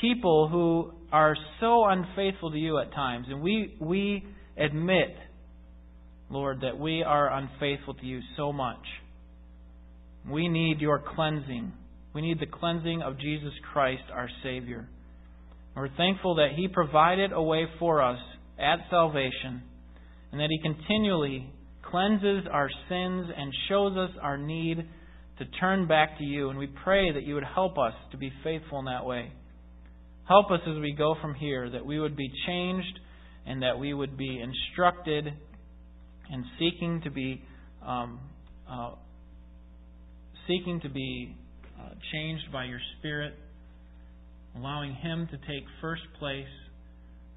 people 0.00 0.48
who 0.48 0.92
are 1.12 1.36
so 1.60 1.84
unfaithful 1.84 2.50
to 2.50 2.58
you 2.58 2.78
at 2.80 2.92
times. 2.92 3.26
And 3.30 3.40
we, 3.40 3.76
we 3.80 4.26
admit, 4.56 5.14
Lord, 6.30 6.60
that 6.60 6.78
we 6.78 7.02
are 7.02 7.32
unfaithful 7.32 7.94
to 7.94 8.04
you 8.04 8.20
so 8.36 8.52
much. 8.52 8.84
We 10.30 10.48
need 10.48 10.80
your 10.80 11.02
cleansing. 11.14 11.72
We 12.14 12.22
need 12.22 12.40
the 12.40 12.46
cleansing 12.46 13.02
of 13.02 13.18
Jesus 13.18 13.52
Christ, 13.72 14.02
our 14.12 14.28
Savior. 14.42 14.88
We're 15.74 15.94
thankful 15.96 16.36
that 16.36 16.50
He 16.56 16.68
provided 16.68 17.32
a 17.32 17.42
way 17.42 17.66
for 17.78 18.02
us 18.02 18.18
at 18.58 18.78
salvation 18.90 19.62
and 20.32 20.40
that 20.40 20.48
He 20.50 20.60
continually 20.60 21.50
cleanses 21.90 22.44
our 22.50 22.68
sins 22.88 23.30
and 23.34 23.52
shows 23.68 23.96
us 23.96 24.10
our 24.20 24.36
need 24.36 24.78
to 25.38 25.44
turn 25.60 25.86
back 25.86 26.18
to 26.18 26.24
you. 26.24 26.50
And 26.50 26.58
we 26.58 26.66
pray 26.66 27.12
that 27.12 27.22
you 27.22 27.34
would 27.34 27.44
help 27.44 27.78
us 27.78 27.94
to 28.10 28.18
be 28.18 28.32
faithful 28.44 28.80
in 28.80 28.84
that 28.86 29.06
way. 29.06 29.32
Help 30.26 30.50
us 30.50 30.60
as 30.66 30.78
we 30.80 30.94
go 30.96 31.14
from 31.22 31.34
here, 31.34 31.70
that 31.70 31.86
we 31.86 31.98
would 31.98 32.16
be 32.16 32.30
changed 32.46 32.98
and 33.46 33.62
that 33.62 33.78
we 33.78 33.94
would 33.94 34.18
be 34.18 34.42
instructed 34.42 35.32
and 36.30 36.44
seeking 36.58 37.00
to 37.02 37.10
be 37.10 37.42
um, 37.84 38.20
uh, 38.70 38.92
seeking 40.46 40.80
to 40.80 40.88
be 40.88 41.34
uh, 41.78 41.90
changed 42.12 42.50
by 42.52 42.64
your 42.64 42.80
Spirit, 42.98 43.34
allowing 44.56 44.94
Him 44.94 45.28
to 45.30 45.36
take 45.38 45.64
first 45.80 46.02
place, 46.18 46.46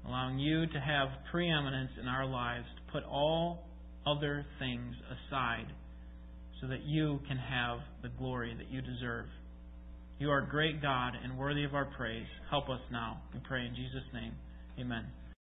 allowing 0.06 0.38
you 0.38 0.66
to 0.66 0.80
have 0.80 1.08
preeminence 1.30 1.90
in 2.00 2.08
our 2.08 2.26
lives, 2.26 2.66
to 2.76 2.92
put 2.92 3.04
all 3.04 3.64
other 4.06 4.44
things 4.58 4.94
aside 5.06 5.66
so 6.60 6.68
that 6.68 6.84
you 6.84 7.20
can 7.28 7.36
have 7.36 7.78
the 8.02 8.08
glory 8.18 8.54
that 8.56 8.70
you 8.70 8.80
deserve. 8.80 9.26
You 10.18 10.30
are 10.30 10.38
a 10.38 10.48
great 10.48 10.80
God 10.80 11.14
and 11.22 11.36
worthy 11.36 11.64
of 11.64 11.74
our 11.74 11.86
praise. 11.96 12.26
Help 12.50 12.68
us 12.68 12.80
now. 12.90 13.20
We 13.34 13.40
pray 13.46 13.66
in 13.66 13.74
Jesus' 13.74 14.06
name. 14.12 14.32
Amen. 14.78 15.21